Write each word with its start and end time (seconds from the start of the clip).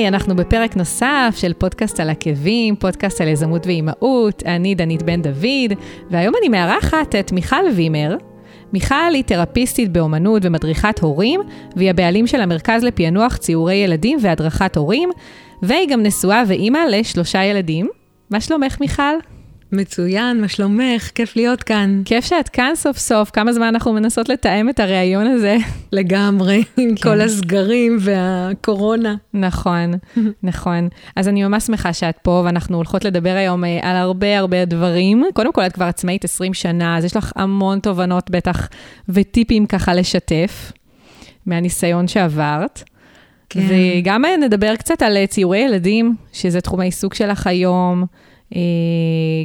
היי, 0.00 0.08
אנחנו 0.08 0.36
בפרק 0.36 0.76
נוסף 0.76 1.34
של 1.36 1.52
פודקאסט 1.52 2.00
על 2.00 2.10
עקבים, 2.10 2.76
פודקאסט 2.76 3.20
על 3.20 3.28
יזמות 3.28 3.66
ואימהות. 3.66 4.42
אני 4.46 4.74
דנית 4.74 5.02
בן 5.02 5.22
דוד, 5.22 5.78
והיום 6.10 6.34
אני 6.40 6.48
מארחת 6.48 7.14
את 7.14 7.32
מיכל 7.32 7.64
וימר. 7.76 8.16
מיכל 8.72 9.14
היא 9.14 9.24
תרפיסטית 9.24 9.92
באומנות 9.92 10.44
ומדריכת 10.44 10.98
הורים, 10.98 11.40
והיא 11.76 11.90
הבעלים 11.90 12.26
של 12.26 12.40
המרכז 12.40 12.84
לפענוח 12.84 13.36
ציורי 13.36 13.74
ילדים 13.74 14.18
והדרכת 14.22 14.76
הורים, 14.76 15.10
והיא 15.62 15.88
גם 15.88 16.02
נשואה 16.02 16.42
ואימא 16.46 16.78
לשלושה 16.90 17.44
ילדים. 17.44 17.88
מה 18.30 18.40
שלומך, 18.40 18.80
מיכל? 18.80 19.14
מצוין, 19.72 20.40
מה 20.40 20.48
שלומך? 20.48 21.10
כיף 21.14 21.36
להיות 21.36 21.62
כאן. 21.62 22.02
כיף 22.04 22.24
שאת 22.24 22.48
כאן 22.48 22.72
סוף 22.74 22.98
סוף, 22.98 23.30
כמה 23.30 23.52
זמן 23.52 23.66
אנחנו 23.66 23.92
מנסות 23.92 24.28
לתאם 24.28 24.68
את 24.68 24.80
הריאיון 24.80 25.26
הזה. 25.26 25.56
לגמרי, 25.92 26.64
עם 26.76 26.94
כן. 26.94 27.02
כל 27.02 27.20
הסגרים 27.20 27.96
והקורונה. 28.00 29.14
נכון, 29.34 29.94
נכון. 30.42 30.88
אז 31.16 31.28
אני 31.28 31.44
ממש 31.44 31.64
שמחה 31.64 31.92
שאת 31.92 32.18
פה, 32.22 32.42
ואנחנו 32.44 32.76
הולכות 32.76 33.04
לדבר 33.04 33.30
היום 33.30 33.64
אה, 33.64 33.78
על 33.82 33.96
הרבה 33.96 34.38
הרבה 34.38 34.64
דברים. 34.64 35.24
קודם 35.34 35.52
כל, 35.52 35.66
את 35.66 35.72
כבר 35.72 35.84
עצמאית 35.84 36.24
20 36.24 36.54
שנה, 36.54 36.96
אז 36.96 37.04
יש 37.04 37.16
לך 37.16 37.32
המון 37.36 37.80
תובנות 37.80 38.30
בטח, 38.30 38.68
וטיפים 39.08 39.66
ככה 39.66 39.94
לשתף, 39.94 40.72
מהניסיון 41.46 42.08
שעברת. 42.08 42.82
כן. 43.50 43.60
וגם 43.68 44.24
אה, 44.24 44.36
נדבר 44.36 44.76
קצת 44.76 45.02
על 45.02 45.16
אה, 45.16 45.26
ציורי 45.26 45.58
ילדים, 45.58 46.14
שזה 46.32 46.60
תחום 46.60 46.80
העיסוק 46.80 47.14
שלך 47.14 47.46
היום. 47.46 48.04
אה, 48.56 48.60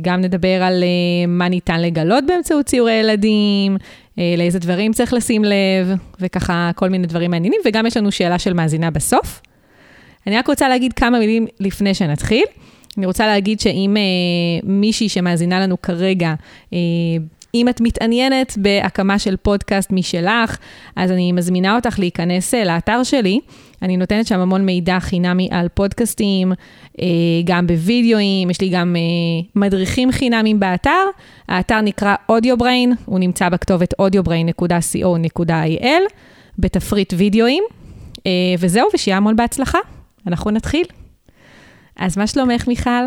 גם 0.01 0.21
נדבר 0.21 0.63
על 0.63 0.83
אה, 0.83 1.27
מה 1.27 1.49
ניתן 1.49 1.81
לגלות 1.81 2.23
באמצעות 2.27 2.65
ציורי 2.65 2.93
ילדים, 2.93 3.77
אה, 4.19 4.33
לאיזה 4.37 4.59
דברים 4.59 4.93
צריך 4.93 5.13
לשים 5.13 5.43
לב, 5.43 5.97
וככה 6.19 6.71
כל 6.75 6.89
מיני 6.89 7.07
דברים 7.07 7.31
מעניינים, 7.31 7.61
וגם 7.65 7.85
יש 7.85 7.97
לנו 7.97 8.11
שאלה 8.11 8.39
של 8.39 8.53
מאזינה 8.53 8.91
בסוף. 8.91 9.41
אני 10.27 10.37
רק 10.37 10.47
רוצה 10.47 10.69
להגיד 10.69 10.93
כמה 10.93 11.19
מילים 11.19 11.47
לפני 11.59 11.93
שנתחיל. 11.93 12.45
אני 12.97 13.05
רוצה 13.05 13.27
להגיד 13.27 13.59
שאם 13.59 13.97
אה, 13.97 14.69
מישהי 14.69 15.09
שמאזינה 15.09 15.59
לנו 15.59 15.81
כרגע, 15.81 16.33
אה, 16.73 16.77
אם 17.55 17.69
את 17.69 17.81
מתעניינת 17.81 18.57
בהקמה 18.57 19.19
של 19.19 19.35
פודקאסט 19.37 19.91
משלך, 19.91 20.57
אז 20.95 21.11
אני 21.11 21.31
מזמינה 21.31 21.75
אותך 21.75 21.99
להיכנס 21.99 22.53
לאתר 22.53 23.03
שלי. 23.03 23.39
אני 23.85 23.97
נותנת 23.97 24.27
שם 24.27 24.39
המון 24.39 24.65
מידע 24.65 24.99
חינמי 24.99 25.49
על 25.51 25.67
פודקאסטים, 25.73 26.51
אה, 27.01 27.05
גם 27.43 27.67
בווידאוים, 27.67 28.49
יש 28.49 28.61
לי 28.61 28.69
גם 28.69 28.95
אה, 28.95 29.01
מדריכים 29.55 30.11
חינמים 30.11 30.59
באתר. 30.59 31.05
האתר 31.47 31.81
נקרא 31.81 32.15
אודיובריין, 32.29 32.93
הוא 33.05 33.19
נמצא 33.19 33.49
בכתובת 33.49 33.93
audiobrain.co.il, 34.01 35.85
בתפריט 36.59 37.13
וידאוים. 37.17 37.63
אה, 38.27 38.31
וזהו, 38.59 38.87
ושיהיה 38.93 39.17
המון 39.17 39.35
בהצלחה. 39.35 39.79
אנחנו 40.27 40.51
נתחיל. 40.51 40.85
אז 41.95 42.17
מה 42.17 42.27
שלומך, 42.27 42.67
מיכל? 42.67 43.05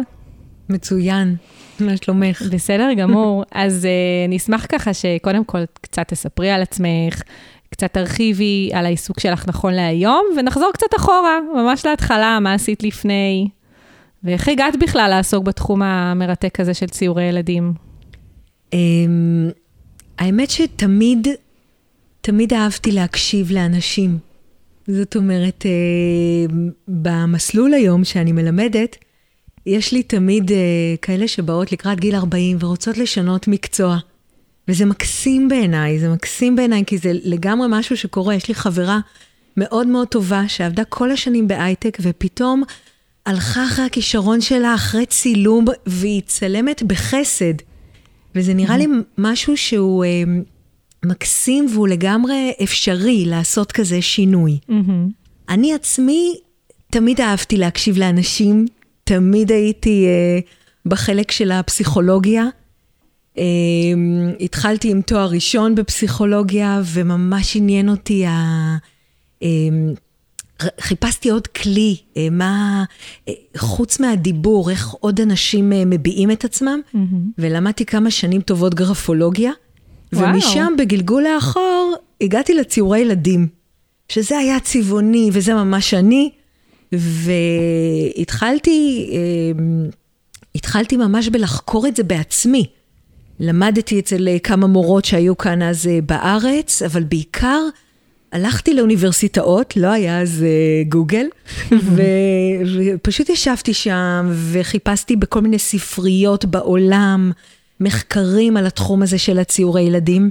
מצוין. 0.69 1.37
מה 1.81 1.97
שלומך? 1.97 2.43
בסדר 2.53 2.89
גמור. 2.97 3.45
אז 3.53 3.84
uh, 3.84 3.89
נשמח 4.31 4.67
ככה 4.69 4.95
שקודם 4.95 5.45
כל 5.45 5.59
קצת 5.81 6.09
תספרי 6.09 6.51
על 6.51 6.62
עצמך, 6.62 7.23
קצת 7.71 7.93
תרחיבי 7.93 8.71
על 8.73 8.87
העיסוק 8.87 9.21
שלך 9.21 9.49
נכון 9.49 9.75
להיום, 9.75 10.25
ונחזור 10.37 10.71
קצת 10.73 10.97
אחורה, 10.97 11.39
ממש 11.55 11.87
להתחלה, 11.87 12.39
מה 12.41 12.55
עשית 12.55 12.83
לפני, 12.83 13.49
ואיך 14.25 14.49
הגעת 14.49 14.75
בכלל 14.81 15.11
לעסוק 15.11 15.45
בתחום 15.45 15.83
המרתק 15.83 16.61
הזה 16.61 16.75
של 16.75 16.87
ציורי 16.87 17.25
ילדים? 17.25 17.73
Um, 18.71 18.75
האמת 20.19 20.51
שתמיד, 20.51 21.29
תמיד 22.21 22.53
אהבתי 22.53 22.93
להקשיב 22.93 23.53
לאנשים. 23.53 24.19
זאת 24.87 25.17
אומרת, 25.17 25.65
uh, 25.67 26.53
במסלול 26.89 27.75
היום 27.75 28.05
שאני 28.05 28.33
מלמדת, 28.33 28.97
יש 29.67 29.93
לי 29.93 30.03
תמיד 30.03 30.51
uh, 30.51 30.55
כאלה 31.03 31.28
שבאות 31.28 31.73
לקראת 31.73 32.01
גיל 32.01 32.15
40 32.15 32.57
ורוצות 32.61 32.99
לשנות 32.99 33.49
מקצוע. 33.49 33.99
וזה 34.69 34.84
מקסים 34.84 35.49
בעיניי, 35.49 35.99
זה 35.99 36.09
מקסים 36.09 36.56
בעיניי, 36.56 36.84
כי 36.87 36.99
זה 36.99 37.12
לגמרי 37.25 37.67
משהו 37.71 37.97
שקורה. 37.97 38.34
יש 38.34 38.49
לי 38.49 38.55
חברה 38.55 38.99
מאוד 39.56 39.87
מאוד 39.87 40.09
טובה 40.09 40.49
שעבדה 40.49 40.84
כל 40.84 41.11
השנים 41.11 41.49
בהייטק, 41.49 41.99
ופתאום 42.01 42.62
הלכה 43.27 43.65
אחרי 43.65 43.84
הכישרון 43.84 44.41
שלה, 44.41 44.75
אחרי 44.75 45.07
צילום, 45.07 45.65
והיא 45.87 46.23
צלמת 46.27 46.83
בחסד. 46.83 47.55
וזה 48.34 48.55
נראה 48.55 48.77
לי 48.77 48.87
משהו 49.19 49.57
שהוא 49.57 50.05
אה, 50.05 50.23
מקסים 51.05 51.67
והוא 51.73 51.89
לגמרי 51.89 52.53
אפשרי 52.62 53.25
לעשות 53.27 53.73
כזה 53.73 54.03
שינוי. 54.03 54.59
אני 55.49 55.75
עצמי 55.75 56.34
תמיד 56.91 57.21
אהבתי 57.21 57.57
להקשיב 57.57 57.99
לאנשים, 57.99 58.67
תמיד 59.05 59.53
הייתי 59.53 60.07
אה, 60.07 60.39
בחלק 60.87 61.31
של 61.31 61.53
הפסיכולוגיה. 61.53 62.45
אה, 63.38 63.44
התחלתי 64.41 64.91
עם 64.91 65.03
תואר 65.03 65.31
ראשון 65.31 65.75
בפסיכולוגיה, 65.75 66.81
וממש 66.84 67.56
עניין 67.56 67.88
אותי 67.88 68.26
ה... 68.26 68.76
אה, 69.43 69.49
חיפשתי 70.81 71.31
עוד 71.31 71.47
כלי, 71.47 71.97
אה, 72.16 72.28
מה, 72.31 72.84
אה, 73.28 73.32
חוץ 73.56 74.00
מהדיבור, 74.00 74.71
איך 74.71 74.91
עוד 74.91 75.21
אנשים 75.21 75.72
אה, 75.72 75.82
מביעים 75.87 76.31
את 76.31 76.44
עצמם, 76.44 76.81
mm-hmm. 76.94 76.98
ולמדתי 77.38 77.84
כמה 77.84 78.10
שנים 78.10 78.41
טובות 78.41 78.75
גרפולוגיה, 78.75 79.53
וואו. 80.12 80.28
ומשם 80.28 80.72
בגלגול 80.78 81.27
האחור 81.27 81.94
הגעתי 82.21 82.54
לציורי 82.54 83.00
ילדים, 83.00 83.48
שזה 84.09 84.38
היה 84.38 84.60
צבעוני 84.60 85.31
וזה 85.32 85.54
ממש 85.54 85.94
אני, 85.94 86.31
והתחלתי, 86.93 89.10
התחלתי 90.54 90.97
ממש 90.97 91.28
בלחקור 91.28 91.87
את 91.87 91.97
זה 91.97 92.03
בעצמי. 92.03 92.66
למדתי 93.41 94.00
אצל 94.00 94.28
כמה 94.43 94.66
מורות 94.66 95.04
שהיו 95.04 95.38
כאן 95.38 95.62
אז 95.62 95.91
בארץ, 96.06 96.82
אבל 96.82 97.03
בעיקר 97.03 97.60
הלכתי 98.32 98.75
לאוניברסיטאות, 98.75 99.76
לא 99.76 99.87
היה 99.87 100.21
אז 100.21 100.44
uh, 100.44 100.88
גוגל, 100.88 101.26
ו, 101.84 102.03
ופשוט 102.77 103.28
ישבתי 103.28 103.75
שם 103.75 104.32
וחיפשתי 104.53 105.16
בכל 105.16 105.41
מיני 105.41 105.59
ספריות 105.59 106.44
בעולם, 106.44 107.32
מחקרים 107.81 108.56
על 108.56 108.66
התחום 108.66 109.03
הזה 109.03 109.19
של 109.19 109.38
הציורי 109.38 109.82
ילדים. 109.82 110.31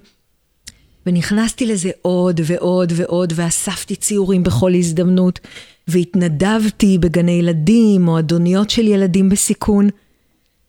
ונכנסתי 1.06 1.66
לזה 1.66 1.90
עוד 2.02 2.42
ועוד 2.44 2.94
ועוד, 2.96 3.34
ואספתי 3.36 3.96
ציורים 3.96 4.44
בכל 4.44 4.74
הזדמנות, 4.74 5.40
והתנדבתי 5.88 6.98
בגני 6.98 7.32
ילדים, 7.32 8.02
מועדוניות 8.02 8.70
של 8.70 8.88
ילדים 8.88 9.30
בסיכון. 9.30 9.90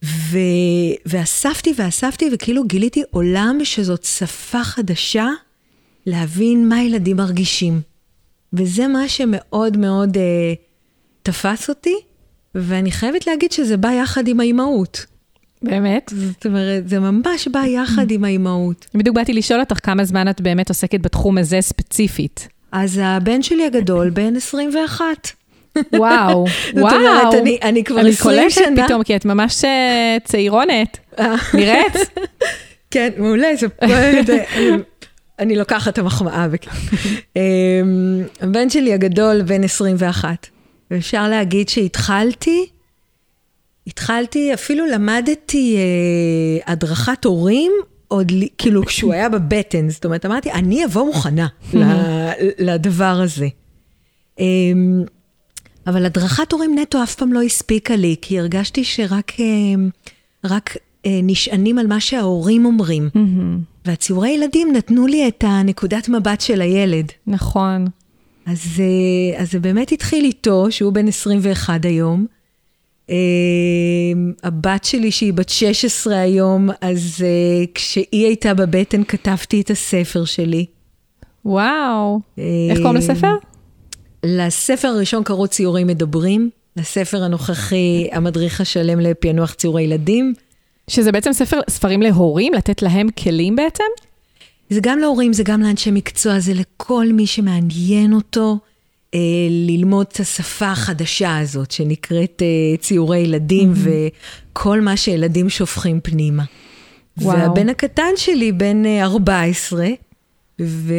ו... 0.04 0.38
ואספתי 1.06 1.72
ואספתי, 1.76 2.30
וכאילו 2.32 2.64
גיליתי 2.64 3.02
עולם 3.10 3.58
שזאת 3.64 4.04
שפה 4.04 4.64
חדשה. 4.64 5.28
להבין 6.06 6.68
מה 6.68 6.82
ילדים 6.82 7.16
מרגישים. 7.16 7.80
וזה 8.52 8.88
מה 8.88 9.08
שמאוד 9.08 9.76
מאוד 9.76 10.16
אה, 10.16 10.54
תפס 11.22 11.68
אותי, 11.68 11.94
ואני 12.54 12.90
חייבת 12.90 13.26
להגיד 13.26 13.52
שזה 13.52 13.76
בא 13.76 13.88
יחד 13.90 14.28
עם 14.28 14.40
האימהות. 14.40 15.06
באמת? 15.62 16.12
זאת 16.16 16.46
אומרת, 16.46 16.88
זה 16.88 17.00
ממש 17.00 17.48
בא 17.48 17.64
יחד 17.64 18.10
עם 18.10 18.24
האימהות. 18.24 18.86
בדיוק 18.94 19.16
באתי 19.16 19.32
לשאול 19.32 19.60
אותך 19.60 19.86
כמה 19.86 20.04
זמן 20.04 20.28
את 20.28 20.40
באמת 20.40 20.68
עוסקת 20.68 21.00
בתחום 21.00 21.38
הזה 21.38 21.60
ספציפית. 21.60 22.48
אז 22.72 23.00
הבן 23.02 23.42
שלי 23.42 23.66
הגדול 23.66 24.10
בן 24.10 24.36
21. 24.36 25.04
וואו, 25.92 26.00
וואו. 26.00 26.46
זאת 26.74 26.92
אומרת, 26.92 27.34
אני, 27.34 27.58
אני 27.62 27.84
כבר 27.84 28.00
אני 28.00 28.08
20 28.08 28.50
שנה... 28.50 28.66
אני 28.66 28.74
קולטת 28.74 28.84
פתאום, 28.86 29.02
כי 29.02 29.16
את 29.16 29.24
ממש 29.24 29.64
אה, 29.64 30.16
צעירונת. 30.24 30.98
נראית? 31.54 31.92
כן, 32.90 33.10
מעולה, 33.16 33.48
זה... 33.56 33.66
אני 35.38 35.56
לוקחת 35.56 35.92
את 35.92 35.98
המחמאה. 35.98 36.46
אמ, 37.36 38.22
הבן 38.40 38.70
שלי 38.70 38.94
הגדול 38.94 39.42
בן 39.42 39.64
21, 39.64 40.46
ואפשר 40.90 41.28
להגיד 41.28 41.68
שהתחלתי, 41.68 42.66
התחלתי, 43.86 44.54
אפילו 44.54 44.86
למדתי 44.86 45.76
אה, 45.76 46.72
הדרכת 46.72 47.24
הורים, 47.24 47.72
עוד 48.08 48.32
כאילו 48.58 48.86
כשהוא 48.86 49.12
היה 49.12 49.28
בבטן, 49.28 49.88
זאת 49.88 50.04
אומרת, 50.04 50.26
אמרתי, 50.26 50.52
אני 50.52 50.84
אבוא 50.84 51.06
מוכנה 51.06 51.46
לדבר 52.58 53.20
הזה. 53.24 53.48
אבל 55.88 56.06
הדרכת 56.06 56.52
הורים 56.52 56.78
נטו 56.78 57.02
אף 57.02 57.14
פעם 57.14 57.32
לא 57.32 57.42
הספיקה 57.42 57.96
לי, 57.96 58.16
כי 58.20 58.38
הרגשתי 58.38 58.84
שרק 58.84 59.32
אה, 59.40 59.44
רק, 60.44 60.76
אה, 61.06 61.20
נשענים 61.22 61.78
על 61.78 61.86
מה 61.86 62.00
שההורים 62.00 62.66
אומרים. 62.66 63.08
Mm-hmm. 63.14 63.64
והציורי 63.84 64.30
ילדים 64.30 64.72
נתנו 64.72 65.06
לי 65.06 65.28
את 65.28 65.44
הנקודת 65.46 66.08
מבט 66.08 66.40
של 66.40 66.60
הילד. 66.60 67.12
נכון. 67.26 67.86
אז, 68.46 68.60
אה, 68.78 69.42
אז 69.42 69.50
זה 69.50 69.60
באמת 69.60 69.92
התחיל 69.92 70.24
איתו, 70.24 70.66
שהוא 70.70 70.92
בן 70.92 71.08
21 71.08 71.84
היום. 71.84 72.26
Uh, 73.06 73.10
הבת 74.42 74.84
שלי, 74.84 75.10
שהיא 75.10 75.32
בת 75.32 75.48
16 75.48 76.20
היום, 76.20 76.70
אז 76.80 77.16
uh, 77.18 77.68
כשהיא 77.74 78.26
הייתה 78.26 78.54
בבטן, 78.54 79.04
כתבתי 79.04 79.60
את 79.60 79.70
הספר 79.70 80.24
שלי. 80.24 80.66
וואו. 81.44 82.20
Uh, 82.36 82.40
איך 82.70 82.78
קוראים 82.78 82.96
לספר? 82.96 83.34
לספר 84.22 84.88
הראשון 84.88 85.24
קראו 85.24 85.48
ציורים 85.48 85.86
מדברים, 85.86 86.50
לספר 86.76 87.22
הנוכחי, 87.22 88.08
המדריך 88.12 88.60
השלם 88.60 89.00
לפענוח 89.00 89.54
ציורי 89.54 89.82
ילדים. 89.82 90.34
שזה 90.88 91.12
בעצם 91.12 91.32
ספר, 91.32 91.60
ספרים 91.70 92.02
להורים, 92.02 92.52
לתת 92.54 92.82
להם 92.82 93.08
כלים 93.10 93.56
בעצם? 93.56 93.84
זה 94.70 94.80
גם 94.82 94.98
להורים, 94.98 95.32
זה 95.32 95.42
גם 95.42 95.62
לאנשי 95.62 95.90
מקצוע, 95.90 96.38
זה 96.38 96.54
לכל 96.54 97.06
מי 97.12 97.26
שמעניין 97.26 98.12
אותו 98.12 98.58
אה, 99.14 99.20
ללמוד 99.50 100.06
את 100.12 100.20
השפה 100.20 100.66
החדשה 100.66 101.38
הזאת, 101.38 101.70
שנקראת 101.70 102.42
אה, 102.42 102.76
ציורי 102.76 103.18
ילדים, 103.18 103.72
mm-hmm. 103.72 103.88
וכל 104.52 104.80
מה 104.80 104.96
שילדים 104.96 105.48
שופכים 105.48 106.00
פנימה. 106.00 106.44
וואו. 107.18 107.38
והבן 107.38 107.68
הקטן 107.68 108.12
שלי, 108.16 108.52
בן 108.52 108.86
14, 108.86 109.84
אה, 109.84 109.90
ו... 110.60 110.94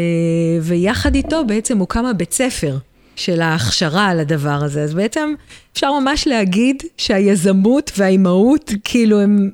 ויחד 0.62 1.16
איתו 1.16 1.46
בעצם 1.46 1.78
הוקם 1.78 2.06
הבית 2.06 2.34
ספר 2.34 2.78
של 3.20 3.42
ההכשרה 3.42 4.08
על 4.08 4.20
הדבר 4.20 4.64
הזה. 4.64 4.84
אז 4.84 4.94
בעצם 4.94 5.34
אפשר 5.74 6.00
ממש 6.00 6.28
להגיד 6.28 6.84
שהיזמות 6.98 7.92
והאימהות, 7.98 8.72
כאילו 8.84 9.20
הם, 9.20 9.50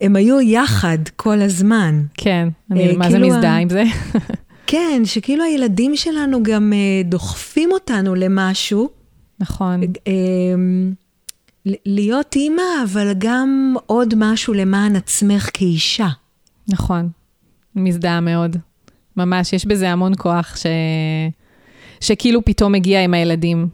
הם 0.00 0.16
היו 0.16 0.40
יחד 0.40 0.98
כל 1.16 1.40
הזמן. 1.40 2.02
כן, 2.14 2.48
אני, 2.70 2.96
מה 2.96 3.08
כאילו 3.08 3.28
זה 3.30 3.36
מזדהה 3.36 3.58
עם 3.58 3.68
זה? 3.68 3.82
כן, 4.66 5.02
שכאילו 5.04 5.44
הילדים 5.44 5.96
שלנו 5.96 6.42
גם 6.42 6.72
אה, 6.72 7.02
דוחפים 7.04 7.72
אותנו 7.72 8.14
למשהו. 8.14 8.88
נכון. 9.40 9.80
אה, 10.06 10.12
להיות 11.86 12.36
אימא, 12.36 12.62
אבל 12.84 13.12
גם 13.18 13.74
עוד 13.86 14.14
משהו 14.16 14.54
למען 14.54 14.96
עצמך 14.96 15.50
כאישה. 15.52 16.08
נכון, 16.68 17.08
מזדהה 17.76 18.20
מאוד. 18.20 18.56
ממש, 19.16 19.52
יש 19.52 19.66
בזה 19.66 19.90
המון 19.90 20.12
כוח 20.18 20.56
ש... 20.56 20.66
שכאילו 22.00 22.44
פתאום 22.44 22.72
מגיע 22.72 23.04
עם 23.04 23.14
הילדים. 23.14 23.68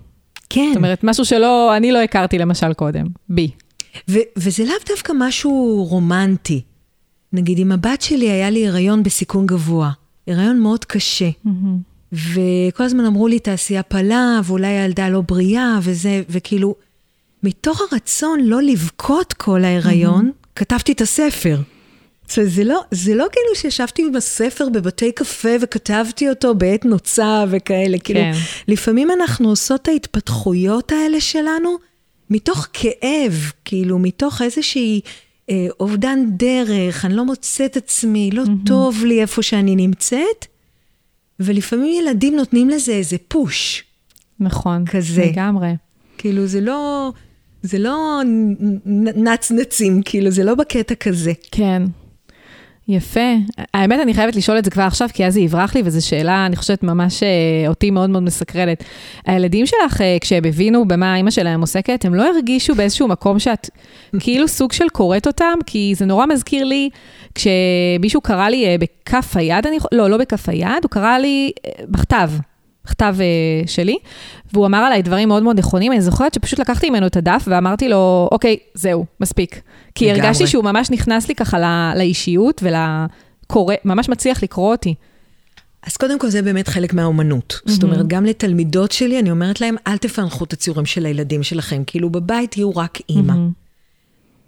כן. 0.50 0.68
זאת 0.68 0.76
אומרת, 0.76 1.04
משהו 1.04 1.24
שלא, 1.24 1.76
אני 1.76 1.92
לא 1.92 2.02
הכרתי 2.02 2.38
למשל 2.38 2.72
קודם, 2.72 3.06
בי. 3.28 3.50
ו- 4.08 4.18
וזה 4.36 4.64
לאו 4.64 4.74
דווקא 4.88 5.12
משהו 5.18 5.86
רומנטי. 5.88 6.62
נגיד, 7.32 7.58
עם 7.58 7.72
הבת 7.72 8.02
שלי 8.02 8.30
היה 8.30 8.50
לי 8.50 8.68
הריון 8.68 9.02
בסיכון 9.02 9.46
גבוה. 9.46 9.90
הריון 10.28 10.60
מאוד 10.60 10.84
קשה. 10.84 11.30
Mm-hmm. 11.46 12.12
וכל 12.12 12.84
הזמן 12.84 13.04
אמרו 13.04 13.28
לי, 13.28 13.38
תעשי 13.38 13.78
הפלה, 13.78 14.40
ואולי 14.44 14.66
הילדה 14.66 15.08
לא 15.08 15.20
בריאה, 15.20 15.78
וזה, 15.82 16.22
וכאילו, 16.28 16.74
מתוך 17.42 17.82
הרצון 17.92 18.40
לא 18.42 18.62
לבכות 18.62 19.32
כל 19.32 19.64
ההיריון, 19.64 20.28
mm-hmm. 20.28 20.48
כתבתי 20.56 20.92
את 20.92 21.00
הספר. 21.00 21.60
זה 22.28 22.64
לא, 22.64 22.80
זה 22.90 23.14
לא 23.14 23.26
כאילו 23.32 23.54
שישבתי 23.54 24.02
עם 24.02 24.16
הספר 24.16 24.68
בבתי 24.68 25.12
קפה 25.12 25.48
וכתבתי 25.60 26.28
אותו 26.28 26.54
בעת 26.54 26.84
נוצה 26.84 27.44
וכאלה. 27.50 27.98
כאילו, 27.98 28.20
כן. 28.20 28.32
כאילו, 28.32 28.44
לפעמים 28.68 29.10
אנחנו 29.10 29.48
עושות 29.48 29.82
את 29.82 29.88
ההתפתחויות 29.88 30.92
האלה 30.92 31.20
שלנו 31.20 31.76
מתוך 32.30 32.66
כאב, 32.72 33.52
כאילו, 33.64 33.98
מתוך 33.98 34.42
איזושהי 34.42 35.00
אה, 35.50 35.66
אובדן 35.80 36.18
דרך, 36.36 37.04
אני 37.04 37.14
לא 37.14 37.24
מוצאת 37.24 37.76
עצמי, 37.76 38.30
לא 38.32 38.42
mm-hmm. 38.42 38.66
טוב 38.66 39.04
לי 39.04 39.20
איפה 39.20 39.42
שאני 39.42 39.76
נמצאת, 39.76 40.46
ולפעמים 41.40 42.02
ילדים 42.02 42.36
נותנים 42.36 42.68
לזה 42.68 42.92
איזה 42.92 43.16
פוש. 43.28 43.84
נכון, 44.40 44.86
כזה. 44.86 45.24
לגמרי. 45.32 45.72
כאילו, 46.18 46.46
זה 46.46 46.60
לא, 46.60 47.12
זה 47.62 47.78
לא 47.78 48.20
נצנצים, 49.16 50.02
כאילו, 50.04 50.30
זה 50.30 50.44
לא 50.44 50.54
בקטע 50.54 50.94
כזה. 50.94 51.32
כן. 51.50 51.82
יפה. 52.88 53.34
האמת, 53.74 54.00
אני 54.00 54.14
חייבת 54.14 54.36
לשאול 54.36 54.58
את 54.58 54.64
זה 54.64 54.70
כבר 54.70 54.82
עכשיו, 54.82 55.08
כי 55.12 55.26
אז 55.26 55.34
זה 55.34 55.40
יברח 55.40 55.74
לי, 55.74 55.82
וזו 55.84 56.06
שאלה, 56.06 56.46
אני 56.46 56.56
חושבת, 56.56 56.82
ממש 56.82 57.22
אה, 57.22 57.68
אותי 57.68 57.90
מאוד 57.90 58.10
מאוד 58.10 58.22
מסקרנת. 58.22 58.84
הילדים 59.26 59.66
שלך, 59.66 60.00
אה, 60.00 60.16
כשהם 60.20 60.44
הבינו 60.44 60.88
במה 60.88 61.16
אימא 61.16 61.30
שלהם 61.30 61.60
עוסקת, 61.60 62.04
הם 62.04 62.14
לא 62.14 62.28
הרגישו 62.28 62.74
באיזשהו 62.74 63.08
מקום 63.08 63.38
שאת 63.38 63.70
כאילו 64.20 64.48
סוג 64.48 64.72
של 64.72 64.88
קוראת 64.88 65.26
אותם? 65.26 65.58
כי 65.66 65.92
זה 65.96 66.06
נורא 66.06 66.26
מזכיר 66.26 66.64
לי, 66.64 66.90
כשמישהו 67.34 68.20
קרא 68.20 68.48
לי 68.48 68.66
אה, 68.66 68.76
בכף 68.78 69.36
היד, 69.36 69.66
אני, 69.66 69.78
לא, 69.92 70.10
לא 70.10 70.16
בכף 70.16 70.48
היד, 70.48 70.82
הוא 70.82 70.90
קרא 70.90 71.18
לי 71.18 71.50
בכתב. 71.88 72.30
בכתב 72.86 73.16
uh, 73.18 73.68
שלי, 73.68 73.96
והוא 74.52 74.66
אמר 74.66 74.78
עליי 74.78 75.02
דברים 75.02 75.28
מאוד 75.28 75.42
מאוד 75.42 75.58
נכונים. 75.58 75.92
אני 75.92 76.00
זוכרת 76.00 76.34
שפשוט 76.34 76.58
לקחתי 76.58 76.90
ממנו 76.90 77.06
את 77.06 77.16
הדף 77.16 77.44
ואמרתי 77.46 77.88
לו, 77.88 78.28
אוקיי, 78.32 78.56
זהו, 78.74 79.04
מספיק. 79.20 79.60
כי 79.94 80.04
לגמרי. 80.06 80.20
הרגשתי 80.20 80.46
שהוא 80.46 80.64
ממש 80.64 80.90
נכנס 80.90 81.28
לי 81.28 81.34
ככה 81.34 81.58
לא, 81.58 81.98
לאישיות 81.98 82.62
ולקורא, 82.62 83.74
ממש 83.84 84.08
מצליח 84.08 84.42
לקרוא 84.42 84.72
אותי. 84.72 84.94
אז 85.86 85.96
קודם 85.96 86.18
כל 86.18 86.28
זה 86.28 86.42
באמת 86.42 86.68
חלק 86.68 86.94
מהאומנות. 86.94 87.52
Mm-hmm. 87.52 87.70
זאת 87.70 87.82
אומרת, 87.82 88.06
גם 88.06 88.24
לתלמידות 88.24 88.92
שלי, 88.92 89.18
אני 89.18 89.30
אומרת 89.30 89.60
להם, 89.60 89.76
אל 89.86 89.96
תפענחו 89.96 90.44
את 90.44 90.52
הציורים 90.52 90.86
של 90.86 91.06
הילדים 91.06 91.42
שלכם, 91.42 91.82
כאילו 91.86 92.10
בבית 92.10 92.50
תהיו 92.50 92.76
רק 92.76 92.98
אימא. 93.08 93.32
Mm-hmm. 93.32 93.65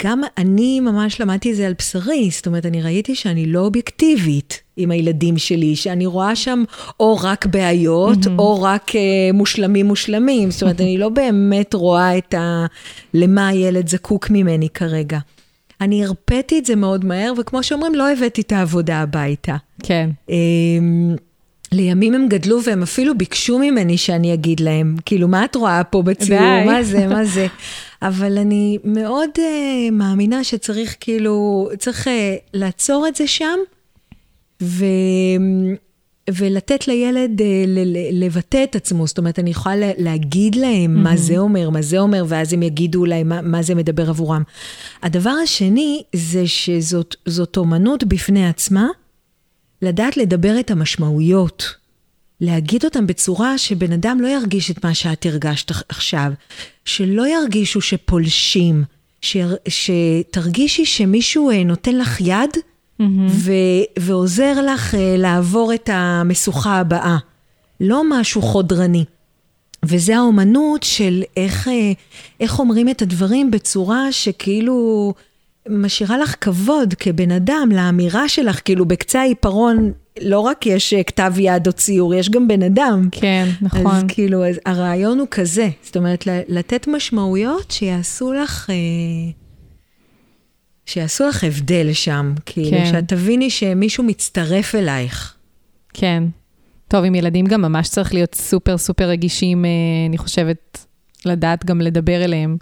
גם 0.02 0.20
אני 0.38 0.80
ממש 0.80 1.20
למדתי 1.20 1.50
את 1.50 1.56
זה 1.56 1.66
על 1.66 1.74
בשרי, 1.78 2.28
זאת 2.32 2.46
אומרת, 2.46 2.66
אני 2.66 2.82
ראיתי 2.82 3.14
שאני 3.14 3.46
לא 3.46 3.60
אובייקטיבית 3.60 4.62
עם 4.76 4.90
הילדים 4.90 5.38
שלי, 5.38 5.76
שאני 5.76 6.06
רואה 6.06 6.36
שם 6.36 6.64
או 7.00 7.18
רק 7.22 7.46
בעיות, 7.46 8.18
mm-hmm. 8.18 8.38
או 8.38 8.62
רק 8.62 8.90
uh, 8.90 8.94
מושלמים 9.34 9.86
מושלמים. 9.86 10.50
זאת 10.50 10.62
אומרת, 10.62 10.80
אני 10.80 10.98
לא 10.98 11.08
באמת 11.08 11.74
רואה 11.74 12.18
את 12.18 12.34
ה... 12.34 12.66
למה 13.14 13.48
הילד 13.48 13.88
זקוק 13.88 14.30
ממני 14.30 14.68
כרגע. 14.68 15.18
אני 15.80 16.04
הרפאתי 16.04 16.58
את 16.58 16.64
זה 16.64 16.76
מאוד 16.76 17.04
מהר, 17.04 17.32
וכמו 17.38 17.62
שאומרים, 17.62 17.94
לא 17.94 18.12
הבאתי 18.12 18.40
את 18.40 18.52
העבודה 18.52 18.98
הביתה. 18.98 19.56
כן. 19.82 20.10
Um, 20.28 20.32
לימים 21.72 22.14
הם 22.14 22.28
גדלו 22.28 22.62
והם 22.64 22.82
אפילו 22.82 23.18
ביקשו 23.18 23.58
ממני 23.58 23.98
שאני 23.98 24.34
אגיד 24.34 24.60
להם, 24.60 24.96
כאילו, 25.06 25.28
מה 25.28 25.44
את 25.44 25.56
רואה 25.56 25.84
פה 25.84 26.02
בציור? 26.02 26.64
מה 26.66 26.82
זה, 26.82 27.06
מה 27.06 27.24
זה? 27.24 27.46
אבל 28.02 28.38
אני 28.38 28.78
מאוד 28.84 29.30
uh, 29.36 29.40
מאמינה 29.92 30.44
שצריך 30.44 30.96
כאילו, 31.00 31.68
צריך 31.78 32.06
uh, 32.06 32.10
לעצור 32.54 33.08
את 33.08 33.16
זה 33.16 33.26
שם, 33.26 33.58
ו... 34.62 34.84
ולתת 36.34 36.88
לילד 36.88 37.40
uh, 37.40 37.44
לבטא 38.12 38.64
את 38.64 38.76
עצמו. 38.76 39.06
זאת 39.06 39.18
אומרת, 39.18 39.38
אני 39.38 39.50
יכולה 39.50 39.90
להגיד 39.98 40.54
להם 40.54 40.96
mm-hmm. 40.96 41.00
מה 41.00 41.16
זה 41.16 41.38
אומר, 41.38 41.70
מה 41.70 41.82
זה 41.82 41.98
אומר, 41.98 42.24
ואז 42.28 42.52
הם 42.52 42.62
יגידו 42.62 43.00
אולי 43.00 43.22
מה, 43.22 43.42
מה 43.42 43.62
זה 43.62 43.74
מדבר 43.74 44.10
עבורם. 44.10 44.42
הדבר 45.02 45.30
השני 45.42 46.02
זה 46.12 46.46
שזאת 46.46 47.56
אומנות 47.56 48.04
בפני 48.04 48.48
עצמה, 48.48 48.88
לדעת 49.82 50.16
לדבר 50.16 50.60
את 50.60 50.70
המשמעויות. 50.70 51.74
להגיד 52.40 52.84
אותם 52.84 53.06
בצורה 53.06 53.58
שבן 53.58 53.92
אדם 53.92 54.20
לא 54.20 54.28
ירגיש 54.28 54.70
את 54.70 54.84
מה 54.84 54.94
שאת 54.94 55.26
הרגשת 55.26 55.70
עכשיו, 55.88 56.32
שלא 56.84 57.28
ירגישו 57.28 57.80
שפולשים, 57.80 58.84
ש... 59.20 59.36
שתרגישי 59.68 60.84
שמישהו 60.84 61.50
אה, 61.50 61.64
נותן 61.64 61.96
לך 61.96 62.20
יד 62.20 62.50
mm-hmm. 62.54 63.04
ו... 63.28 63.52
ועוזר 63.98 64.62
לך 64.72 64.94
אה, 64.94 65.14
לעבור 65.18 65.74
את 65.74 65.90
המשוכה 65.92 66.80
הבאה. 66.80 67.16
לא 67.80 68.02
משהו 68.10 68.42
חודרני. 68.42 69.04
וזה 69.84 70.16
האומנות 70.16 70.82
של 70.82 71.22
איך, 71.36 71.68
אה, 71.68 71.92
איך 72.40 72.58
אומרים 72.58 72.88
את 72.88 73.02
הדברים 73.02 73.50
בצורה 73.50 74.12
שכאילו 74.12 75.14
משאירה 75.70 76.18
לך 76.18 76.34
כבוד 76.40 76.94
כבן 76.94 77.30
אדם 77.30 77.68
לאמירה 77.72 78.28
שלך, 78.28 78.60
כאילו 78.64 78.84
בקצה 78.86 79.20
העיפרון 79.20 79.92
לא 80.22 80.40
רק 80.40 80.66
יש 80.66 80.94
אה, 80.94 81.02
כתב 81.02 81.32
יד 81.38 81.66
או 81.66 81.72
ציור, 81.72 82.14
יש 82.14 82.30
גם 82.30 82.48
בן 82.48 82.62
אדם. 82.62 83.08
כן, 83.12 83.48
נכון. 83.60 83.86
אז 83.86 84.04
כאילו, 84.08 84.46
אז 84.46 84.60
הרעיון 84.66 85.18
הוא 85.18 85.28
כזה, 85.30 85.68
זאת 85.82 85.96
אומרת, 85.96 86.24
לתת 86.48 86.88
משמעויות 86.88 87.70
שיעשו 87.70 88.32
לך... 88.32 88.70
אה, 88.70 88.74
שיעשו 90.86 91.28
לך 91.28 91.44
הבדל 91.44 91.92
שם, 91.92 92.34
כאילו, 92.46 92.70
כן. 92.70 92.90
שאת 92.92 93.08
תביני 93.08 93.50
שמישהו 93.50 94.04
מצטרף 94.04 94.74
אלייך. 94.74 95.34
כן. 95.94 96.24
טוב, 96.88 97.04
עם 97.04 97.14
ילדים 97.14 97.46
גם 97.46 97.62
ממש 97.62 97.88
צריך 97.88 98.14
להיות 98.14 98.34
סופר 98.34 98.78
סופר 98.78 99.08
רגישים, 99.08 99.64
אה, 99.64 99.70
אני 100.08 100.18
חושבת, 100.18 100.86
לדעת 101.24 101.64
גם 101.64 101.80
לדבר 101.80 102.24
אליהם. 102.24 102.56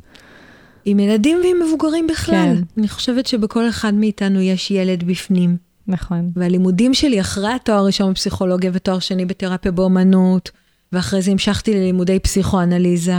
עם 0.88 0.98
ילדים 0.98 1.38
ועם 1.44 1.56
מבוגרים 1.66 2.06
בכלל. 2.06 2.54
כן. 2.56 2.62
אני 2.78 2.88
חושבת 2.88 3.26
שבכל 3.26 3.68
אחד 3.68 3.94
מאיתנו 3.94 4.40
יש 4.40 4.70
ילד 4.70 5.04
בפנים. 5.04 5.56
נכון. 5.88 6.30
והלימודים 6.36 6.94
שלי 6.94 7.20
אחרי 7.20 7.52
התואר 7.52 7.78
הראשון 7.78 8.10
בפסיכולוגיה 8.12 8.70
ותואר 8.74 8.98
שני 8.98 9.24
בתרפיה 9.24 9.72
באומנות, 9.72 10.50
ואחרי 10.92 11.22
זה 11.22 11.30
המשכתי 11.30 11.74
ללימודי 11.74 12.18
פסיכואנליזה, 12.18 13.16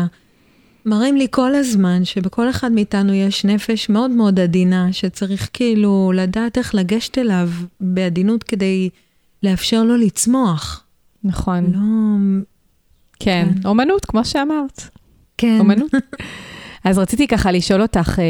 מראים 0.86 1.18
לי 1.18 1.28
כל 1.32 1.56
הזמן 1.56 2.06
שבכל 2.06 2.50
אחד 2.50 2.72
מאיתנו 2.72 3.14
יש 3.14 3.46
נפש 3.46 3.90
מאוד 3.90 4.12
מאוד 4.12 4.40
עדינה, 4.40 4.94
שצריך 4.94 5.50
כאילו 5.54 6.12
לדעת 6.16 6.58
איך 6.58 6.76
לגשת 6.76 7.18
אליו 7.18 7.50
בעדינות 7.80 8.44
כדי 8.44 8.90
לאפשר 9.44 9.84
לו 9.84 9.98
לצמוח. 9.98 10.84
נכון. 11.24 11.66
לא... 11.74 11.80
כן, 13.20 13.50
כן. 13.54 13.68
אומנות, 13.68 14.06
כמו 14.06 14.26
שאמרת. 14.26 14.82
כן. 15.38 15.58
אומנות. 15.60 15.92
אז 16.90 16.98
רציתי 16.98 17.28
ככה 17.28 17.52
לשאול 17.52 17.82
אותך, 17.82 18.20
אה, 18.20 18.24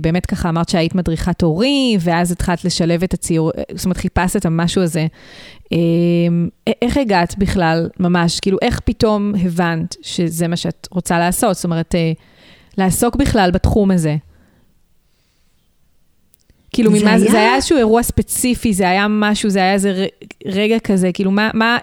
באמת 0.00 0.26
ככה 0.26 0.48
אמרת 0.48 0.68
שהיית 0.68 0.94
מדריכת 0.94 1.42
הורים, 1.42 1.98
ואז 2.02 2.32
התחלת 2.32 2.64
לשלב 2.64 3.02
את 3.02 3.14
הציור, 3.14 3.50
אה, 3.58 3.62
זאת 3.74 3.84
אומרת, 3.84 3.96
חיפשת 3.96 4.36
את 4.36 4.46
המשהו 4.46 4.82
הזה. 4.82 5.06
אה, 5.72 5.78
איך 6.82 6.96
הגעת 6.96 7.38
בכלל, 7.38 7.88
ממש, 8.00 8.40
כאילו, 8.40 8.58
איך 8.62 8.80
פתאום 8.84 9.32
הבנת 9.44 9.96
שזה 10.02 10.48
מה 10.48 10.56
שאת 10.56 10.88
רוצה 10.90 11.18
לעשות? 11.18 11.54
זאת 11.56 11.64
אומרת, 11.64 11.94
לעסוק 12.78 13.16
בכלל 13.16 13.50
בתחום 13.50 13.90
הזה. 13.90 14.16
כאילו, 16.72 16.92
זה, 16.92 17.00
ממה, 17.00 17.10
היה... 17.10 17.30
זה 17.30 17.38
היה 17.38 17.54
איזשהו 17.54 17.78
אירוע 17.78 18.02
ספציפי, 18.02 18.72
זה 18.72 18.88
היה 18.88 19.06
משהו, 19.10 19.50
זה 19.50 19.58
היה 19.58 19.72
איזה 19.72 20.06
רגע 20.46 20.78
כזה, 20.78 21.10
כאילו, 21.14 21.30
מה, 21.30 21.50
מה, 21.54 21.78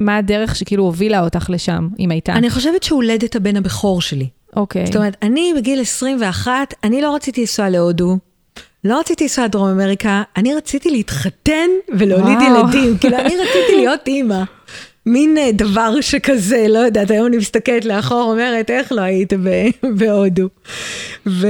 מה 0.00 0.16
הדרך 0.16 0.56
שכאילו 0.56 0.84
הובילה 0.84 1.20
אותך 1.20 1.50
לשם, 1.50 1.88
אם 1.98 2.10
הייתה? 2.10 2.32
אני 2.32 2.50
חושבת 2.50 2.82
שהולדת 2.82 3.36
הבן 3.36 3.56
הבכור 3.56 4.02
שלי. 4.02 4.28
אוקיי. 4.56 4.82
Okay. 4.82 4.86
זאת 4.86 4.96
אומרת, 4.96 5.16
אני 5.22 5.52
בגיל 5.56 5.80
21, 5.80 6.74
אני 6.84 7.02
לא 7.02 7.14
רציתי 7.14 7.40
לנסוע 7.40 7.68
להודו, 7.68 8.18
לא 8.84 9.00
רציתי 9.00 9.24
לנסוע 9.24 9.44
לדרום 9.44 9.68
אמריקה, 9.68 10.22
אני 10.36 10.54
רציתי 10.54 10.90
להתחתן 10.90 11.68
ולהוליד 11.88 12.38
ילדים. 12.42 12.98
כאילו, 12.98 13.16
אני 13.16 13.34
רציתי 13.36 13.76
להיות 13.76 14.00
אימא. 14.06 14.42
מין 15.06 15.38
אה, 15.38 15.52
דבר 15.52 16.00
שכזה, 16.00 16.66
לא 16.68 16.78
יודעת, 16.78 17.10
היום 17.10 17.26
אני 17.26 17.36
מסתכלת 17.36 17.84
לאחור, 17.84 18.32
אומרת, 18.32 18.70
איך 18.70 18.92
לא 18.92 19.00
היית 19.00 19.32
בהודו? 19.98 20.48
ו... 21.26 21.46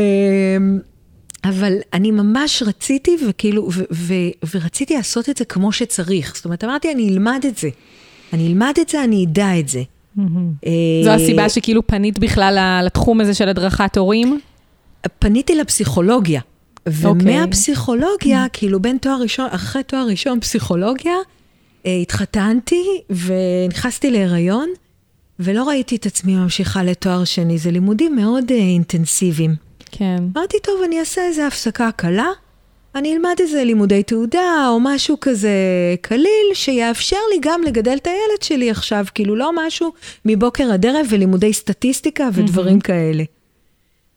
אבל 1.45 1.73
אני 1.93 2.11
ממש 2.11 2.63
רציתי, 2.67 3.17
וכאילו, 3.29 3.69
ו- 3.73 3.85
ו- 3.93 4.55
ורציתי 4.55 4.97
לעשות 4.97 5.29
את 5.29 5.37
זה 5.37 5.45
כמו 5.45 5.73
שצריך. 5.73 6.33
זאת 6.37 6.45
אומרת, 6.45 6.65
אמרתי, 6.65 6.93
אני 6.93 7.09
אלמד 7.09 7.45
את 7.49 7.57
זה. 7.57 7.69
אני 8.33 8.47
אלמד 8.47 8.75
את 8.81 8.89
זה, 8.89 9.05
אני 9.05 9.25
אדע 9.25 9.59
את 9.59 9.69
זה. 9.69 9.83
אה, 10.67 10.73
זו 11.05 11.11
הסיבה 11.11 11.49
שכאילו 11.49 11.87
פנית 11.87 12.19
בכלל 12.19 12.83
לתחום 12.87 13.21
הזה 13.21 13.35
של 13.35 13.49
הדרכת 13.49 13.97
הורים? 13.97 14.41
פניתי 15.19 15.55
לפסיכולוגיה. 15.55 16.41
ומהפסיכולוגיה, 16.87 18.47
okay. 18.47 18.49
כאילו 18.53 18.81
בין 18.81 18.99
תואר 18.99 19.21
ראשון, 19.21 19.49
אחרי 19.51 19.83
תואר 19.83 20.07
ראשון 20.07 20.41
פסיכולוגיה, 20.41 21.15
אה, 21.87 21.97
התחתנתי 21.97 22.85
ונכנסתי 23.11 24.11
להיריון, 24.11 24.69
ולא 25.41 25.69
ראיתי 25.69 25.97
את 25.97 26.07
עצמי 26.07 26.37
ממשיכה 26.37 26.83
לתואר 26.83 27.25
שני. 27.25 27.59
זה 27.59 27.71
לימודים 27.71 28.17
מאוד 28.17 28.45
uh, 28.49 28.53
אינטנסיביים. 28.53 29.55
כן. 29.91 30.17
אמרתי, 30.37 30.57
טוב, 30.63 30.75
אני 30.85 31.01
אעשה 31.01 31.21
איזה 31.27 31.47
הפסקה 31.47 31.91
קלה, 31.97 32.27
אני 32.97 33.15
אלמד 33.15 33.37
איזה 33.41 33.65
לימודי 33.65 34.03
תעודה 34.03 34.69
או 34.69 34.81
משהו 34.81 35.17
כזה 35.21 35.51
קליל, 36.01 36.55
שיאפשר 36.55 37.17
לי 37.31 37.39
גם 37.41 37.63
לגדל 37.63 37.97
את 37.97 38.07
הילד 38.07 38.43
שלי 38.43 38.71
עכשיו, 38.71 39.05
כאילו 39.15 39.37
לא 39.37 39.51
משהו 39.67 39.93
מבוקר 40.25 40.73
עד 40.73 40.87
ערב 40.87 41.07
ולימודי 41.11 41.53
סטטיסטיקה 41.53 42.29
ודברים 42.33 42.79
mm-hmm. 42.79 42.81
כאלה. 42.81 43.25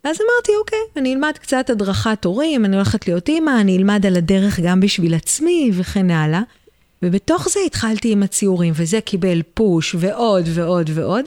אז 0.03 0.17
אמרתי, 0.21 0.51
אוקיי, 0.59 0.79
אני 0.95 1.13
אלמד 1.13 1.31
קצת 1.41 1.69
הדרכת 1.69 2.25
הורים, 2.25 2.65
אני 2.65 2.75
הולכת 2.75 3.07
להיות 3.07 3.29
אימא, 3.29 3.61
אני 3.61 3.77
אלמד 3.77 4.05
על 4.05 4.15
הדרך 4.15 4.59
גם 4.59 4.79
בשביל 4.79 5.13
עצמי 5.13 5.71
וכן 5.73 6.11
הלאה. 6.11 6.41
ובתוך 7.03 7.49
זה 7.49 7.59
התחלתי 7.65 8.11
עם 8.11 8.23
הציורים, 8.23 8.73
וזה 8.75 9.01
קיבל 9.01 9.41
פוש 9.53 9.95
ועוד 9.99 10.45
ועוד 10.53 10.89
ועוד. 10.93 11.25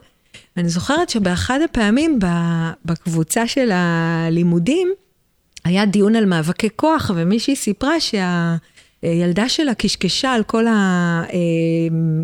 אני 0.56 0.68
זוכרת 0.68 1.08
שבאחד 1.08 1.60
הפעמים 1.64 2.18
בקבוצה 2.84 3.46
של 3.46 3.70
הלימודים, 3.72 4.92
היה 5.64 5.86
דיון 5.86 6.16
על 6.16 6.24
מאבקי 6.24 6.68
כוח, 6.76 7.10
ומישהי 7.14 7.56
סיפרה 7.56 7.94
שהילדה 8.00 9.48
שלה 9.48 9.74
קשקשה 9.74 10.32
על 10.32 10.42
כל 10.42 10.64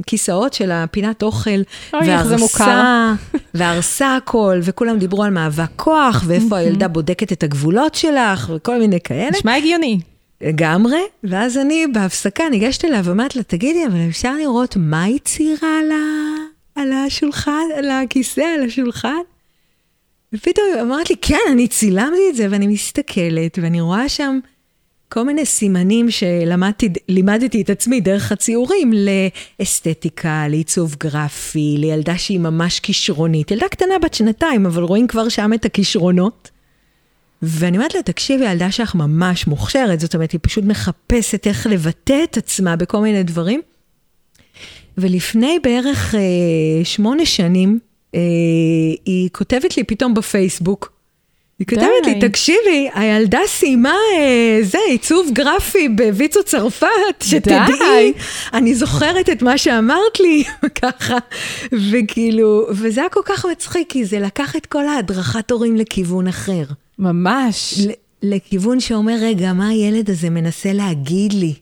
הכיסאות 0.05 0.55
של 0.55 0.71
הפינת 0.71 1.23
אוכל, 1.23 1.61
והרסה, 1.93 3.13
והרסה 3.55 4.17
הכל, 4.17 4.59
וכולם 4.63 4.99
דיברו 4.99 5.25
על 5.25 5.31
מאבק 5.31 5.71
כוח, 5.77 6.25
ואיפה 6.27 6.57
הילדה 6.57 6.89
בודקת 6.89 7.33
את 7.33 7.43
הגבולות 7.43 7.95
שלך, 7.95 8.51
וכל 8.57 8.79
מיני 8.79 9.01
כאלה. 9.01 9.31
נשמע 9.31 9.55
הגיוני. 9.55 10.01
לגמרי, 10.41 11.01
ואז 11.25 11.59
אני 11.59 11.87
בהפסקה 11.93 12.49
ניגשת 12.49 12.85
אליה 12.85 13.01
ואומרת 13.05 13.37
לה, 13.37 13.43
תגידי, 13.43 13.87
אבל 13.87 14.09
אפשר 14.09 14.35
לראות 14.35 14.77
מה 14.77 15.03
היא 15.03 15.19
ציירה 15.25 15.79
על, 15.81 15.93
ה... 15.93 16.01
על 16.75 16.93
השולחן, 16.93 17.65
על 17.77 17.91
הכיסא, 17.91 18.41
על 18.41 18.67
השולחן? 18.67 19.19
ופתאום 20.33 20.67
אמרת 20.81 21.11
לי, 21.11 21.17
כן, 21.23 21.39
אני 21.53 21.69
צילמתי 21.69 22.31
את 22.31 22.37
זה, 22.37 22.47
ואני 22.51 22.67
מסתכלת, 22.67 23.59
ואני 23.63 23.81
רואה 23.81 24.09
שם 24.09 24.39
כל 25.09 25.23
מיני 25.23 25.47
סימנים 25.47 26.11
שלימדתי 26.11 27.63
את 27.63 27.71
עצמי 27.71 28.01
דרך 28.01 28.33
הציורים 28.33 28.93
לאסתטיקה, 29.61 30.49
לעיצוב 30.49 30.97
גרפי, 31.01 31.75
לילדה 31.79 32.19
שהיא 32.19 32.41
ממש 32.41 32.81
כישרונית. 32.81 33.51
ילדה 33.51 33.69
קטנה 33.69 33.99
בת 34.03 34.15
שנתיים, 34.15 34.67
אבל 34.67 34.83
רואים 34.83 35.07
כבר 35.07 35.29
שם 35.29 35.53
את 35.55 35.65
הכישרונות. 35.65 36.51
ואני 37.43 37.77
אומרת 37.77 37.95
לה, 37.95 38.03
תקשיבי, 38.03 38.47
הילדה 38.47 38.71
שלך 38.71 38.95
ממש 38.95 39.47
מוכשרת, 39.47 40.01
זאת 40.01 40.15
אומרת, 40.15 40.33
היא 40.33 40.41
פשוט 40.43 40.65
מחפשת 40.65 41.47
איך 41.47 41.67
לבטא 41.67 42.25
את 42.25 42.37
עצמה 42.37 42.77
בכל 42.77 43.01
מיני 43.01 43.23
דברים. 43.23 43.61
ולפני 44.99 45.59
בערך 45.63 46.15
אה, 46.15 46.21
שמונה 46.85 47.27
שנים, 47.27 47.79
אה, 48.15 48.21
היא 49.05 49.29
כותבת 49.33 49.77
לי 49.77 49.85
פתאום 49.85 50.15
בפייסבוק, 50.15 50.93
היא 51.59 51.67
כותבת 51.67 52.07
לי, 52.07 52.21
תקשיבי, 52.21 52.89
הילדה 52.95 53.39
סיימה 53.47 53.95
אה, 54.17 54.59
זה, 54.63 54.79
עיצוב 54.89 55.31
גרפי 55.33 55.89
בוויצו 55.89 56.43
צרפת, 56.45 56.89
שתדעי, 57.21 58.13
אני 58.55 58.75
זוכרת 58.75 59.29
את 59.29 59.43
מה 59.43 59.59
שאמרת 59.59 60.21
לי, 60.21 60.45
ככה, 60.83 61.17
וכאילו, 61.91 62.67
וזה 62.71 63.01
היה 63.01 63.11
כל 63.11 63.21
כך 63.25 63.47
מצחיק, 63.47 63.91
כי 63.91 64.05
זה 64.05 64.21
לקח 64.21 64.57
את 64.57 64.67
כל 64.67 64.87
ההדרכת 64.87 65.51
הורים 65.51 65.77
לכיוון 65.77 66.29
אחר. 66.29 66.65
ממש. 66.99 67.81
לכיוון 68.23 68.81
שאומר, 68.81 69.17
רגע, 69.21 69.53
מה 69.53 69.69
הילד 69.69 70.11
הזה 70.11 70.31
מנסה 70.31 70.73
להגיד 70.73 71.33
לי? 71.33 71.55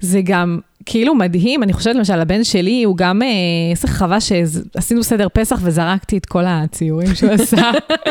זה 0.00 0.20
גם 0.24 0.58
כאילו 0.86 1.14
מדהים, 1.14 1.62
אני 1.62 1.72
חושבת 1.72 1.96
למשל, 1.96 2.20
הבן 2.20 2.44
שלי, 2.44 2.82
הוא 2.82 2.96
גם, 2.96 3.22
אה, 3.22 3.28
איזה 3.70 3.88
חווה 3.88 4.18
שעשינו 4.20 5.02
סדר 5.02 5.28
פסח 5.32 5.60
וזרקתי 5.62 6.16
את 6.16 6.26
כל 6.26 6.42
הציורים 6.46 7.14
שהוא 7.14 7.30
עשה, 7.30 7.70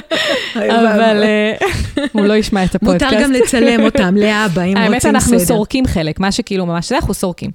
אבל 0.55 1.23
אה, 1.23 1.53
הוא 2.13 2.25
לא 2.25 2.33
ישמע 2.33 2.63
את 2.63 2.75
הפודקאסט. 2.75 3.13
מותר 3.13 3.23
גם 3.23 3.31
לצלם 3.31 3.83
אותם 3.83 4.15
לאבא, 4.21 4.61
אם 4.61 4.67
רוצים 4.67 4.75
סדר. 4.75 4.81
האמת, 4.81 5.05
אנחנו 5.05 5.39
סורקים 5.39 5.85
חלק, 5.85 6.19
מה 6.19 6.31
שכאילו 6.31 6.65
ממש 6.65 6.89
זה, 6.89 6.95
אנחנו 6.95 7.13
סורקים. 7.13 7.51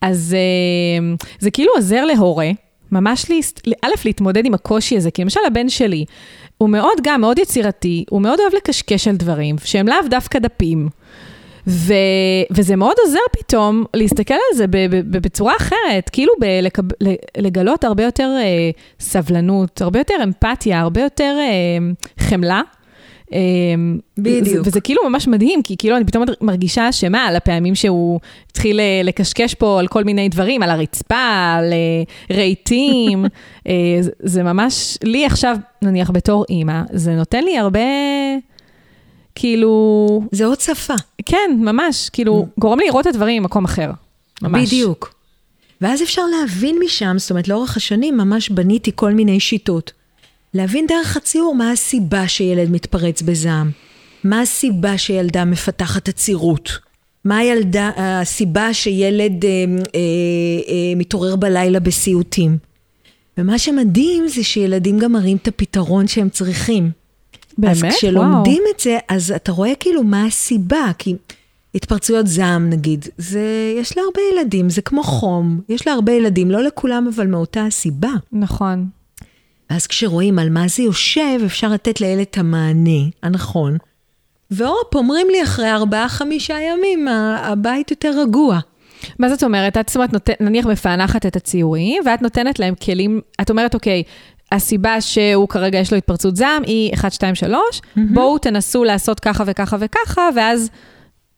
אז 0.00 0.36
אה, 0.38 1.14
זה 1.38 1.50
כאילו 1.50 1.72
עוזר 1.76 2.04
להורה, 2.04 2.50
ממש, 2.92 3.26
א', 3.82 3.88
להתמודד 4.04 4.46
עם 4.46 4.54
הקושי 4.54 4.96
הזה, 4.96 5.10
כי 5.10 5.22
למשל 5.22 5.40
הבן 5.46 5.68
שלי, 5.68 6.04
הוא 6.58 6.68
מאוד 6.68 6.98
גם, 7.02 7.20
מאוד 7.20 7.38
יצירתי, 7.38 8.04
הוא 8.10 8.22
מאוד 8.22 8.40
אוהב 8.40 8.54
לקשקש 8.54 9.08
על 9.08 9.16
דברים, 9.16 9.56
שהם 9.64 9.88
לאו 9.88 9.96
דווקא 10.10 10.38
דפים. 10.38 10.88
ו, 11.68 11.94
וזה 12.50 12.76
מאוד 12.76 12.96
עוזר 13.04 13.18
פתאום 13.32 13.84
להסתכל 13.94 14.34
על 14.34 14.56
זה 14.56 14.64
בצורה 15.10 15.56
אחרת, 15.56 16.10
כאילו 16.12 16.32
בלקב, 16.40 16.82
לגלות 17.36 17.84
הרבה 17.84 18.04
יותר 18.04 18.30
אה, 18.38 18.70
סבלנות, 19.00 19.82
הרבה 19.82 20.00
יותר 20.00 20.14
אמפתיה, 20.24 20.80
הרבה 20.80 21.00
יותר 21.00 21.36
אה, 21.38 21.78
חמלה. 22.18 22.60
אה, 23.32 23.38
בדיוק. 24.18 24.66
וזה 24.66 24.80
כאילו 24.80 25.02
ממש 25.08 25.28
מדהים, 25.28 25.62
כי 25.62 25.76
כאילו 25.76 25.96
אני 25.96 26.04
פתאום 26.04 26.24
מרגישה 26.40 26.88
אשמה 26.88 27.26
על 27.26 27.36
הפעמים 27.36 27.74
שהוא 27.74 28.20
התחיל 28.50 28.80
אה, 28.80 29.00
לקשקש 29.04 29.54
פה 29.54 29.80
על 29.80 29.86
כל 29.86 30.04
מיני 30.04 30.28
דברים, 30.28 30.62
על 30.62 30.70
הרצפה, 30.70 31.54
על 31.58 31.72
אה, 31.72 32.36
רהיטים. 32.36 33.24
זה 34.20 34.42
ממש, 34.42 34.98
לי 35.04 35.26
עכשיו, 35.26 35.56
נניח 35.82 36.10
בתור 36.10 36.44
אימא, 36.48 36.82
זה 36.92 37.14
נותן 37.14 37.44
לי 37.44 37.58
הרבה... 37.58 37.80
כאילו... 39.38 40.22
זה 40.32 40.46
עוד 40.46 40.60
שפה. 40.60 40.94
כן, 41.26 41.50
ממש, 41.58 42.08
כאילו, 42.12 42.46
mm. 42.48 42.60
גורם 42.60 42.78
לי 42.78 42.86
לראות 42.86 43.06
את 43.06 43.14
הדברים 43.14 43.42
ממקום 43.42 43.64
אחר. 43.64 43.90
ממש. 44.42 44.68
בדיוק. 44.68 45.14
ואז 45.80 46.02
אפשר 46.02 46.22
להבין 46.40 46.78
משם, 46.84 47.14
זאת 47.18 47.30
אומרת, 47.30 47.48
לאורך 47.48 47.76
השנים 47.76 48.16
ממש 48.16 48.50
בניתי 48.50 48.90
כל 48.94 49.12
מיני 49.12 49.40
שיטות. 49.40 49.92
להבין 50.54 50.86
דרך 50.86 51.16
הציור 51.16 51.54
מה 51.54 51.70
הסיבה 51.70 52.28
שילד 52.28 52.70
מתפרץ 52.70 53.22
בזעם, 53.22 53.70
מה 54.24 54.40
הסיבה 54.40 54.98
שילדה 54.98 55.44
מפתחת 55.44 56.08
עצירות, 56.08 56.78
מה 57.24 57.38
הילדה, 57.38 57.90
הסיבה 57.96 58.74
שילד 58.74 59.44
אה, 59.44 59.50
אה, 59.50 60.00
אה, 60.68 60.94
מתעורר 60.96 61.36
בלילה 61.36 61.80
בסיוטים. 61.80 62.58
ומה 63.38 63.58
שמדהים 63.58 64.28
זה 64.28 64.44
שילדים 64.44 64.98
גם 64.98 65.12
מראים 65.12 65.36
את 65.36 65.48
הפתרון 65.48 66.08
שהם 66.08 66.28
צריכים. 66.28 66.90
באמת? 67.58 67.76
אז 67.76 67.82
כשלומדים 67.82 68.62
וואו. 68.62 68.74
את 68.74 68.80
זה, 68.80 68.98
אז 69.08 69.32
אתה 69.36 69.52
רואה 69.52 69.72
כאילו 69.80 70.02
מה 70.02 70.24
הסיבה, 70.24 70.90
כי 70.98 71.14
התפרצויות 71.74 72.26
זעם 72.26 72.70
נגיד, 72.70 73.04
זה, 73.18 73.74
יש 73.80 73.96
להרבה 73.96 74.20
ילדים, 74.32 74.70
זה 74.70 74.82
כמו 74.82 75.02
חום, 75.02 75.60
יש 75.68 75.86
להרבה 75.86 76.12
ילדים, 76.12 76.50
לא 76.50 76.62
לכולם 76.62 77.10
אבל 77.14 77.26
מאותה 77.26 77.64
הסיבה. 77.64 78.10
נכון. 78.32 78.86
אז 79.68 79.86
כשרואים 79.86 80.38
על 80.38 80.50
מה 80.50 80.68
זה 80.68 80.82
יושב, 80.82 81.40
אפשר 81.46 81.68
לתת 81.68 82.00
לילד 82.00 82.20
את 82.20 82.38
המענה 82.38 83.00
הנכון. 83.22 83.76
והופ, 84.50 84.94
אומרים 84.94 85.26
לי 85.30 85.42
אחרי 85.42 85.72
ארבעה-חמישה 85.72 86.56
ימים, 86.60 87.08
הבית 87.38 87.90
יותר 87.90 88.20
רגוע. 88.20 88.58
מה 89.18 89.28
זאת 89.28 89.42
אומרת? 89.42 89.76
את 89.76 89.88
זאת 89.88 89.96
אומרת, 89.96 90.30
נניח 90.40 90.66
מפענחת 90.66 91.26
את 91.26 91.36
הציורים, 91.36 92.02
ואת 92.06 92.22
נותנת 92.22 92.58
להם 92.58 92.74
כלים, 92.74 93.20
את 93.40 93.50
אומרת, 93.50 93.74
אוקיי, 93.74 94.02
הסיבה 94.52 95.00
שהוא 95.00 95.48
כרגע 95.48 95.78
יש 95.78 95.92
לו 95.92 95.98
התפרצות 95.98 96.36
זעם 96.36 96.62
היא 96.62 96.94
1, 96.94 97.12
2, 97.12 97.34
3, 97.34 97.58
mm-hmm. 97.72 98.00
בואו 98.14 98.38
תנסו 98.38 98.84
לעשות 98.84 99.20
ככה 99.20 99.44
וככה 99.46 99.76
וככה, 99.80 100.28
ואז 100.36 100.70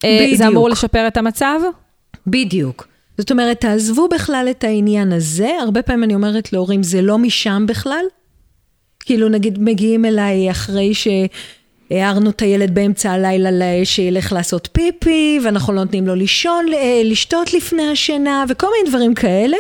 אה, 0.05 0.31
זה 0.35 0.49
אמור 0.49 0.69
לשפר 0.69 1.09
את 1.09 1.17
המצב? 1.17 1.61
בדיוק. 2.27 2.89
זאת 3.19 3.31
אומרת, 3.31 3.61
תעזבו 3.61 4.09
בכלל 4.09 4.47
את 4.51 4.65
העניין 4.65 5.13
הזה, 5.13 5.51
הרבה 5.61 5.83
פעמים 5.83 6.05
אני 6.05 6.15
אומרת 6.15 6.53
להורים, 6.53 6.83
זה 6.83 7.03
לא 7.03 7.19
משם 7.19 7.65
בכלל. 7.69 8.05
כאילו, 9.01 9.29
נגיד, 9.29 9.59
מגיעים 9.63 10.05
אליי 10.05 10.51
אחרי 10.51 10.93
שהערנו 10.95 12.31
את 12.31 12.43
הילד 12.43 12.75
באמצע 12.75 13.11
הלילה 13.11 13.51
שילך 13.85 14.33
לעשות 14.33 14.69
פיפי, 14.73 15.41
ואנחנו 15.45 15.73
לא 15.73 15.81
נותנים 15.85 16.07
לו 16.07 16.15
לישון, 16.15 16.67
אה, 16.73 17.03
לשתות 17.05 17.55
לפני 17.55 17.89
השינה, 17.89 18.45
וכל 18.49 18.67
מיני 18.77 18.91
דברים 18.91 19.15
כאלה. 19.15 19.57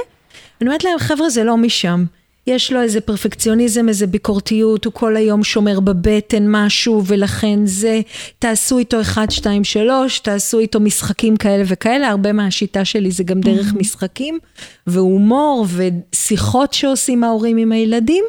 אני 0.60 0.68
אומרת 0.68 0.84
להם, 0.84 0.98
חבר'ה, 0.98 1.30
זה 1.30 1.44
לא 1.44 1.56
משם. 1.56 2.04
יש 2.46 2.72
לו 2.72 2.82
איזה 2.82 3.00
פרפקציוניזם, 3.00 3.88
איזה 3.88 4.06
ביקורתיות, 4.06 4.84
הוא 4.84 4.92
כל 4.92 5.16
היום 5.16 5.44
שומר 5.44 5.80
בבטן 5.80 6.44
משהו, 6.48 7.02
ולכן 7.06 7.58
זה, 7.64 8.00
תעשו 8.38 8.78
איתו 8.78 9.00
1, 9.00 9.30
2, 9.30 9.64
3, 9.64 10.18
תעשו 10.18 10.58
איתו 10.58 10.80
משחקים 10.80 11.36
כאלה 11.36 11.64
וכאלה, 11.66 12.08
הרבה 12.08 12.32
מהשיטה 12.32 12.84
שלי 12.84 13.10
זה 13.10 13.24
גם 13.24 13.40
דרך 13.40 13.72
mm-hmm. 13.72 13.78
משחקים, 13.78 14.38
והומור, 14.86 15.66
ושיחות 15.68 16.72
שעושים 16.72 17.24
ההורים 17.24 17.56
עם 17.56 17.72
הילדים, 17.72 18.24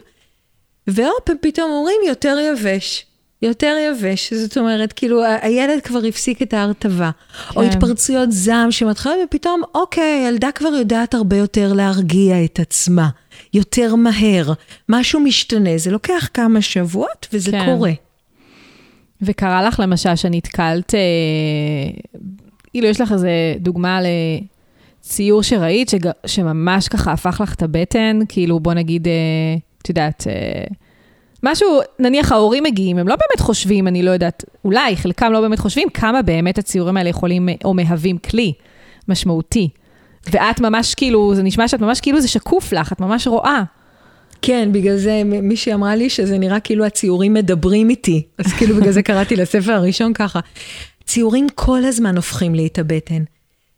והופ, 0.88 1.30
הם 1.30 1.36
פתאום 1.41 1.72
אומרים 1.72 2.01
יותר 2.08 2.38
יבש. 2.51 3.06
יותר 3.42 3.76
יבש, 3.88 4.34
זאת 4.34 4.58
אומרת, 4.58 4.94
כאילו, 4.94 5.24
הילד 5.42 5.82
כבר 5.84 6.00
הפסיק 6.08 6.42
את 6.42 6.54
ההרטבה. 6.54 7.12
כן. 7.12 7.60
או 7.60 7.66
התפרצויות 7.66 8.32
זעם 8.32 8.72
שמתחילות, 8.72 9.18
ופתאום, 9.26 9.62
אוקיי, 9.76 10.26
הילדה 10.26 10.52
כבר 10.52 10.70
יודעת 10.70 11.14
הרבה 11.14 11.38
יותר 11.38 11.74
להרגיע 11.74 12.44
את 12.44 12.60
עצמה. 12.60 13.10
יותר 13.54 13.96
מהר. 13.96 14.54
משהו 14.90 15.20
משתנה, 15.20 15.78
זה 15.78 15.92
לוקח 15.92 16.30
כמה 16.34 16.62
שבועות 16.62 17.28
וזה 17.34 17.52
כן. 17.52 17.66
קורה. 17.66 17.92
וקרה 19.22 19.64
לך 19.64 19.80
למשל 19.80 20.16
שנתקלת, 20.16 20.96
אה, 20.96 21.00
כאילו 22.72 22.88
יש 22.88 23.02
לך 23.02 23.12
איזה 23.12 23.30
דוגמה 23.60 24.00
לציור 25.04 25.44
שראית, 25.44 25.90
שג, 25.90 26.10
שממש 26.26 26.88
ככה 26.88 27.12
הפך 27.12 27.42
לך 27.44 27.54
את 27.54 27.64
הבטן, 27.64 28.20
כאילו 28.30 28.60
בוא 28.60 28.74
נגיד, 28.74 29.08
אה, 29.08 29.14
את 29.82 29.90
יודעת, 29.90 30.28
אה, 30.28 30.64
משהו, 31.44 31.80
נניח 32.00 32.32
ההורים 32.32 32.64
מגיעים, 32.64 32.98
הם 32.98 33.08
לא 33.08 33.16
באמת 33.16 33.40
חושבים, 33.40 33.88
אני 33.88 34.04
לא 34.04 34.12
יודעת, 34.12 34.46
אולי 34.66 34.98
חלקם 34.98 35.32
לא 35.32 35.42
באמת 35.42 35.60
חושבים 35.60 35.90
כמה 35.90 36.22
באמת 36.22 36.58
הציורים 36.58 36.98
האלה 36.98 37.10
יכולים 37.10 37.50
או 37.64 37.74
מהווים 37.74 38.18
כלי 38.18 38.54
משמעותי. 39.08 39.70
ואת 40.32 40.60
ממש 40.60 40.96
כאילו, 40.96 41.36
זה 41.36 41.44
נשמע 41.44 41.68
שאת 41.68 41.82
ממש 41.82 42.02
כאילו 42.02 42.22
זה 42.22 42.28
שקוף 42.28 42.74
לך, 42.74 42.92
את 42.92 43.00
ממש 43.00 43.28
רואה. 43.28 43.64
כן, 44.42 44.70
בגלל 44.72 44.98
זה 44.98 45.22
מישהי 45.26 45.74
אמרה 45.74 45.96
לי 45.96 46.10
שזה 46.10 46.38
נראה 46.38 46.60
כאילו 46.60 46.86
הציורים 46.86 47.34
מדברים 47.34 47.90
איתי. 47.90 48.24
אז 48.38 48.54
כאילו 48.54 48.76
בגלל 48.76 48.92
זה 48.92 49.02
קראתי 49.02 49.36
לספר 49.36 49.72
הראשון 49.72 50.14
ככה. 50.14 50.40
ציורים 51.06 51.48
כל 51.56 51.86
הזמן 51.86 52.16
הופכים 52.16 52.56
לי 52.56 52.68
את 52.68 52.80
הבטן. 52.80 53.24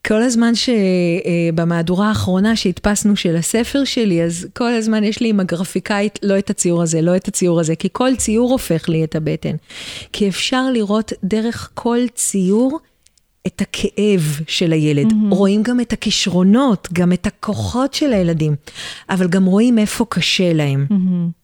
כל 0.07 0.21
הזמן 0.21 0.53
שבמהדורה 0.55 2.07
האחרונה 2.09 2.55
שהדפסנו 2.55 3.15
של 3.15 3.35
הספר 3.35 3.83
שלי, 3.83 4.23
אז 4.23 4.47
כל 4.53 4.73
הזמן 4.73 5.03
יש 5.03 5.19
לי 5.19 5.29
עם 5.29 5.39
הגרפיקאית 5.39 6.19
לא 6.23 6.37
את 6.37 6.49
הציור 6.49 6.81
הזה, 6.81 7.01
לא 7.01 7.15
את 7.15 7.27
הציור 7.27 7.59
הזה, 7.59 7.75
כי 7.75 7.87
כל 7.91 8.15
ציור 8.15 8.51
הופך 8.51 8.89
לי 8.89 9.03
את 9.03 9.15
הבטן. 9.15 9.55
כי 10.13 10.29
אפשר 10.29 10.71
לראות 10.73 11.13
דרך 11.23 11.69
כל 11.73 11.99
ציור 12.15 12.79
את 13.47 13.61
הכאב 13.61 14.39
של 14.47 14.73
הילד, 14.73 15.11
mm-hmm. 15.11 15.35
רואים 15.35 15.63
גם 15.63 15.79
את 15.79 15.93
הכישרונות, 15.93 16.87
גם 16.93 17.13
את 17.13 17.27
הכוחות 17.27 17.93
של 17.93 18.13
הילדים, 18.13 18.55
אבל 19.09 19.27
גם 19.27 19.45
רואים 19.45 19.79
איפה 19.79 20.05
קשה 20.09 20.53
להם. 20.53 20.85
Mm-hmm. 20.89 21.43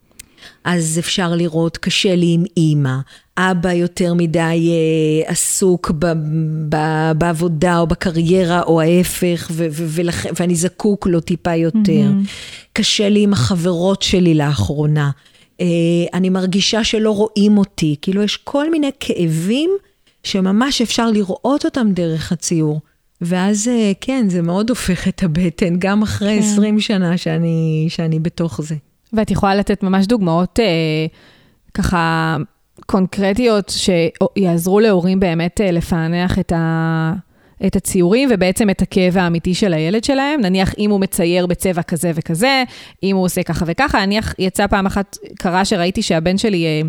אז 0.63 1.00
אפשר 1.00 1.36
לראות, 1.36 1.78
קשה 1.78 2.16
לי 2.16 2.34
עם 2.34 2.44
אימא, 2.58 2.96
אבא 3.39 3.74
יותר 3.74 4.13
מדי 4.13 4.72
אה, 4.72 5.31
עסוק 5.31 5.91
ב, 6.00 6.05
ב, 6.69 6.75
בעבודה 7.17 7.79
או 7.79 7.88
בקריירה 7.88 8.62
או 8.62 8.81
ההפך, 8.81 9.48
ו, 9.51 9.67
ו, 9.72 9.86
ולכ, 9.88 10.25
ואני 10.39 10.55
זקוק 10.55 11.08
לו 11.08 11.19
טיפה 11.19 11.55
יותר. 11.55 11.79
Mm-hmm. 12.12 12.69
קשה 12.74 13.09
לי 13.09 13.24
עם 13.24 13.33
החברות 13.33 14.01
שלי 14.01 14.35
לאחרונה. 14.35 15.09
אה, 15.61 15.66
אני 16.14 16.29
מרגישה 16.29 16.83
שלא 16.83 17.11
רואים 17.11 17.57
אותי, 17.57 17.96
כאילו 18.01 18.24
יש 18.24 18.37
כל 18.37 18.72
מיני 18.72 18.90
כאבים. 19.00 19.70
שממש 20.24 20.81
אפשר 20.81 21.11
לראות 21.11 21.66
אותם 21.66 21.92
דרך 21.94 22.31
הציור. 22.31 22.79
ואז 23.22 23.68
אה, 23.68 23.92
כן, 24.01 24.29
זה 24.29 24.42
מאוד 24.42 24.70
הופך 24.70 25.07
את 25.07 25.24
הבטן, 25.24 25.75
גם 25.79 26.01
אחרי 26.01 26.40
כן. 26.42 26.48
20 26.53 26.79
שנה 26.79 27.18
שאני, 27.18 27.85
שאני 27.90 28.20
בתוך 28.20 28.61
זה. 28.61 28.75
ואת 29.14 29.31
יכולה 29.31 29.55
לתת 29.55 29.83
ממש 29.83 30.05
דוגמאות 30.05 30.59
אה, 30.59 30.66
ככה 31.74 32.37
קונקרטיות 32.85 33.74
שיעזרו 33.75 34.79
להורים 34.79 35.20
באמת 35.20 35.61
אה, 35.61 35.72
לפענח 35.72 36.39
את, 36.39 36.51
ה, 36.55 37.13
את 37.68 37.75
הציורים 37.75 38.29
ובעצם 38.31 38.70
את 38.70 38.81
הכאב 38.81 39.18
האמיתי 39.18 39.53
של 39.53 39.74
הילד 39.74 40.03
שלהם. 40.03 40.42
נניח 40.42 40.74
אם 40.77 40.92
הוא 40.92 41.00
מצייר 41.00 41.46
בצבע 41.46 41.81
כזה 41.81 42.11
וכזה, 42.15 42.63
אם 43.03 43.15
הוא 43.15 43.25
עושה 43.25 43.44
ככה 43.44 43.65
וככה, 43.68 44.05
נניח 44.05 44.35
יצא 44.39 44.68
פעם 44.68 44.85
אחת, 44.85 45.18
קרה 45.39 45.65
שראיתי 45.65 46.01
שהבן 46.01 46.37
שלי... 46.37 46.65
אה, 46.65 46.81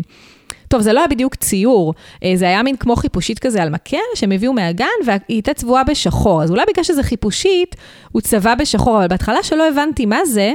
טוב, 0.67 0.81
זה 0.81 0.93
לא 0.93 0.99
היה 0.99 1.07
בדיוק 1.07 1.35
ציור, 1.35 1.93
אה, 2.23 2.31
זה 2.35 2.45
היה 2.45 2.63
מין 2.63 2.77
כמו 2.77 2.95
חיפושית 2.95 3.39
כזה 3.39 3.61
על 3.61 3.69
מקל 3.69 3.97
שהם 4.15 4.31
הביאו 4.31 4.53
מהגן, 4.53 4.85
והיא 5.05 5.19
הייתה 5.27 5.53
צבועה 5.53 5.83
בשחור. 5.83 6.43
אז 6.43 6.51
אולי 6.51 6.63
בגלל 6.69 6.83
שזה 6.83 7.03
חיפושית, 7.03 7.75
הוא 8.11 8.21
צבע 8.21 8.55
בשחור, 8.55 8.97
אבל 8.97 9.07
בהתחלה 9.07 9.43
שלא 9.43 9.67
הבנתי 9.69 10.05
מה 10.05 10.25
זה, 10.25 10.53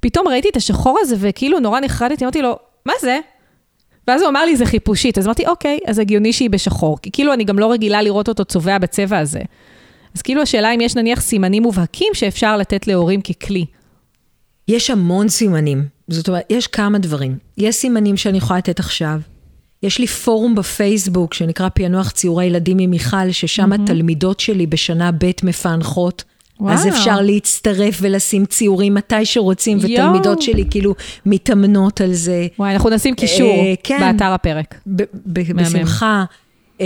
פתאום 0.00 0.28
ראיתי 0.28 0.48
את 0.48 0.56
השחור 0.56 0.98
הזה 1.00 1.16
וכאילו 1.18 1.60
נורא 1.60 1.80
נחרדתי, 1.80 2.24
אמרתי 2.24 2.42
לו, 2.42 2.58
מה 2.86 2.92
זה? 3.00 3.18
ואז 4.10 4.22
הוא 4.22 4.28
אמר 4.28 4.44
לי, 4.44 4.56
זה 4.56 4.66
חיפושית. 4.66 5.18
אז 5.18 5.26
אמרתי, 5.26 5.46
אוקיי, 5.46 5.78
אז 5.86 5.98
הגיוני 5.98 6.32
שהיא 6.32 6.50
בשחור, 6.50 6.98
כי 7.02 7.10
כאילו 7.12 7.32
אני 7.32 7.44
גם 7.44 7.58
לא 7.58 7.72
רגילה 7.72 8.02
לראות 8.02 8.28
אותו 8.28 8.44
צובע 8.44 8.78
בצבע 8.78 9.18
הזה. 9.18 9.40
אז 10.14 10.22
כאילו 10.22 10.42
השאלה 10.42 10.74
אם 10.74 10.80
יש 10.80 10.96
נניח 10.96 11.20
סימנים 11.20 11.62
מובהקים 11.62 12.14
שאפשר 12.14 12.56
לתת 12.56 12.86
להורים 12.86 13.20
ככלי. 13.20 13.64
יש 14.68 14.90
המון 14.90 15.28
סימנים. 15.28 15.84
זאת 16.08 16.28
אומרת, 16.28 16.42
יש 16.50 16.66
כמה 16.66 16.98
דברים. 16.98 17.38
יש 17.58 17.76
סימנים 17.76 18.16
שאני 18.16 18.38
יכולה 18.38 18.58
לתת 18.58 18.80
עכשיו, 18.80 19.20
יש 19.82 19.98
לי 19.98 20.06
פורום 20.06 20.54
בפייסבוק 20.54 21.34
שנקרא 21.34 21.68
פענוח 21.74 22.10
ציורי 22.10 22.44
ילדים 22.44 22.78
עם 22.78 22.90
מיכל, 22.90 23.30
ששם 23.30 23.72
mm-hmm. 23.72 23.82
התלמידות 23.82 24.40
שלי 24.40 24.66
בשנה 24.66 25.10
ב' 25.12 25.30
מפענחות. 25.42 26.24
וואו. 26.60 26.74
אז 26.74 26.88
אפשר 26.88 27.20
להצטרף 27.20 27.98
ולשים 28.00 28.46
ציורים 28.46 28.94
מתי 28.94 29.24
שרוצים, 29.24 29.78
יו. 29.78 29.84
ותלמידות 29.84 30.42
שלי 30.42 30.64
כאילו 30.70 30.94
מתאמנות 31.26 32.00
על 32.00 32.12
זה. 32.12 32.46
וואי, 32.58 32.72
אנחנו 32.72 32.90
נשים 32.90 33.14
קישור 33.14 33.52
uh, 33.52 33.80
כן, 33.82 33.98
באתר 34.00 34.32
הפרק. 34.32 34.74
ב- 34.86 35.02
ב- 35.26 35.52
בשמחה. 35.52 36.24
Uh, 36.78 36.82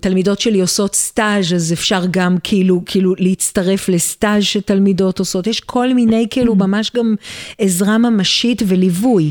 תלמידות 0.00 0.40
שלי 0.40 0.60
עושות 0.60 0.94
סטאז', 0.94 1.54
אז 1.54 1.72
אפשר 1.72 2.02
גם 2.10 2.36
כאילו, 2.42 2.82
כאילו 2.86 3.14
להצטרף 3.18 3.88
לסטאז' 3.88 4.42
שתלמידות 4.42 5.18
עושות. 5.18 5.46
יש 5.46 5.60
כל 5.60 5.94
מיני 5.94 6.26
כאילו 6.30 6.54
ממש 6.54 6.90
גם 6.96 7.14
עזרה 7.58 7.98
ממשית 7.98 8.62
וליווי. 8.66 9.30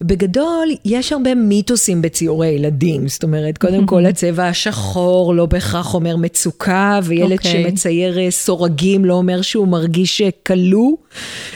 בגדול, 0.00 0.68
יש 0.84 1.12
הרבה 1.12 1.34
מיתוסים 1.34 2.02
בציורי 2.02 2.48
ילדים. 2.48 3.08
זאת 3.08 3.22
אומרת, 3.22 3.58
קודם 3.58 3.86
כל 3.90 4.06
הצבע 4.06 4.48
השחור 4.48 5.34
לא 5.34 5.46
בהכרח 5.46 5.94
אומר 5.94 6.16
מצוקה, 6.16 7.00
וילד 7.02 7.30
okay. 7.30 7.32
אוקיי. 7.32 7.64
שמצייר 7.64 8.18
אה, 8.18 8.30
סורגים 8.30 9.04
לא 9.04 9.14
אומר 9.14 9.42
שהוא 9.42 9.68
מרגיש 9.68 10.20
אה, 10.20 10.28
כלוא, 10.46 10.96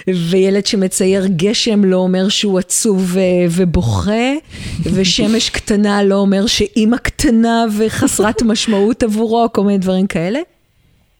וילד 0.08 0.66
שמצייר 0.66 1.26
גשם 1.26 1.84
לא 1.84 1.96
אומר 1.96 2.28
שהוא 2.28 2.58
עצוב 2.58 3.16
אה, 3.16 3.46
ובוכה, 3.50 4.32
ושמש 4.94 5.50
קטנה 5.50 6.02
לא 6.02 6.14
אומר 6.14 6.46
שאימא 6.46 6.96
קטנה 6.96 7.64
וחסרת 7.78 8.42
משמעות 8.50 9.02
עבורו, 9.02 9.46
כל 9.52 9.64
מיני 9.64 9.78
דברים 9.78 10.06
כאלה. 10.06 10.40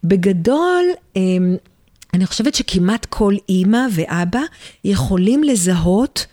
בגדול, 0.05 0.85
אמ, 1.17 1.57
אני 2.15 2.27
חושבת 2.27 2.55
שכמעט 2.55 3.07
כל 3.07 3.35
אימא 3.49 3.87
ואבא 3.93 4.41
יכולים 4.85 5.45
לזהות 5.45 6.27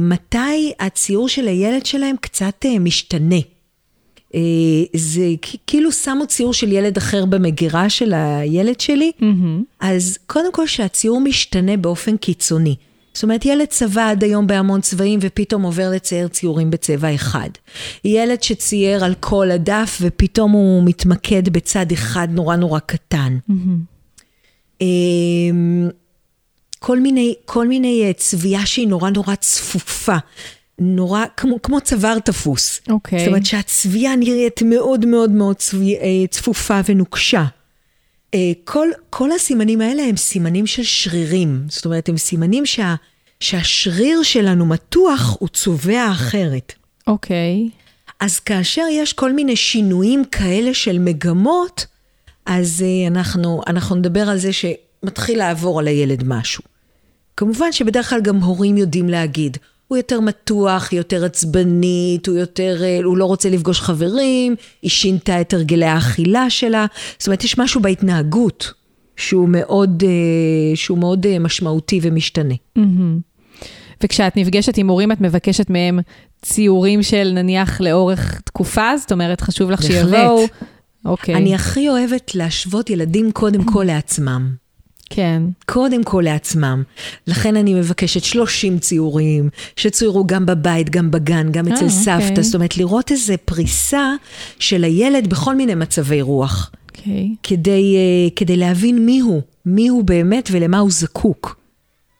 מתי 0.00 0.72
הציור 0.80 1.28
של 1.28 1.48
הילד 1.48 1.86
שלהם 1.86 2.16
קצת 2.20 2.64
אה, 2.64 2.78
משתנה. 2.78 3.40
אה, 4.34 4.40
זה 4.96 5.26
כאילו 5.66 5.92
שמו 5.92 6.26
ציור 6.26 6.52
של 6.52 6.72
ילד 6.72 6.96
אחר 6.96 7.24
במגירה 7.24 7.90
של 7.90 8.14
הילד 8.14 8.80
שלי, 8.80 9.12
mm-hmm. 9.20 9.24
אז 9.80 10.18
קודם 10.26 10.52
כל 10.52 10.66
שהציור 10.66 11.20
משתנה 11.20 11.76
באופן 11.76 12.16
קיצוני. 12.16 12.74
זאת 13.14 13.22
אומרת, 13.22 13.44
ילד 13.44 13.66
צבע 13.66 14.10
עד 14.10 14.24
היום 14.24 14.46
בהמון 14.46 14.80
צבעים 14.80 15.18
ופתאום 15.22 15.62
עובר 15.62 15.90
לצייר 15.90 16.28
ציורים 16.28 16.70
בצבע 16.70 17.14
אחד. 17.14 17.48
ילד 18.04 18.42
שצייר 18.42 19.04
על 19.04 19.14
כל 19.20 19.50
הדף 19.50 19.98
ופתאום 20.00 20.52
הוא 20.52 20.82
מתמקד 20.84 21.48
בצד 21.48 21.92
אחד 21.92 22.28
נורא 22.30 22.56
נורא 22.56 22.78
קטן. 22.78 23.38
Mm-hmm. 23.50 24.84
כל 26.78 27.00
מיני, 27.00 27.34
כל 27.44 27.68
מיני 27.68 28.02
אה, 28.04 28.12
צביעה 28.12 28.66
שהיא 28.66 28.88
נורא 28.88 29.10
נורא 29.10 29.34
צפופה. 29.34 30.16
נורא, 30.78 31.24
כמו, 31.36 31.62
כמו 31.62 31.80
צוואר 31.80 32.18
תפוס. 32.18 32.80
אוקיי. 32.88 33.18
Okay. 33.18 33.20
זאת 33.20 33.28
אומרת 33.28 33.46
שהצביעה 33.46 34.16
נראית 34.16 34.62
מאוד 34.62 35.06
מאוד 35.06 35.30
מאוד 35.30 35.56
צבי, 35.56 35.96
אה, 35.96 36.26
צפופה 36.30 36.80
ונוקשה. 36.88 37.44
אה, 38.34 38.52
כל, 38.64 38.88
כל 39.10 39.32
הסימנים 39.32 39.80
האלה 39.80 40.02
הם 40.02 40.16
סימנים 40.16 40.66
של 40.66 40.82
שרירים. 40.82 41.64
זאת 41.68 41.84
אומרת, 41.84 42.08
הם 42.08 42.16
סימנים 42.16 42.66
שה, 42.66 42.94
שהשריר 43.40 44.22
שלנו 44.22 44.66
מתוח, 44.66 45.36
הוא 45.40 45.48
צובע 45.48 46.10
אחרת. 46.10 46.72
אוקיי. 47.06 47.68
אז 48.20 48.40
כאשר 48.40 48.84
יש 48.92 49.12
כל 49.12 49.32
מיני 49.32 49.56
שינויים 49.56 50.24
כאלה 50.24 50.74
של 50.74 50.98
מגמות, 50.98 51.86
אז 52.46 52.84
אנחנו, 53.06 53.62
אנחנו 53.66 53.96
נדבר 53.96 54.28
על 54.28 54.38
זה 54.38 54.50
שמתחיל 55.04 55.38
לעבור 55.38 55.80
על 55.80 55.86
הילד 55.88 56.22
משהו. 56.26 56.62
כמובן 57.36 57.72
שבדרך 57.72 58.10
כלל 58.10 58.20
גם 58.20 58.36
הורים 58.36 58.76
יודעים 58.76 59.08
להגיד, 59.08 59.56
הוא 59.88 59.96
יותר 59.96 60.20
מתוח, 60.20 60.88
היא 60.90 61.00
יותר 61.00 61.24
עצבנית, 61.24 62.26
הוא 62.26 62.36
יותר, 62.36 62.78
אה, 62.82 63.00
הוא 63.04 63.16
לא 63.16 63.24
רוצה 63.24 63.50
לפגוש 63.50 63.80
חברים, 63.80 64.54
היא 64.82 64.90
שינתה 64.90 65.40
את 65.40 65.54
הרגלי 65.54 65.84
האכילה 65.84 66.50
שלה. 66.50 66.86
זאת 67.18 67.26
אומרת, 67.26 67.44
יש 67.44 67.58
משהו 67.58 67.80
בהתנהגות 67.80 68.72
שהוא 69.16 69.48
מאוד, 69.48 70.02
אה, 70.06 70.76
שהוא 70.76 70.98
מאוד 70.98 71.38
משמעותי 71.38 72.00
ומשתנה. 72.02 72.54
וכשאת 74.02 74.36
נפגשת 74.36 74.78
עם 74.78 74.88
הורים, 74.88 75.12
את 75.12 75.20
מבקשת 75.20 75.70
מהם 75.70 75.98
ציורים 76.42 77.02
של 77.02 77.30
נניח 77.34 77.80
לאורך 77.80 78.40
תקופה? 78.40 78.96
זאת 78.96 79.12
אומרת, 79.12 79.40
חשוב 79.40 79.70
לך 79.70 79.82
שיבואו? 79.82 80.44
אוקיי. 81.04 81.34
אני 81.34 81.54
הכי 81.54 81.88
אוהבת 81.88 82.34
להשוות 82.34 82.90
ילדים 82.90 83.32
קודם 83.32 83.64
כל 83.64 83.84
לעצמם. 83.84 84.65
כן. 85.10 85.42
קודם 85.66 86.04
כל 86.04 86.22
לעצמם. 86.24 86.82
לכן 87.26 87.56
אני 87.56 87.74
מבקשת 87.74 88.24
30 88.24 88.78
ציורים, 88.78 89.48
שצוירו 89.76 90.26
גם 90.26 90.46
בבית, 90.46 90.90
גם 90.90 91.10
בגן, 91.10 91.52
גם 91.52 91.72
אצל 91.72 91.84
אה, 91.84 91.90
סבתא. 91.90 92.28
אוקיי. 92.28 92.42
זאת 92.42 92.54
אומרת, 92.54 92.76
לראות 92.76 93.10
איזה 93.10 93.36
פריסה 93.36 94.14
של 94.58 94.84
הילד 94.84 95.26
בכל 95.30 95.56
מיני 95.56 95.74
מצבי 95.74 96.22
רוח. 96.22 96.70
אוקיי. 96.90 97.28
כדי, 97.42 97.96
uh, 97.96 98.32
כדי 98.36 98.56
להבין 98.56 99.06
מי 99.06 99.20
הוא, 99.20 99.40
מי 99.66 99.88
הוא 99.88 100.04
באמת 100.04 100.48
ולמה 100.52 100.78
הוא 100.78 100.90
זקוק. 100.90 101.56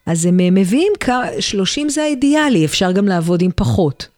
אז 0.07 0.27
הם 0.27 0.37
מביאים, 0.55 0.93
30 1.41 1.89
זה 1.89 2.03
האידיאלי, 2.03 2.65
אפשר 2.65 2.93
גם 2.93 3.09
לעבוד 3.09 3.43
עם 3.43 3.51
פחות. 3.57 4.09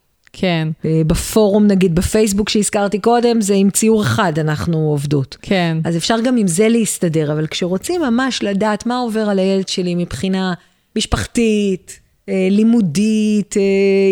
כן. 0.41 0.69
אה, 0.85 1.03
בפורום, 1.07 1.67
נגיד, 1.67 1.95
בפייסבוק 1.95 2.49
שהזכרתי 2.49 2.99
קודם, 2.99 3.41
זה 3.41 3.55
עם 3.55 3.71
ציור 3.71 4.03
אחד 4.03 4.39
אנחנו 4.39 4.79
עובדות. 4.79 5.37
כן. 5.43 5.77
אז 5.85 5.97
אפשר 5.97 6.21
גם 6.25 6.37
עם 6.37 6.47
זה 6.47 6.69
להסתדר, 6.69 7.33
אבל 7.33 7.47
כשרוצים 7.47 8.01
ממש 8.01 8.43
לדעת 8.43 8.87
מה 8.87 8.99
עובר 8.99 9.21
על 9.21 9.39
הילד 9.39 9.69
שלי 9.69 9.95
מבחינה 9.95 10.55
משפחתית, 10.97 12.01
אה, 12.29 12.49
לימודית, 12.51 13.57
אה, 13.57 13.63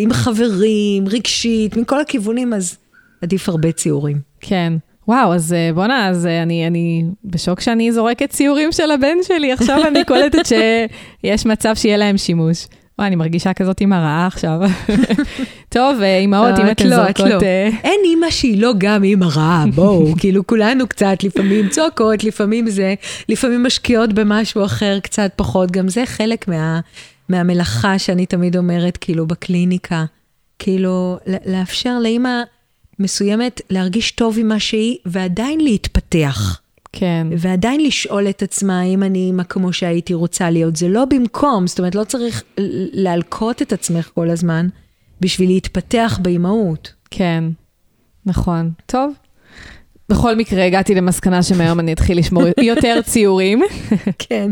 עם 0.03 0.13
חברים, 0.13 1.09
רגשית, 1.09 1.77
מכל 1.77 2.01
הכיוונים, 2.01 2.55
אז 2.55 2.77
עדיף 3.23 3.49
הרבה 3.49 3.73
ציורים. 3.73 4.21
כן. 4.41 4.73
וואו, 5.09 5.35
אז 5.35 5.55
בואנה, 5.75 6.09
אז 6.09 6.27
אני, 6.27 6.67
אני 6.67 7.05
בשוק 7.25 7.61
שאני 7.61 7.93
זורקת 7.93 8.31
ציורים 8.31 8.73
של 8.73 8.91
הבן 8.91 9.17
שלי, 9.23 9.53
עכשיו 9.53 9.87
אני 9.89 10.05
קולטת 10.05 10.47
שיש 10.51 11.47
מצב 11.47 11.75
שיהיה 11.75 11.97
להם 11.97 12.19
שימוש. 12.19 12.67
וואי, 12.99 13.09
אני 13.09 13.17
מרגישה 13.17 13.55
כזאת 13.55 13.81
אימא 13.81 13.95
רעה 13.95 14.27
עכשיו. 14.27 14.61
טוב, 15.69 16.01
אה, 16.03 16.19
אימהות, 16.19 16.59
אם 16.59 16.71
אתן 16.71 16.89
זורקות... 16.89 17.27
לא. 17.27 17.39
אה, 17.43 17.69
אין 17.85 18.01
אימא 18.05 18.31
שהיא 18.31 18.63
לא 18.63 18.73
גם 18.79 19.05
אימא 19.05 19.27
רעה, 19.37 19.65
בואו, 19.75 20.13
כאילו 20.21 20.47
כולנו 20.47 20.87
קצת 20.87 21.17
לפעמים 21.23 21.69
צועקות, 21.69 22.25
לפעמים 22.25 22.71
זה, 22.71 22.95
לפעמים 23.29 23.63
משקיעות 23.63 24.13
במשהו 24.13 24.65
אחר 24.65 24.99
קצת 25.03 25.33
פחות, 25.37 25.71
גם 25.71 25.89
זה 25.89 26.07
חלק 26.07 26.49
מה, 26.49 26.81
מהמלאכה 27.29 27.99
שאני 27.99 28.27
תמיד 28.27 28.57
אומרת, 28.57 28.97
כאילו, 28.97 29.27
בקליניקה. 29.27 30.05
כאילו, 30.59 31.19
לאפשר 31.47 31.99
לאימא 31.99 32.43
מסוימת 32.99 33.61
להרגיש 33.71 34.11
טוב 34.11 34.39
עם 34.39 34.49
מה 34.49 34.61
שהיא, 34.61 34.97
ועדיין 35.07 35.61
להתפתח. 35.61 36.61
כן. 36.99 37.27
ועדיין 37.39 37.81
לשאול 37.81 38.29
את 38.29 38.43
עצמה 38.43 38.83
אם 38.83 39.03
אני 39.03 39.19
אימא 39.19 39.43
כמו 39.43 39.73
שהייתי 39.73 40.15
רוצה 40.15 40.51
להיות. 40.51 40.77
זה 40.77 40.89
לא 40.89 41.05
במקום, 41.05 41.67
זאת 41.67 41.79
אומרת, 41.79 41.95
לא 41.95 42.05
צריך 42.05 42.43
להלקות 42.93 43.63
את 43.63 43.73
עצמך 43.73 44.11
כל 44.15 44.31
הזמן 44.31 44.69
בשביל 45.21 45.49
להתפתח 45.49 46.19
באימהות. 46.23 46.93
כן, 47.11 47.45
נכון. 48.27 48.71
טוב. 48.87 49.13
בכל 50.09 50.37
מקרה, 50.37 50.65
הגעתי 50.65 50.95
למסקנה 50.95 51.43
שמהיום 51.43 51.81
אני 51.81 51.93
אתחיל 51.93 52.19
לשמור 52.19 52.43
יותר 52.63 53.01
ציורים. 53.03 53.63
כן. 54.29 54.51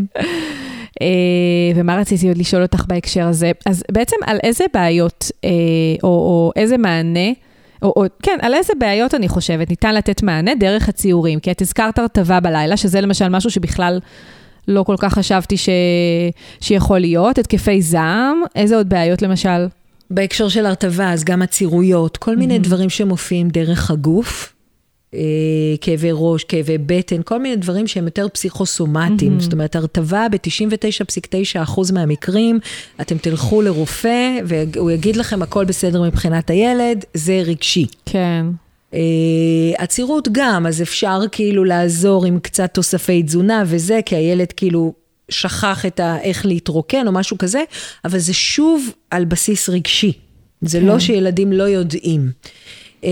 אה, 1.02 1.72
ומה 1.74 1.96
רציתי 1.96 2.28
עוד 2.28 2.38
לשאול 2.38 2.62
אותך 2.62 2.84
בהקשר 2.88 3.26
הזה? 3.26 3.52
אז 3.66 3.84
בעצם 3.92 4.16
על 4.26 4.38
איזה 4.42 4.64
בעיות, 4.74 5.30
אה, 5.44 5.50
או, 6.02 6.08
או 6.08 6.52
איזה 6.56 6.76
מענה, 6.76 7.30
או, 7.82 7.92
או 7.96 8.04
כן, 8.22 8.38
על 8.42 8.54
איזה 8.54 8.72
בעיות 8.78 9.14
אני 9.14 9.28
חושבת 9.28 9.70
ניתן 9.70 9.94
לתת 9.94 10.22
מענה 10.22 10.54
דרך 10.54 10.88
הציורים? 10.88 11.40
כי 11.40 11.50
את 11.50 11.62
הזכרת 11.62 11.98
הרטבה 11.98 12.40
בלילה, 12.40 12.76
שזה 12.76 13.00
למשל 13.00 13.28
משהו 13.28 13.50
שבכלל 13.50 14.00
לא 14.68 14.82
כל 14.82 14.96
כך 14.98 15.14
חשבתי 15.14 15.56
ש... 15.56 15.68
שיכול 16.60 16.98
להיות, 16.98 17.38
התקפי 17.38 17.82
זעם, 17.82 18.42
איזה 18.56 18.76
עוד 18.76 18.88
בעיות 18.88 19.22
למשל? 19.22 19.66
בהקשר 20.10 20.48
של 20.48 20.66
הרטבה, 20.66 21.12
אז 21.12 21.24
גם 21.24 21.42
עצירויות, 21.42 22.16
כל 22.16 22.36
מיני 22.36 22.56
mm-hmm. 22.56 22.62
דברים 22.62 22.90
שמופיעים 22.90 23.48
דרך 23.48 23.90
הגוף. 23.90 24.53
אה, 25.14 25.76
כאבי 25.80 26.08
ראש, 26.12 26.44
כאבי 26.44 26.78
בטן, 26.78 27.20
כל 27.24 27.38
מיני 27.38 27.56
דברים 27.56 27.86
שהם 27.86 28.04
יותר 28.04 28.26
פסיכוסומטיים. 28.32 29.36
Mm-hmm. 29.36 29.42
זאת 29.42 29.52
אומרת, 29.52 29.76
הרטבה 29.76 30.26
ב-99.9% 30.30 31.92
מהמקרים, 31.92 32.58
אתם 33.00 33.18
תלכו 33.18 33.62
לרופא 33.62 34.38
והוא 34.44 34.90
יגיד 34.90 35.16
לכם 35.16 35.42
הכל 35.42 35.64
בסדר 35.64 36.02
מבחינת 36.02 36.50
הילד, 36.50 37.04
זה 37.14 37.42
רגשי. 37.44 37.86
כן. 38.06 38.46
Uh, 38.92 38.96
עצירות 39.78 40.28
גם, 40.32 40.66
אז 40.66 40.82
אפשר 40.82 41.20
כאילו 41.32 41.64
לעזור 41.64 42.24
עם 42.24 42.38
קצת 42.38 42.74
תוספי 42.74 43.22
תזונה 43.22 43.62
וזה, 43.66 44.00
כי 44.06 44.16
הילד 44.16 44.52
כאילו 44.52 44.94
שכח 45.28 45.86
את 45.86 46.00
ה... 46.00 46.20
איך 46.20 46.46
להתרוקן 46.46 47.06
או 47.06 47.12
משהו 47.12 47.38
כזה, 47.38 47.62
אבל 48.04 48.18
זה 48.18 48.32
שוב 48.32 48.90
על 49.10 49.24
בסיס 49.24 49.68
רגשי. 49.68 50.12
זה 50.60 50.80
לא 50.80 50.84
כן. 50.84 50.92
לא 50.92 50.98
שילדים 50.98 51.52
לא 51.52 51.62
יודעים. 51.62 52.30
Uh, 53.04 53.06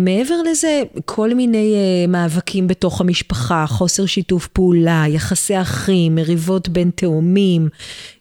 מעבר 0.00 0.42
לזה, 0.50 0.82
כל 1.04 1.34
מיני 1.34 1.74
uh, 1.74 2.10
מאבקים 2.10 2.66
בתוך 2.66 3.00
המשפחה, 3.00 3.64
חוסר 3.68 4.06
שיתוף 4.06 4.46
פעולה, 4.46 5.04
יחסי 5.08 5.60
אחים, 5.60 6.14
מריבות 6.14 6.68
בין 6.68 6.90
תאומים, 6.94 7.68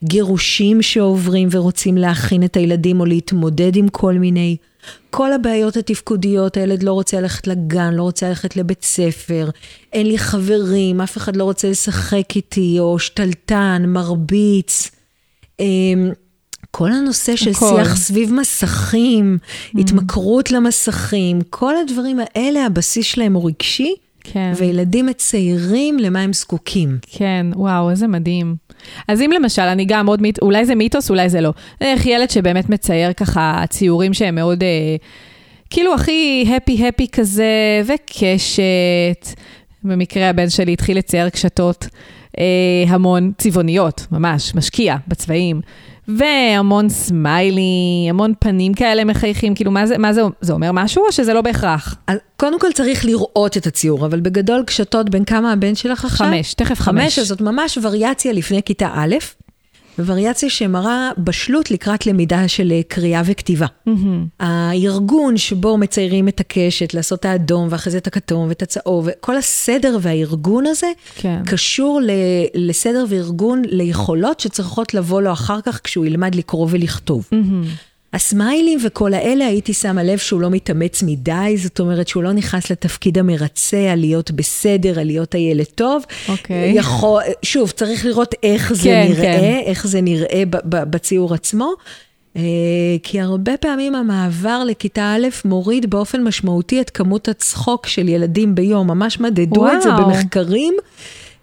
גירושים 0.03 0.81
שעוברים 0.81 1.47
ורוצים 1.51 1.97
להכין 1.97 2.43
את 2.43 2.57
הילדים 2.57 2.99
או 2.99 3.05
להתמודד 3.05 3.75
עם 3.75 3.89
כל 3.89 4.13
מיני. 4.13 4.57
כל 5.09 5.33
הבעיות 5.33 5.77
התפקודיות, 5.77 6.57
הילד 6.57 6.83
לא 6.83 6.91
רוצה 6.91 7.21
ללכת 7.21 7.47
לגן, 7.47 7.93
לא 7.93 8.03
רוצה 8.03 8.29
ללכת 8.29 8.55
לבית 8.55 8.83
ספר, 8.83 9.49
אין 9.93 10.07
לי 10.07 10.17
חברים, 10.17 11.01
אף 11.01 11.17
אחד 11.17 11.35
לא 11.35 11.43
רוצה 11.43 11.69
לשחק 11.69 12.35
איתי, 12.35 12.75
או 12.79 12.99
שתלטן, 12.99 13.83
מרביץ. 13.87 14.91
כל 16.71 16.91
הנושא 16.91 17.35
של 17.35 17.51
הכל. 17.51 17.65
שיח 17.75 17.95
סביב 17.95 18.33
מסכים, 18.33 19.37
mm. 19.41 19.79
התמכרות 19.79 20.51
למסכים, 20.51 21.41
כל 21.49 21.73
הדברים 21.77 22.19
האלה, 22.19 22.65
הבסיס 22.65 23.05
שלהם 23.05 23.33
הוא 23.33 23.47
רגשי, 23.47 23.95
כן. 24.23 24.53
וילדים 24.55 25.05
מציירים 25.05 25.99
למה 25.99 26.21
הם 26.21 26.33
זקוקים. 26.33 26.97
כן, 27.07 27.45
וואו, 27.55 27.89
איזה 27.89 28.07
מדהים. 28.07 28.55
אז 29.07 29.21
אם 29.21 29.31
למשל, 29.35 29.61
אני 29.61 29.85
גם 29.85 30.07
עוד 30.07 30.21
מיתוס, 30.21 30.43
אולי 30.43 30.65
זה 30.65 30.75
מיתוס, 30.75 31.09
אולי 31.09 31.29
זה 31.29 31.41
לא. 31.41 31.53
איך 31.81 32.05
ילד 32.05 32.29
שבאמת 32.29 32.69
מצייר 32.69 33.13
ככה 33.13 33.63
ציורים 33.69 34.13
שהם 34.13 34.35
מאוד, 34.35 34.63
אה, 34.63 34.95
כאילו 35.69 35.93
הכי 35.93 36.49
הפי-הפי 36.57 37.07
כזה, 37.11 37.81
וקשת. 37.85 39.39
במקרה 39.83 40.29
הבן 40.29 40.49
שלי 40.49 40.73
התחיל 40.73 40.97
לצייר 40.97 41.29
קשתות 41.29 41.87
אה, 42.39 42.43
המון 42.87 43.31
צבעוניות, 43.37 44.07
ממש, 44.11 44.55
משקיע 44.55 44.95
בצבעים. 45.07 45.61
והמון 46.07 46.89
סמיילי, 46.89 48.07
המון 48.09 48.33
פנים 48.39 48.73
כאלה 48.73 49.03
מחייכים, 49.03 49.55
כאילו, 49.55 49.71
מה 49.71 49.87
זה, 49.87 49.97
מה 49.97 50.13
זה, 50.13 50.21
זה 50.41 50.53
אומר 50.53 50.71
משהו 50.71 51.05
או 51.05 51.11
שזה 51.11 51.33
לא 51.33 51.41
בהכרח? 51.41 51.95
אז 52.07 52.17
קודם 52.37 52.59
כל 52.59 52.71
צריך 52.73 53.05
לראות 53.05 53.57
את 53.57 53.67
הציור, 53.67 54.05
אבל 54.05 54.19
בגדול 54.19 54.63
קשתות 54.63 55.09
בין 55.09 55.25
כמה 55.25 55.53
הבן 55.53 55.75
שלך 55.75 56.05
עכשיו? 56.05 56.27
חמש, 56.27 56.53
תכף 56.53 56.79
חמש. 56.79 57.03
חמש, 57.03 57.19
אז 57.19 57.27
זאת 57.27 57.41
ממש 57.41 57.77
וריאציה 57.81 58.33
לפני 58.33 58.63
כיתה 58.63 58.89
א'. 58.95 59.15
ווריאציה 59.99 60.49
שמראה 60.49 61.11
בשלות 61.17 61.71
לקראת 61.71 62.05
למידה 62.05 62.47
של 62.47 62.71
אה, 62.71 62.81
קריאה 62.87 63.21
וכתיבה. 63.25 63.65
Mm-hmm. 63.87 63.91
הארגון 64.39 65.37
שבו 65.37 65.77
מציירים 65.77 66.27
את 66.27 66.39
הקשת, 66.39 66.93
לעשות 66.93 67.19
את 67.19 67.25
האדום 67.25 67.67
ואחרי 67.71 67.91
זה 67.91 67.97
את 67.97 68.07
הכתום 68.07 68.47
ואת 68.49 68.61
הצהוב, 68.61 69.07
כל 69.19 69.37
הסדר 69.37 69.97
והארגון 70.01 70.65
הזה, 70.65 70.87
כן. 71.15 71.41
קשור 71.45 72.01
ל- 72.01 72.11
לסדר 72.69 73.05
וארגון 73.09 73.61
ליכולות 73.65 74.39
שצריכות 74.39 74.93
לבוא 74.93 75.21
לו 75.21 75.31
אחר 75.31 75.61
כך 75.61 75.79
כשהוא 75.83 76.05
ילמד 76.05 76.35
לקרוא 76.35 76.67
ולכתוב. 76.69 77.29
Mm-hmm. 77.33 77.67
הסמיילים 78.13 78.79
וכל 78.83 79.13
האלה, 79.13 79.47
הייתי 79.47 79.73
שמה 79.73 80.03
לב 80.03 80.17
שהוא 80.17 80.41
לא 80.41 80.49
מתאמץ 80.49 81.03
מדי, 81.03 81.55
זאת 81.57 81.79
אומרת 81.79 82.07
שהוא 82.07 82.23
לא 82.23 82.33
נכנס 82.33 82.71
לתפקיד 82.71 83.17
המרצה, 83.17 83.91
על 83.91 83.99
להיות 83.99 84.31
בסדר, 84.31 84.99
על 84.99 85.07
להיות 85.07 85.35
הילד 85.35 85.65
טוב. 85.75 86.03
אוקיי. 86.29 86.71
יכול, 86.75 87.21
שוב, 87.43 87.71
צריך 87.71 88.05
לראות 88.05 88.35
איך 88.43 88.73
זה 88.73 88.83
כן, 88.83 89.05
נראה, 89.09 89.39
כן. 89.39 89.61
איך 89.65 89.87
זה 89.87 90.01
נראה 90.01 90.43
בציור 90.63 91.33
עצמו. 91.33 91.73
אה, 92.35 92.41
כי 93.03 93.21
הרבה 93.21 93.57
פעמים 93.57 93.95
המעבר 93.95 94.63
לכיתה 94.63 95.15
א' 95.15 95.27
מוריד 95.45 95.89
באופן 95.89 96.23
משמעותי 96.23 96.81
את 96.81 96.89
כמות 96.89 97.27
הצחוק 97.27 97.87
של 97.87 98.09
ילדים 98.09 98.55
ביום, 98.55 98.87
ממש 98.87 99.19
מדדו 99.19 99.59
וואו. 99.59 99.73
את 99.73 99.81
זה 99.81 99.89
במחקרים. 99.91 100.73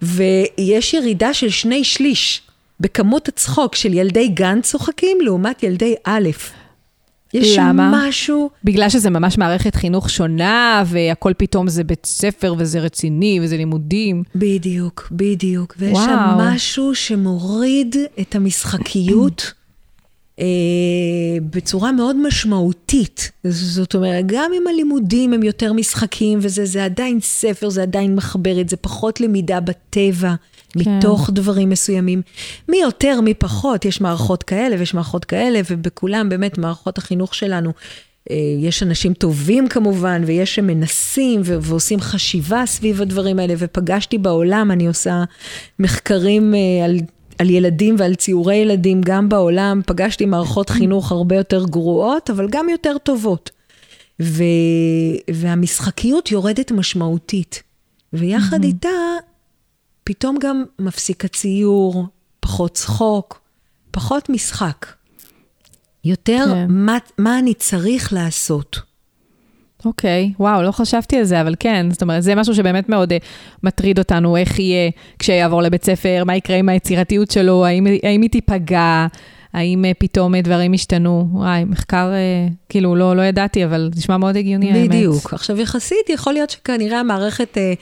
ויש 0.03 0.95
ירידה 0.95 1.35
של 1.35 1.51
שני 1.51 1.85
שליש 1.85 2.43
בכמות 2.81 3.29
הצחוק 3.29 3.75
של 3.75 3.95
ילדי 3.95 4.29
גן 4.29 4.61
צוחקים 4.61 5.19
לעומת 5.21 5.63
ילדי 5.63 5.95
א'. 6.05 6.29
יש 7.35 7.59
למה? 7.59 7.91
משהו... 8.09 8.51
בגלל 8.65 8.89
שזה 8.89 9.11
ממש 9.11 9.39
מערכת 9.39 9.75
חינוך 9.75 10.11
שונה, 10.11 10.83
והכל 10.87 11.33
פתאום 11.37 11.69
זה 11.69 11.85
בית 11.85 12.07
ספר, 12.07 12.55
וזה 12.59 12.81
רציני, 12.81 13.39
וזה 13.43 13.57
לימודים. 13.57 14.23
בדיוק, 14.35 15.09
בדיוק. 15.13 15.75
ויש 15.79 15.93
וואו. 15.93 16.05
שם 16.05 16.37
משהו 16.39 16.95
שמוריד 16.95 17.97
את 18.21 18.35
המשחקיות 18.35 19.53
בצורה 21.51 21.93
מאוד 21.93 22.17
משמעותית. 22.17 23.31
זאת 23.45 23.95
אומרת, 23.95 24.25
גם 24.27 24.51
אם 24.57 24.67
הלימודים 24.67 25.33
הם 25.33 25.43
יותר 25.43 25.73
משחקים, 25.73 26.39
וזה 26.43 26.65
זה 26.65 26.85
עדיין 26.85 27.21
ספר, 27.21 27.71
זה 27.71 27.83
עדיין 27.83 28.15
מחברת, 28.15 28.69
זה 28.69 28.77
פחות 28.77 29.21
למידה 29.21 29.61
בטבע. 29.61 30.35
כן. 30.79 30.99
מתוך 30.99 31.31
דברים 31.33 31.71
מסוימים. 31.71 32.23
מי 32.69 32.77
יותר, 32.77 33.21
מי 33.21 33.35
פחות, 33.35 33.85
יש 33.85 34.01
מערכות 34.01 34.43
כאלה 34.43 34.77
ויש 34.79 34.95
מערכות 34.95 35.25
כאלה, 35.25 35.61
ובכולם 35.71 36.29
באמת 36.29 36.59
מערכות 36.59 36.99
החינוך 36.99 37.35
שלנו. 37.35 37.73
אה, 38.31 38.37
יש 38.61 38.83
אנשים 38.83 39.15
טובים 39.15 39.69
כמובן, 39.69 40.23
ויש 40.27 40.55
שמנסים 40.55 41.41
ו- 41.45 41.59
ועושים 41.61 42.01
חשיבה 42.01 42.63
סביב 42.67 43.03
הדברים 43.03 43.39
האלה, 43.39 43.55
ופגשתי 43.59 44.19
בעולם, 44.19 44.71
אני 44.71 44.87
עושה 44.87 45.25
מחקרים 45.79 46.55
אה, 46.55 46.85
על, 46.85 46.97
על 47.39 47.51
ילדים 47.51 47.97
ועל 47.99 48.15
ציורי 48.15 48.55
ילדים 48.55 49.01
גם 49.05 49.29
בעולם, 49.29 49.81
פגשתי 49.87 50.27
מערכות 50.27 50.71
חינוך 50.71 51.13
הרבה 51.13 51.37
יותר 51.37 51.65
גרועות, 51.65 52.31
אבל 52.31 52.49
גם 52.51 52.69
יותר 52.69 52.99
טובות. 52.99 53.51
ו- 54.23 54.45
והמשחקיות 55.35 56.31
יורדת 56.31 56.73
משמעותית. 56.73 57.63
ויחד 58.13 58.65
איתה, 58.65 58.89
פתאום 60.05 60.39
גם 60.41 60.65
מפסיק 60.79 61.25
הציור, 61.25 62.07
פחות 62.41 62.75
צחוק, 62.75 63.41
פחות 63.91 64.29
משחק. 64.29 64.87
יותר 66.05 66.45
כן. 66.51 66.67
מה, 66.69 66.99
מה 67.19 67.39
אני 67.39 67.55
צריך 67.55 68.13
לעשות. 68.13 68.94
אוקיי, 69.85 70.33
וואו, 70.39 70.63
לא 70.63 70.71
חשבתי 70.71 71.17
על 71.17 71.25
זה, 71.25 71.41
אבל 71.41 71.55
כן, 71.61 71.87
זאת 71.91 72.03
אומרת, 72.03 72.23
זה 72.23 72.35
משהו 72.35 72.55
שבאמת 72.55 72.89
מאוד 72.89 73.13
uh, 73.13 73.17
מטריד 73.63 73.99
אותנו, 73.99 74.37
איך 74.37 74.59
יהיה 74.59 74.91
כשיעבור 75.19 75.63
לבית 75.63 75.85
ספר, 75.85 76.23
מה 76.27 76.37
יקרה 76.37 76.57
עם 76.57 76.69
היצירתיות 76.69 77.31
שלו, 77.31 77.67
האם, 77.67 77.87
האם 78.03 78.23
היא 78.23 78.31
תיפגע, 78.31 79.07
האם 79.53 79.85
uh, 79.85 79.95
פתאום 79.99 80.35
uh, 80.35 80.39
דברים 80.43 80.75
ישתנו. 80.75 81.29
וואי, 81.33 81.65
מחקר, 81.65 82.11
uh, 82.13 82.53
כאילו, 82.69 82.97
לא, 82.97 83.17
לא 83.17 83.23
ידעתי, 83.23 83.65
אבל 83.65 83.91
נשמע 83.97 84.17
מאוד 84.17 84.37
הגיוני, 84.37 84.73
האמת. 84.73 84.89
בדיוק. 84.89 85.33
עכשיו, 85.35 85.61
יחסית, 85.61 86.09
יכול 86.09 86.33
להיות 86.33 86.51
שכנראה 86.51 87.01
המערכת 87.01 87.59
אה, 87.59 87.73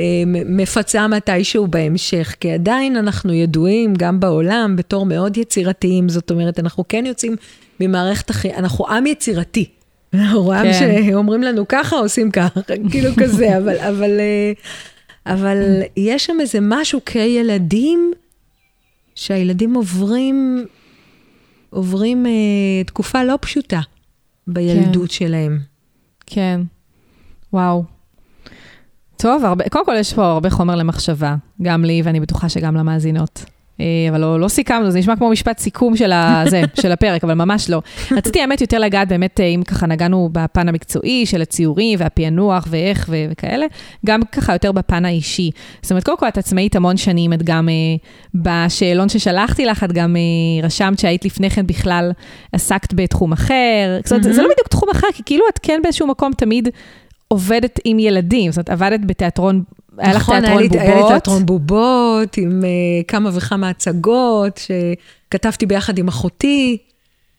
אה, 0.00 0.04
מ- 0.26 0.56
מפצה 0.56 1.08
מתישהו 1.08 1.66
בהמשך, 1.66 2.34
כי 2.40 2.52
עדיין 2.52 2.96
אנחנו 2.96 3.32
ידועים, 3.32 3.94
גם 3.94 4.20
בעולם, 4.20 4.76
בתור 4.76 5.06
מאוד 5.06 5.36
יצירתיים. 5.36 6.08
זאת 6.08 6.30
אומרת, 6.30 6.58
אנחנו 6.58 6.84
כן 6.88 7.04
יוצאים 7.06 7.36
ממערכת 7.80 8.30
אנחנו 8.56 8.88
עם 8.88 9.06
יצירתי. 9.06 9.81
אנחנו 10.14 10.52
עם 10.52 10.64
כן. 10.64 11.02
שאומרים 11.10 11.42
לנו 11.42 11.68
ככה, 11.68 11.96
עושים 11.96 12.30
ככה, 12.30 12.60
כאילו 12.90 13.10
כזה, 13.20 13.58
אבל, 13.58 13.78
אבל, 13.78 14.20
אה, 14.20 14.52
אבל 15.26 15.82
יש 15.96 16.26
שם 16.26 16.36
איזה 16.40 16.58
משהו 16.62 17.00
כילדים, 17.06 18.12
שהילדים 19.14 19.74
עוברים, 19.74 20.66
עוברים 21.70 22.26
אה, 22.26 22.84
תקופה 22.86 23.24
לא 23.24 23.38
פשוטה 23.40 23.80
בילדות 24.46 25.10
שלהם. 25.10 25.58
כן, 26.26 26.60
וואו. 27.52 27.84
טוב, 29.16 29.44
הרבה, 29.44 29.68
קודם 29.68 29.84
כל 29.84 29.94
יש 29.98 30.14
פה 30.14 30.24
הרבה 30.24 30.50
חומר 30.50 30.74
למחשבה, 30.74 31.34
גם 31.62 31.84
לי 31.84 32.02
ואני 32.04 32.20
בטוחה 32.20 32.48
שגם 32.48 32.76
למאזינות. 32.76 33.44
אה, 33.82 34.10
אבל 34.10 34.20
לא, 34.20 34.40
לא 34.40 34.48
סיכמנו, 34.48 34.90
זה 34.90 34.98
נשמע 34.98 35.16
כמו 35.16 35.30
משפט 35.30 35.58
סיכום 35.58 35.96
של, 35.96 36.12
הזה, 36.12 36.62
של 36.82 36.92
הפרק, 36.92 37.24
אבל 37.24 37.34
ממש 37.34 37.70
לא. 37.70 37.82
רציתי 38.10 38.40
האמת 38.40 38.60
יותר 38.60 38.78
לגעת 38.78 39.08
באמת, 39.08 39.40
אה, 39.40 39.46
אם 39.46 39.62
ככה 39.62 39.86
נגענו 39.86 40.28
בפן 40.32 40.68
המקצועי 40.68 41.26
של 41.26 41.42
הציורים 41.42 41.98
והפענוח 42.00 42.66
ואיך 42.70 43.06
ו- 43.08 43.24
וכאלה, 43.30 43.66
גם 44.06 44.20
ככה 44.32 44.52
יותר 44.52 44.72
בפן 44.72 45.04
האישי. 45.04 45.50
זאת 45.82 45.90
אומרת, 45.90 46.04
קודם 46.04 46.18
כל 46.18 46.28
את 46.28 46.38
עצמאית 46.38 46.76
המון 46.76 46.96
שנים, 46.96 47.32
את 47.32 47.42
גם 47.42 47.68
אה, 47.68 47.74
בשאלון 48.34 49.08
ששלחתי 49.08 49.64
לך, 49.64 49.84
את 49.84 49.92
גם 49.92 50.16
רשמת 50.62 50.98
שהיית 50.98 51.24
לפני 51.24 51.50
כן 51.50 51.66
בכלל 51.66 52.12
עסקת 52.52 52.94
בתחום 52.94 53.32
אחר. 53.32 53.98
זאת 54.04 54.12
אומרת, 54.12 54.22
זה 54.22 54.42
לא 54.42 54.48
בדיוק 54.52 54.68
תחום 54.68 54.88
אחר, 54.90 55.06
כי 55.14 55.22
כאילו 55.26 55.44
את 55.52 55.58
כן 55.62 55.80
באיזשהו 55.82 56.06
מקום 56.06 56.32
תמיד 56.32 56.68
עובדת 57.28 57.80
עם 57.84 57.98
ילדים, 57.98 58.52
זאת 58.52 58.56
אומרת, 58.58 58.70
עבדת 58.70 59.00
בתיאטרון, 59.06 59.62
היה 59.98 60.10
לך 60.14 60.16
נכון, 60.22 60.40
תיאטרון 60.40 60.58
היה 60.58 60.68
לי- 60.68 60.78
היה 60.78 60.88
לי 60.88 61.00
בובות. 61.00 61.10
תיאטרון 61.10 61.46
בובות 61.46 62.36
עם 62.36 62.60
uh, 62.62 63.04
כמה 63.08 63.30
וכמה 63.32 63.68
הצגות, 63.68 64.60
שכתבתי 65.28 65.66
ביחד 65.66 65.98
עם 65.98 66.08
אחותי, 66.08 66.78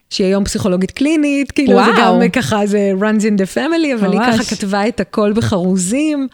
שהיא 0.09 0.27
היום 0.27 0.43
פסיכולוגית 0.45 0.91
קלינית, 0.91 1.51
כאילו 1.51 1.69
זה 1.73 1.75
וואו. 1.91 1.93
גם 1.97 2.21
אה, 2.21 2.29
ככה, 2.29 2.65
זה 2.67 2.91
runs 2.99 3.21
in 3.21 3.37
the 3.41 3.55
family, 3.55 3.95
אבל 3.99 4.11
היא 4.11 4.19
ממש. 4.19 4.35
ככה 4.39 4.55
כתבה 4.55 4.87
את 4.87 4.99
הכל 4.99 5.33
בחרוזים. 5.33 6.27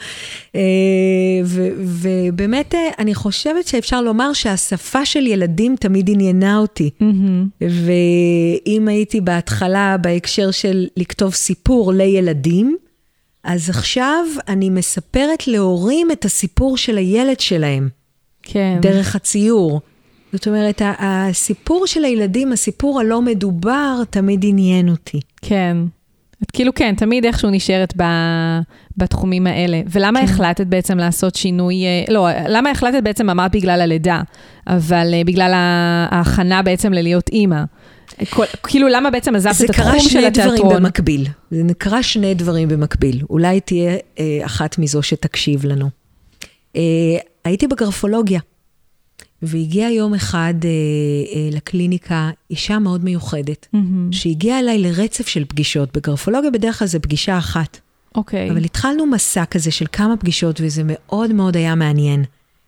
ו- 1.44 1.70
ובאמת, 1.78 2.76
אני 3.00 3.16
חושבת 3.16 3.68
שאפשר 3.68 4.02
לומר 4.02 4.34
שהשפה 4.34 5.06
של 5.06 5.28
ילדים 5.28 5.76
תמיד 5.80 6.10
עניינה 6.10 6.58
אותי. 6.58 6.90
מהמם. 7.00 7.48
ואם 7.62 8.88
הייתי 8.88 9.22
בהתחלה 9.22 9.96
בהקשר 10.02 10.52
של 10.52 10.88
לכתוב 10.98 11.34
סיפור 11.34 11.94
לילדים, 11.94 12.78
אז 13.44 13.70
עכשיו 13.70 14.26
אני 14.48 14.70
מספרת 14.70 15.48
להורים 15.48 16.12
את 16.12 16.26
הסיפור 16.26 16.78
של 16.78 16.98
הילד 16.98 17.40
שלהם, 17.40 17.90
כן. 18.44 18.78
דרך 18.82 19.16
הציור. 19.16 19.82
זאת 20.34 20.48
אומרת, 20.48 20.82
הסיפור 21.00 21.88
של 21.88 22.06
הילדים, 22.06 22.52
הסיפור 22.52 23.00
הלא 23.00 23.22
מדובר, 23.22 24.02
תמיד 24.10 24.46
עניין 24.48 24.90
אותי. 24.90 25.20
כן. 25.42 25.78
את 26.44 26.52
כאילו 26.52 26.74
כן, 26.74 26.96
תמיד 26.96 27.26
איכשהו 27.26 27.50
נשארת 27.50 27.94
ב, 27.98 28.04
בתחומים 28.98 29.48
האלה. 29.48 29.82
ולמה 29.90 30.20
כן. 30.20 30.26
החלטת 30.26 30.68
בעצם 30.68 30.98
לעשות 30.98 31.36
שינוי, 31.36 31.86
אה, 31.86 32.14
לא, 32.14 32.28
למה 32.48 32.72
החלטת 32.72 33.04
בעצם, 33.04 33.30
אמרת 33.30 33.52
בגלל 33.52 33.82
הלידה, 33.82 34.22
אבל 34.68 35.14
אה, 35.14 35.22
בגלל 35.26 35.52
ההכנה 36.12 36.62
בעצם 36.62 36.94
ללהיות 36.94 37.30
אימא. 37.30 37.64
כל, 38.30 38.46
כאילו, 38.68 38.88
למה 38.88 39.10
בעצם 39.10 39.36
עזבת 39.36 39.56
זה 39.56 39.66
את 39.66 39.72
קרה 39.72 39.86
התחום 39.86 40.00
של 40.00 40.10
שני 40.10 40.30
דברים 40.30 40.50
התיאטרון? 40.50 40.76
במקביל. 40.76 41.28
זה 41.52 41.62
קרה 41.78 42.04
שני 42.04 42.34
דברים 42.34 42.68
במקביל. 42.68 43.22
אולי 43.30 43.60
תהיה 43.60 43.98
אה, 44.20 44.40
אחת 44.46 44.78
מזו 44.78 45.04
שתקשיב 45.04 45.66
לנו. 45.66 45.90
אה, 46.76 46.82
הייתי 47.46 47.68
בגרפולוגיה, 47.68 48.40
והגיעה 49.42 49.92
יום 49.92 50.14
אחד 50.14 50.54
אה, 50.64 50.70
אה, 50.70 51.50
לקליניקה 51.52 52.30
אישה 52.52 52.80
מאוד 52.80 53.04
מיוחדת, 53.04 53.68
מהמם. 53.74 54.14
שהגיעה 54.14 54.60
אליי 54.60 54.78
לרצף 54.78 55.28
של 55.28 55.46
פגישות. 55.46 55.98
בגרפולוגיה 55.98 56.52
בדרך 56.52 56.80
כלל 56.80 56.88
זה 56.88 57.00
פגישה 57.00 57.38
אחת. 57.38 57.80
אוקיי. 58.16 58.52
אבל 58.52 58.64
התחלנו 58.64 59.06
מסע 59.06 59.46
כזה 59.46 59.72
של 59.72 59.86
כמה 59.92 60.18
פגישות, 60.18 60.62
וזה 60.64 60.82
מאוד 60.86 61.34
מאוד 61.34 61.58
היה 61.58 61.76
מעניין. 61.76 62.24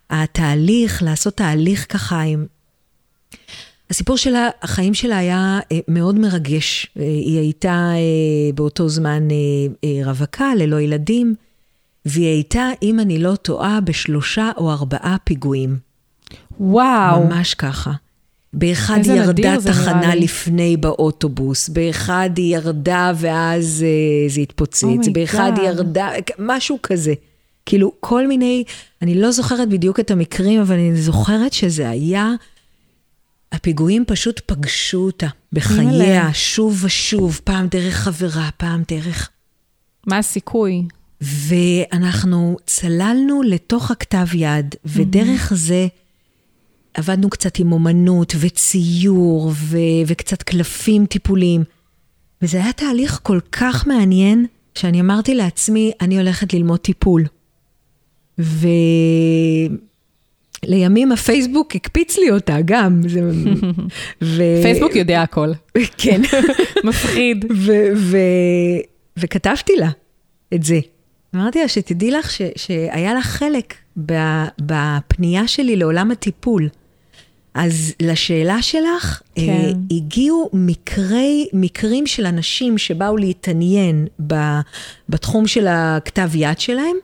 התהליך, 0.10 1.04
לעשות 1.04 1.38
תהליך 1.38 1.86
ככה 1.90 2.22
עם... 2.22 2.46
הסיפור 3.91 4.17
שלה, 4.17 4.49
החיים 4.62 4.93
שלה 4.93 5.17
היה 5.17 5.60
אה, 5.71 5.80
מאוד 5.88 6.19
מרגש. 6.19 6.88
אה, 6.99 7.04
היא 7.04 7.39
הייתה 7.39 7.91
אה, 7.95 8.54
באותו 8.56 8.89
זמן 8.89 9.27
רווקה, 10.06 10.56
ללא 10.56 10.82
ילדים, 10.82 11.36
והיא 12.06 12.27
הייתה, 12.27 12.69
אם 12.84 12.99
אני 12.99 13.19
לא 13.19 13.36
טועה, 13.36 13.82
בשלושה 13.82 14.51
או 14.58 14.71
ארבעה 14.71 15.15
פיגועים. 15.23 15.77
וואו. 16.60 17.23
ממש 17.23 17.54
ככה. 17.54 17.91
באחד 18.54 18.99
היא 19.04 19.13
ירדה 19.13 19.56
תחנה. 19.65 20.15
לפני 20.15 20.77
באוטובוס, 20.77 21.69
באחד 21.69 22.30
היא 22.36 22.56
ירדה 22.56 23.12
ואז 23.15 23.86
אה, 23.88 24.30
זה 24.30 24.41
התפוצץ, 24.41 24.84
Oh 24.84 25.12
באחד 25.12 25.51
היא. 25.58 25.67
ירדה, 25.67 26.10
משהו 26.39 26.80
כזה. 26.84 27.13
כאילו, 27.65 27.91
כל 27.99 28.27
מיני, 28.27 28.63
אני 29.01 29.21
לא 29.21 29.32
זוכרת 29.32 29.69
בדיוק 29.69 29.99
את 29.99 30.12
המקרים, 30.12 30.62
אבל 30.62 30.75
אני 30.75 30.95
זוכרת 30.95 31.54
שזה 31.54 31.89
היה, 31.89 32.34
הפיגועים 33.52 34.04
פשוט 34.08 34.42
פגשו 34.46 34.98
אותה 34.98 35.28
בחייה. 35.54 36.34
שוב 36.34 36.84
ושוב, 36.84 37.42
פעם 37.44 37.68
דרך 37.68 37.96
חברה, 37.96 38.50
פעם 38.58 38.84
דרך... 38.88 39.30
מה 40.08 40.18
הסיכוי? 40.18 40.84
ואנחנו 41.22 42.58
צללנו 42.66 43.42
לתוך 43.42 43.92
הכתב 43.92 44.28
יד, 44.34 44.76
ודרך 44.86 45.54
זה 45.56 45.88
עבדנו 46.94 47.30
קצת 47.30 47.60
עם 47.60 47.72
אומנות 47.72 48.34
וציור 48.40 49.52
ו- 49.56 49.78
וקצת 50.08 50.44
קלפים 50.44 51.06
טיפוליים. 51.06 51.64
וזה 52.42 52.58
היה 52.64 52.74
תהליך 52.74 53.20
כל 53.24 53.40
כך 53.52 53.88
מעניין, 53.88 54.46
שאני 54.76 55.02
אמרתי 55.02 55.36
לעצמי, 55.36 55.92
אני 56.02 56.18
הולכת 56.18 56.54
ללמוד 56.54 56.80
טיפול. 56.80 57.26
ולימים 60.65 61.12
הפייסבוק 61.12 61.76
הקפיץ 61.76 62.17
לי 62.17 62.32
אותה 62.32 62.58
גם. 62.65 63.02
זה... 63.08 63.21
ו... 64.24 64.43
פייסבוק 64.62 64.95
יודע 64.95 65.21
הכל. 65.21 65.52
כן. 65.97 66.21
מפחיד. 66.84 67.45
ו- 67.52 67.91
ו- 67.95 68.82
וכתבתי 69.17 69.74
לה 69.76 69.89
את 70.54 70.63
זה. 70.63 70.80
אמרתי 71.36 71.62
לה 71.62 71.67
שתדעי 71.67 72.12
לך 72.12 72.32
ש, 72.32 72.41
שהיה 72.56 73.13
לך 73.13 73.26
חלק 73.26 73.74
בפנייה 74.62 75.47
שלי 75.47 75.76
לעולם 75.76 76.12
הטיפול. 76.12 76.69
אז 77.54 77.93
לשאלה 78.02 78.62
שלך, 78.62 79.21
כן. 79.36 79.41
אה, 79.41 79.71
הגיעו 79.91 80.50
מקרי, 80.54 81.47
מקרים 81.54 82.08
של 82.08 82.26
אנשים 82.26 82.78
שבאו 82.78 83.17
להתעניין 83.17 84.08
ב, 84.28 84.36
בתחום 85.10 85.47
של 85.47 85.67
הכתב 85.69 86.30
יד 86.36 86.60
שלהם, 86.60 86.95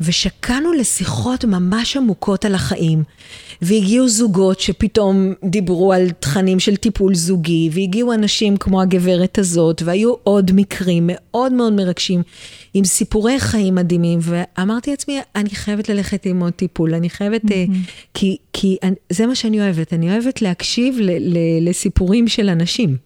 ושקענו 0.00 0.72
לשיחות 0.72 1.44
ממש 1.44 1.96
עמוקות 1.96 2.44
על 2.44 2.54
החיים. 2.54 3.02
והגיעו 3.62 4.08
זוגות 4.08 4.60
שפתאום 4.60 5.32
דיברו 5.44 5.92
על 5.92 6.10
תכנים 6.10 6.60
של 6.60 6.76
טיפול 6.76 7.14
זוגי, 7.14 7.70
והגיעו 7.72 8.12
אנשים 8.12 8.56
כמו 8.56 8.82
הגברת 8.82 9.38
הזאת, 9.38 9.82
והיו 9.84 10.14
עוד 10.22 10.50
מקרים 10.54 11.10
מאוד 11.12 11.52
מאוד 11.52 11.72
מרגשים, 11.72 12.22
עם 12.74 12.84
סיפורי 12.84 13.40
חיים 13.40 13.74
מדהימים, 13.74 14.18
ואמרתי 14.22 14.90
לעצמי, 14.90 15.18
אני 15.36 15.50
חייבת 15.50 15.88
ללכת 15.88 16.26
ללמוד 16.26 16.52
טיפול, 16.52 16.94
אני 16.94 17.10
חייבת, 17.10 17.44
mm-hmm. 17.44 17.90
כי, 18.14 18.36
כי 18.52 18.76
זה 19.10 19.26
מה 19.26 19.34
שאני 19.34 19.60
אוהבת, 19.60 19.92
אני 19.92 20.12
אוהבת 20.12 20.42
להקשיב 20.42 20.96
ל, 21.00 21.10
ל, 21.10 21.68
לסיפורים 21.68 22.28
של 22.28 22.48
אנשים. 22.48 22.96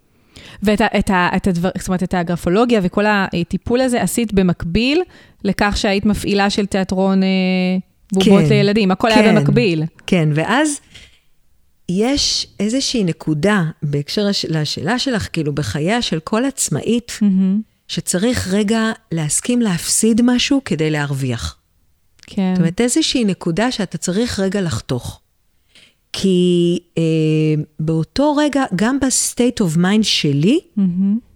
ואת 0.62 0.80
ה, 0.80 0.86
את 0.98 1.10
ה, 1.10 1.28
את 1.36 1.46
הדבר, 1.46 1.68
זאת 1.78 1.88
אומרת, 1.88 2.02
את 2.02 2.14
הגרפולוגיה 2.14 2.80
וכל 2.82 3.04
הטיפול 3.06 3.80
הזה 3.80 4.02
עשית 4.02 4.32
במקביל 4.32 5.02
לכך 5.44 5.76
שהיית 5.76 6.06
מפעילה 6.06 6.50
של 6.50 6.66
תיאטרון 6.66 7.22
אה, 7.22 7.28
בובות 8.12 8.42
כן, 8.42 8.48
לילדים, 8.48 8.90
הכל 8.90 9.08
כן, 9.14 9.20
היה 9.20 9.32
במקביל. 9.32 9.84
כן, 10.06 10.28
ואז 10.34 10.80
יש 11.88 12.46
איזושהי 12.60 13.04
נקודה 13.04 13.62
בהקשר 13.82 14.26
לשאלה 14.48 14.98
שלך, 14.98 15.28
כאילו 15.32 15.54
בחייה 15.54 16.02
של 16.02 16.20
כל 16.20 16.44
עצמאית, 16.44 17.18
mm-hmm. 17.22 17.62
שצריך 17.88 18.48
רגע 18.48 18.92
להסכים 19.12 19.60
להפסיד 19.60 20.20
משהו 20.24 20.60
כדי 20.64 20.90
להרוויח. 20.90 21.56
כן. 22.26 22.52
זאת 22.54 22.60
אומרת, 22.60 22.80
איזושהי 22.80 23.24
נקודה 23.24 23.72
שאתה 23.72 23.98
צריך 23.98 24.40
רגע 24.40 24.60
לחתוך. 24.60 25.20
כי 26.12 26.78
אה, 26.98 27.02
באותו 27.80 28.36
רגע, 28.36 28.64
גם 28.76 29.00
ב 29.00 29.10
state 29.10 29.60
of 29.60 29.76
mind 29.76 30.04
שלי, 30.04 30.60
אהמ. 30.78 30.82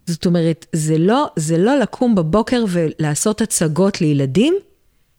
זאת 0.06 0.26
אומרת, 0.26 0.66
זה 0.72 0.98
לא, 0.98 1.26
זה 1.36 1.58
לא 1.58 1.78
לקום 1.78 2.14
בבוקר 2.14 2.64
ולעשות 2.68 3.40
הצגות 3.40 4.00
לילדים, 4.00 4.54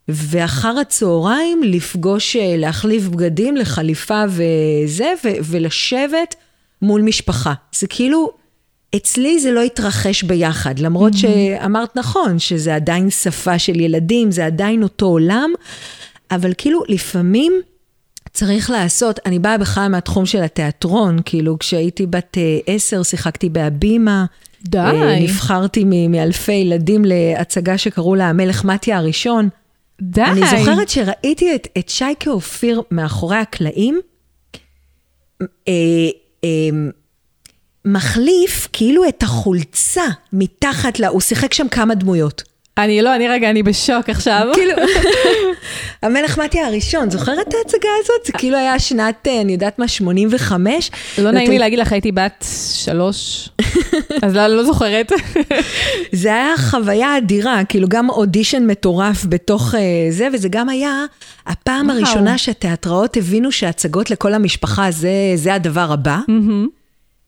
ואחר 0.08 0.80
הצהריים 0.82 1.64
לפגוש, 1.64 2.36
אה, 2.36 2.58
להחליף 2.58 3.08
בגדים 3.08 3.58
לחליפה 3.58 4.24
וזה, 4.30 5.14
ו- 5.26 5.38
ולשבת 5.44 6.36
מול 6.82 7.02
משפחה. 7.02 7.54
זה 7.76 7.88
כאילו, 7.88 8.32
אצלי 8.96 9.40
זה 9.40 9.52
לא 9.52 9.62
התרחש 9.62 10.24
ביחד, 10.24 10.80
למרות 10.80 11.14
אהמ. 11.14 11.18
שאמרת 11.18 11.96
נכון, 11.96 12.40
שזה 12.40 12.76
עדיין 12.76 13.10
שפה 13.10 13.60
של 13.60 13.80
ילדים, 13.80 14.32
זה 14.32 14.46
עדיין 14.46 14.84
אותו 14.84 15.06
עולם, 15.06 15.52
אבל 16.32 16.54
כאילו 16.58 16.84
לפעמים 16.88 17.62
צריך 18.34 18.70
לעשות, 18.70 19.20
אני 19.26 19.40
באה 19.40 19.58
בכלל 19.58 19.88
מהתחום 19.88 20.26
של 20.26 20.44
התיאטרון, 20.44 21.20
כאילו 21.26 21.60
כשהייתי 21.60 22.06
בת 22.06 22.38
אה, 22.38 22.60
עשר 22.68 23.04
שיחקתי 23.04 23.50
בהבימה. 23.50 24.26
די. 24.64 24.78
אה, 24.78 25.20
נבחרתי 25.20 25.84
מאלפי 26.10 26.52
ילדים 26.52 27.06
להצגה 27.06 27.78
שקראו 27.78 28.16
לה 28.16 28.30
המלך 28.30 28.66
מתיה 28.66 28.98
הראשון. 28.98 29.50
די. 30.02 30.22
אני 30.22 30.42
זוכרת 30.58 30.90
שראיתי 30.90 31.56
את, 31.56 31.68
את 31.78 31.90
שייקה 31.90 32.32
אופיר 32.32 32.82
מאחורי 32.92 33.38
הקלעים, 33.38 34.00
אה, 35.42 35.74
אה, 36.44 36.50
מחליף 37.86 38.68
כאילו 38.74 39.08
את 39.08 39.24
החולצה 39.24 40.04
מתחת 40.34 41.00
ל... 41.00 41.06
הוא 41.06 41.22
שיחק 41.22 41.54
שם 41.54 41.68
כמה 41.68 41.96
דמויות. 41.96 42.44
אני 42.78 43.02
לא, 43.02 43.16
אני 43.16 43.28
רגע, 43.28 43.50
אני 43.50 43.64
בשוק 43.64 44.10
עכשיו. 44.10 44.48
כאילו, 44.54 44.74
המלך 46.04 46.40
מתיה 46.40 46.68
הראשון, 46.68 47.10
זוכרת 47.10 47.48
את 47.48 47.54
ההצגה 47.54 47.90
הזאת? 48.00 48.26
זה 48.26 48.34
כאילו 48.34 48.58
היה 48.58 48.80
שנת, 48.80 49.28
אה, 49.28 49.42
אני 49.42 49.54
יודעת 49.54 49.80
מה, 49.80 49.88
85? 49.88 50.92
לא 51.18 51.32
נעים 51.32 51.52
לי 51.52 51.60
להגיד 51.60 51.80
לך, 51.80 51.92
הייתי 51.92 52.12
בת 52.12 52.46
שלוש, 52.74 53.50
אז 54.22 54.36
לא, 54.36 54.48
לא 54.48 54.64
זוכרת. 54.64 55.12
זה 56.12 56.30
היה 56.30 56.58
חוויה 56.58 57.18
אדירה, 57.18 57.62
כאילו 57.70 57.88
גם 57.88 58.10
אודישן 58.10 58.68
מטורף 58.68 59.26
בתוך 59.30 59.76
אה, 59.76 59.80
זה, 60.10 60.28
וזה 60.34 60.50
גם 60.50 60.70
היה 60.70 61.06
הפעם 61.48 61.90
הראשונה 61.90 62.38
שהתיאטראות 62.38 63.18
הבינו 63.18 63.52
שהצגות 63.52 64.12
לכל 64.12 64.34
המשפחה 64.34 64.88
זה 65.36 65.54
הדבר 65.54 65.92
הבא. 65.92 66.18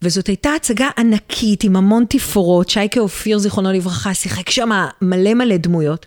וזאת 0.01 0.27
הייתה 0.27 0.53
הצגה 0.53 0.89
ענקית 0.97 1.63
עם 1.63 1.75
המון 1.75 2.05
תפאורות, 2.09 2.69
שייקה 2.69 2.99
אופיר, 2.99 3.37
זיכרונו 3.37 3.71
לברכה, 3.71 4.13
שיחק 4.13 4.49
שם 4.49 4.69
מלא 5.01 5.33
מלא 5.33 5.57
דמויות. 5.57 6.05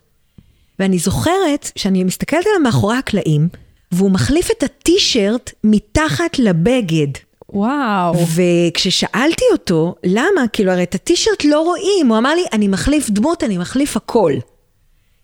ואני 0.78 0.98
זוכרת 0.98 1.70
שאני 1.76 2.04
מסתכלת 2.04 2.46
עליו 2.46 2.60
מאחורי 2.60 2.96
הקלעים, 2.96 3.48
והוא 3.92 4.10
מחליף 4.10 4.50
את 4.50 4.62
הטישרט 4.62 5.52
מתחת 5.64 6.38
לבגד. 6.38 7.08
וואו. 7.52 8.14
וכששאלתי 8.34 9.44
אותו, 9.52 9.94
למה? 10.04 10.48
כאילו, 10.52 10.72
הרי 10.72 10.82
את 10.82 10.94
הטישרט 10.94 11.44
לא 11.44 11.60
רואים. 11.60 12.08
הוא 12.08 12.18
אמר 12.18 12.34
לי, 12.34 12.42
אני 12.52 12.68
מחליף 12.68 13.10
דמות, 13.10 13.44
אני 13.44 13.58
מחליף 13.58 13.96
הכל. 13.96 14.32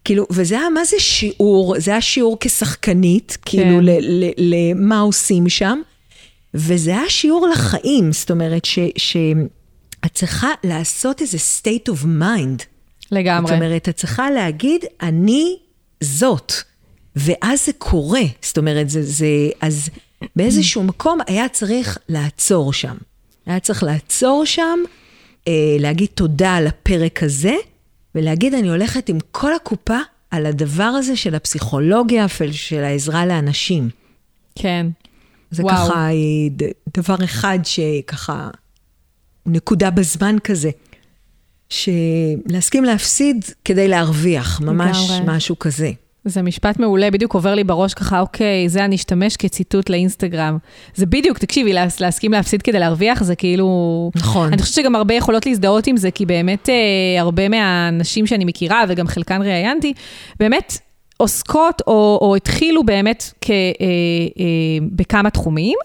כאילו, 0.05 0.27
וזה 0.31 0.59
היה, 0.59 0.71
מה 0.71 0.85
זה 0.85 0.97
שיעור? 0.99 1.75
זה 1.79 1.91
היה 1.91 2.01
שיעור 2.01 2.37
כשחקנית, 2.41 3.39
כאילו, 3.45 3.79
כן. 3.87 4.05
למה 4.37 5.01
עושים 5.01 5.49
שם. 5.49 5.81
וזה 6.55 6.91
היה 6.91 7.11
שיעור 7.11 7.47
לחיים, 7.47 8.13
זאת 8.13 8.31
אומרת 8.31 8.65
שאת 8.97 10.13
צריכה 10.15 10.49
לעשות 10.65 11.21
איזה 11.21 11.39
state 11.39 11.93
of 11.93 12.05
mind. 12.05 12.65
לגמרי. 13.11 13.49
זאת 13.49 13.57
אומרת, 13.57 13.89
את 13.89 13.97
צריכה 13.97 14.31
להגיד, 14.31 14.85
אני 15.03 15.57
זאת. 16.01 16.53
ואז 17.17 17.67
זה 17.67 17.73
קורה. 17.79 18.21
זאת 18.43 18.59
אומרת, 18.59 18.91
זה, 18.91 19.03
זה, 19.03 19.27
אז 19.61 19.91
באיזשהו 20.37 20.83
מקום 20.83 21.19
היה 21.27 21.49
צריך 21.49 21.99
לעצור 22.09 22.73
שם. 22.73 22.95
היה 23.47 23.61
צריך 23.61 23.83
לעצור 23.83 24.45
שם, 24.45 24.79
אה, 25.49 25.53
להגיד 25.79 26.09
תודה 26.15 26.55
על 26.55 26.67
הפרק 26.67 27.23
הזה, 27.23 27.55
ולהגיד, 28.15 28.55
אני 28.55 28.69
הולכת 28.69 29.09
עם 29.09 29.19
כל 29.33 29.55
הקופה 29.55 29.99
על 30.31 30.47
הדבר 30.47 30.83
הזה 30.83 31.17
של 31.17 31.35
הפסיכולוגיה 31.35 32.27
של 32.53 32.85
העזרה 32.85 33.27
לאנשים. 33.27 33.89
כן. 34.55 34.87
זה 35.55 35.63
וואו. 35.63 35.77
ככה 35.77 36.09
דבר 36.97 37.17
אחד 37.25 37.59
שככה, 37.65 38.49
נקודה 39.47 39.91
בזמן 39.91 40.37
כזה. 40.45 40.71
שלהסכים 41.69 42.85
להפסיד 42.85 43.45
כדי 43.65 43.89
להרוויח, 43.89 44.61
ממש 44.61 45.11
לגמרי. 45.11 45.37
משהו 45.37 45.59
כזה. 45.59 45.91
זה 46.25 46.43
משפט 46.43 46.79
מעולה, 46.79 47.11
בדיוק 47.11 47.35
עובר 47.35 47.55
לי 47.55 47.65
בראש 47.65 47.95
ככה, 47.95 48.21
אוקיי, 48.21 48.69
זה 48.69 48.85
אני 48.85 48.97
אשתמש 48.97 49.37
כציטוט 49.37 49.91
לאינסטגרם. 49.91 50.59
זה 50.95 51.07
בדיוק, 51.07 51.39
תקשיבי, 51.39 51.73
לה, 51.73 51.87
להסכים 52.01 52.33
להפסיד 52.33 52.63
כדי 52.63 52.79
להרוויח, 52.79 53.23
זה 53.23 53.37
כאילו... 53.37 54.11
נכון. 54.17 54.53
אני 54.53 54.63
חושבת 54.63 54.75
שגם 54.75 54.97
הרבה 54.97 55.15
יכולות 55.15 55.47
להזדהות 55.47 55.87
עם 55.87 55.97
זה, 55.97 56.11
כי 56.11 56.27
באמת 56.27 56.69
אה, 56.69 57.21
הרבה 57.21 57.49
מהנשים 57.49 58.27
שאני 58.27 58.45
מכירה, 58.45 58.85
וגם 58.89 59.07
חלקן 59.07 59.43
ראיינתי, 59.43 59.93
באמת 60.41 60.79
עוסקות 61.17 61.83
או, 61.87 62.19
או 62.23 62.37
התחילו 62.37 62.85
באמת 62.85 63.33
כ, 63.41 63.51
אה, 63.51 63.57
אה, 64.39 64.87
בכמה 64.93 65.31
תחומים. 65.31 65.79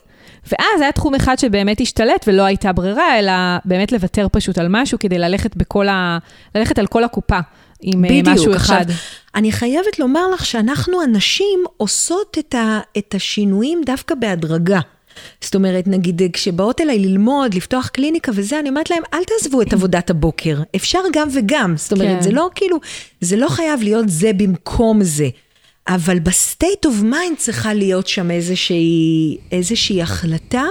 ואז 0.51 0.81
היה 0.81 0.91
תחום 0.91 1.15
אחד 1.15 1.39
שבאמת 1.39 1.81
השתלט 1.81 2.25
ולא 2.27 2.43
הייתה 2.43 2.73
ברירה, 2.73 3.19
אלא 3.19 3.31
באמת 3.65 3.91
לוותר 3.91 4.27
פשוט 4.31 4.57
על 4.57 4.67
משהו 4.69 4.99
כדי 4.99 5.17
ללכת, 5.17 5.55
בכל 5.55 5.87
ה... 5.87 6.17
ללכת 6.55 6.79
על 6.79 6.87
כל 6.87 7.03
הקופה 7.03 7.39
עם 7.81 8.05
אה, 8.05 8.09
בדיוק, 8.09 8.27
משהו 8.27 8.55
אחד. 8.55 8.81
עכשיו, 8.81 8.95
אני 9.35 9.51
חייבת 9.51 9.99
לומר 9.99 10.27
לך 10.33 10.45
שאנחנו 10.45 11.01
הנשים 11.01 11.63
עושות 11.77 12.37
את, 12.39 12.55
ה... 12.55 12.79
את 12.97 13.15
השינויים 13.15 13.81
דווקא 13.85 14.15
בהדרגה. 14.15 14.79
זאת 15.41 15.55
אומרת, 15.55 15.87
נגיד, 15.87 16.21
כשבאות 16.33 16.81
אליי 16.81 16.99
ללמוד, 16.99 17.53
לפתוח 17.53 17.87
קליניקה 17.87 18.31
וזה, 18.35 18.59
אני 18.59 18.69
אומרת 18.69 18.89
להם, 18.89 19.03
אל 19.13 19.23
תעזבו 19.23 19.61
את 19.61 19.73
עבודת 19.73 20.09
הבוקר, 20.09 20.61
אפשר 20.75 20.99
גם 21.13 21.27
וגם. 21.33 21.73
זאת 21.77 21.91
אומרת, 21.91 22.17
כן. 22.17 22.21
זה 22.21 22.31
לא 22.31 22.49
כאילו, 22.55 22.77
זה 23.21 23.37
לא 23.37 23.49
חייב 23.49 23.83
להיות 23.83 24.09
זה 24.09 24.33
במקום 24.33 25.03
זה. 25.03 25.29
אבל 25.87 26.19
ב 26.19 26.30
state 26.30 26.85
of 26.85 27.01
mind 27.01 27.37
צריכה 27.37 27.73
להיות 27.73 28.07
שם 28.07 28.31
איזושהי, 28.31 29.37
איזושהי 29.51 30.01
החלטה 30.01 30.63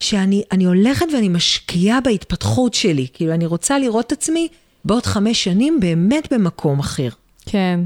שאני 0.00 0.64
הולכת 0.64 1.06
ואני 1.14 1.28
משקיעה 1.28 2.00
בהתפתחות 2.00 2.74
שלי. 2.74 3.06
כאילו, 3.12 3.34
אני 3.34 3.46
רוצה 3.46 3.78
לראות 3.78 4.06
את 4.06 4.12
עצמי 4.12 4.48
בעוד 4.84 5.06
חמש 5.06 5.44
שנים 5.44 5.80
באמת 5.80 6.32
במקום 6.32 6.78
אחר. 6.78 7.08
כן. 7.46 7.80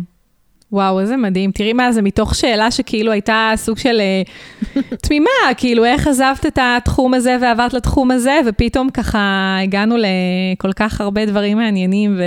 וואו, 0.72 1.00
איזה 1.00 1.16
מדהים. 1.16 1.52
תראי 1.52 1.72
מה 1.72 1.92
זה, 1.92 2.02
מתוך 2.02 2.34
שאלה 2.34 2.70
שכאילו 2.70 3.12
הייתה 3.12 3.52
סוג 3.56 3.78
של 3.78 4.00
אה, 4.00 4.78
תמימה, 5.02 5.30
כאילו 5.56 5.84
איך 5.84 6.06
עזבת 6.06 6.46
את 6.46 6.58
התחום 6.62 7.14
הזה 7.14 7.36
ועברת 7.40 7.74
לתחום 7.74 8.10
הזה, 8.10 8.40
ופתאום 8.46 8.90
ככה 8.90 9.56
הגענו 9.62 9.96
לכל 9.96 10.72
כך 10.72 11.00
הרבה 11.00 11.26
דברים 11.26 11.58
מעניינים 11.58 12.20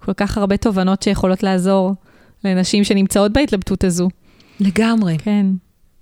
וכל 0.00 0.12
כך 0.12 0.38
הרבה 0.38 0.56
תובנות 0.56 1.02
שיכולות 1.02 1.42
לעזור 1.42 1.94
לנשים 2.44 2.84
שנמצאות 2.84 3.32
בהתלבטות 3.32 3.84
הזו. 3.84 4.08
לגמרי. 4.60 5.16
כן. 5.18 5.46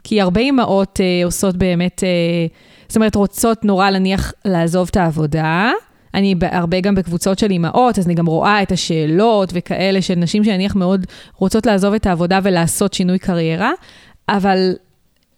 כי 0.05 0.21
הרבה 0.21 0.41
אימהות 0.41 1.01
uh, 1.01 1.27
עושות 1.27 1.57
באמת, 1.57 2.01
uh, 2.01 2.53
זאת 2.89 2.97
אומרת, 2.97 3.15
רוצות 3.15 3.65
נורא 3.65 3.91
להניח 3.91 4.33
לעזוב 4.45 4.89
את 4.91 4.97
העבודה, 4.97 5.71
אני 6.15 6.35
הרבה 6.43 6.81
גם 6.81 6.95
בקבוצות 6.95 7.39
של 7.39 7.51
אימהות, 7.51 7.99
אז 7.99 8.07
אני 8.07 8.15
גם 8.15 8.27
רואה 8.27 8.63
את 8.63 8.73
השאלות 8.73 9.51
וכאלה 9.55 10.03
של 10.03 10.15
נשים 10.15 10.45
שנניח 10.45 10.77
מאוד 10.77 11.07
רוצות 11.37 11.67
לעזוב 11.67 11.95
את 11.95 12.07
העבודה 12.07 12.41
ולעשות 12.43 12.95
שינוי 12.95 13.19
קריירה, 13.19 13.71
אבל 14.29 14.73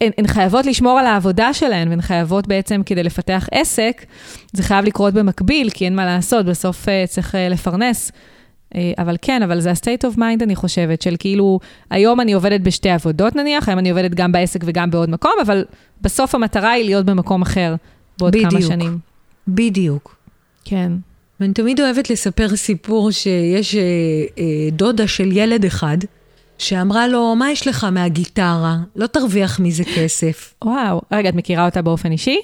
הן, 0.01 0.11
הן 0.17 0.27
חייבות 0.27 0.65
לשמור 0.65 0.99
על 0.99 1.05
העבודה 1.05 1.53
שלהן, 1.53 1.89
והן 1.89 2.01
חייבות 2.01 2.47
בעצם, 2.47 2.81
כדי 2.85 3.03
לפתח 3.03 3.47
עסק, 3.51 4.05
זה 4.53 4.63
חייב 4.63 4.85
לקרות 4.85 5.13
במקביל, 5.13 5.69
כי 5.69 5.85
אין 5.85 5.95
מה 5.95 6.05
לעשות, 6.05 6.45
בסוף 6.45 6.85
uh, 6.85 7.07
צריך 7.07 7.35
uh, 7.35 7.37
לפרנס. 7.49 8.11
Uh, 8.73 8.77
אבל 8.97 9.15
כן, 9.21 9.43
אבל 9.43 9.59
זה 9.59 9.69
ה-state 9.69 10.11
of 10.11 10.17
mind, 10.17 10.43
אני 10.43 10.55
חושבת, 10.55 11.01
של 11.01 11.15
כאילו, 11.19 11.59
היום 11.89 12.21
אני 12.21 12.33
עובדת 12.33 12.61
בשתי 12.61 12.89
עבודות 12.89 13.35
נניח, 13.35 13.69
היום 13.69 13.79
אני 13.79 13.89
עובדת 13.89 14.11
גם 14.11 14.31
בעסק 14.31 14.59
וגם 14.65 14.91
בעוד 14.91 15.09
מקום, 15.09 15.31
אבל 15.41 15.65
בסוף 16.01 16.35
המטרה 16.35 16.71
היא 16.71 16.85
להיות 16.85 17.05
במקום 17.05 17.41
אחר 17.41 17.75
בעוד 18.19 18.33
בדיוק, 18.33 18.51
כמה 18.51 18.61
שנים. 18.61 18.97
בדיוק. 19.47 20.14
כן. 20.65 20.91
ואני 21.39 21.53
תמיד 21.53 21.81
אוהבת 21.81 22.09
לספר 22.09 22.55
סיפור 22.55 23.11
שיש 23.11 23.75
אה, 23.75 23.81
אה, 24.39 24.69
דודה 24.71 25.07
של 25.07 25.31
ילד 25.31 25.65
אחד, 25.65 25.97
שאמרה 26.57 27.07
לו, 27.07 27.35
מה 27.35 27.51
יש 27.51 27.67
לך 27.67 27.83
מהגיטרה? 27.91 28.77
לא 28.95 29.07
תרוויח 29.07 29.59
מזה 29.59 29.83
כסף. 29.95 30.53
וואו, 30.63 31.01
רגע, 31.11 31.29
את 31.29 31.35
מכירה 31.35 31.65
אותה 31.65 31.81
באופן 31.81 32.11
אישי? 32.11 32.39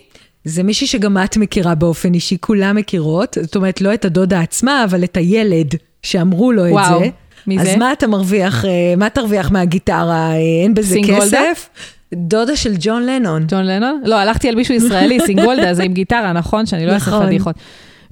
זה 0.45 0.63
מישהי 0.63 0.87
שגם 0.87 1.17
את 1.17 1.37
מכירה 1.37 1.75
באופן 1.75 2.13
אישי, 2.13 2.37
כולם 2.39 2.75
מכירות. 2.75 3.37
זאת 3.41 3.55
אומרת, 3.55 3.81
לא 3.81 3.93
את 3.93 4.05
הדודה 4.05 4.39
עצמה, 4.39 4.83
אבל 4.83 5.03
את 5.03 5.17
הילד 5.17 5.75
שאמרו 6.03 6.51
לו 6.51 6.61
וואו, 6.61 6.79
את 6.79 6.85
זה. 6.85 6.93
וואו, 6.93 7.09
מי 7.47 7.59
אז 7.59 7.65
זה? 7.65 7.71
אז 7.71 7.77
מה 7.77 7.93
אתה 7.93 8.07
מרוויח, 8.07 8.65
אה, 8.65 8.93
מה 8.97 9.09
תרוויח 9.09 9.51
מהגיטרה? 9.51 10.31
אה, 10.31 10.37
אין 10.63 10.73
בזה 10.73 10.93
סינגולדה? 10.93 11.23
כסף? 11.25 11.69
דודה 12.13 12.55
של 12.55 12.73
ג'ון 12.79 13.05
לנון. 13.05 13.45
ג'ון 13.47 13.65
לנון? 13.65 14.01
לא, 14.05 14.15
הלכתי 14.15 14.49
על 14.49 14.55
מישהו 14.55 14.75
ישראלי, 14.75 15.19
סינגולדה, 15.25 15.73
זה 15.73 15.83
עם 15.83 15.93
גיטרה, 15.93 16.33
נכון? 16.33 16.65
שאני 16.65 16.85
לא 16.85 16.91
אעשה 16.91 17.11
נכון. 17.11 17.25
פדיחות. 17.25 17.55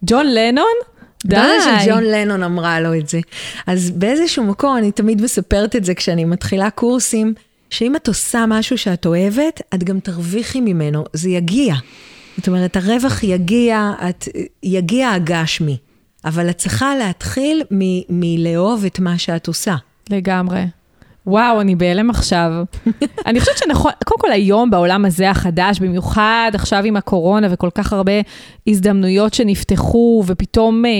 ג'ון 0.06 0.26
לנון? 0.28 0.66
די. 1.26 1.36
דודה 1.36 1.54
של 1.64 1.89
ג'ון 1.89 2.04
לנון 2.04 2.43
אמרה 2.43 2.80
לו 2.80 2.93
את 2.95 3.10
זה. 3.10 3.20
אז 3.68 3.91
באיזשהו 3.91 4.43
מקום, 4.43 4.78
אני 4.78 4.91
תמיד 4.91 5.22
מספרת 5.22 5.76
את 5.76 5.86
זה 5.86 5.93
כשאני 5.93 6.26
מתחילה 6.26 6.70
קורסים, 6.70 7.34
שאם 7.70 7.95
את 7.95 8.08
עושה 8.08 8.45
משהו 8.47 8.78
שאת 8.78 9.06
אוהבת, 9.06 9.62
את 9.76 9.84
גם 9.84 10.00
תרוויחי 10.00 10.62
ממנו, 10.62 11.04
זה 11.14 11.30
יגיע. 11.30 11.76
זאת 12.38 12.47
אומרת, 12.47 12.78
הרווח 12.78 13.24
יגיע, 13.24 13.91
את, 14.10 14.28
יגיע 14.64 15.10
הגשמי. 15.10 15.78
אבל 16.26 16.50
את 16.50 16.58
צריכה 16.58 16.95
להתחיל 16.95 17.64
מ- 17.72 18.02
מלאהוב 18.10 18.86
את 18.86 19.00
מה 19.00 19.18
שאת 19.18 19.47
עושה. 19.47 19.76
לגמרי. 20.10 20.64
וואו, 21.30 21.61
אני 21.61 21.75
בהלם 21.75 22.09
עכשיו. 22.09 22.51
אני 23.27 23.39
חושבת 23.39 23.57
שנכון, 23.57 23.91
קודם 24.05 24.19
כל 24.19 24.32
היום 24.32 24.69
בעולם 24.69 25.05
הזה 25.05 25.30
החדש, 25.30 25.80
במיוחד 25.80 26.51
עכשיו 26.53 26.84
עם 26.86 26.95
הקורונה 26.95 27.47
וכל 27.51 27.69
כך 27.75 27.93
הרבה 27.93 28.11
הזדמנויות 28.67 29.34
שנפתחו, 29.34 30.23
ופתאום 30.27 30.86
אה, 30.86 30.91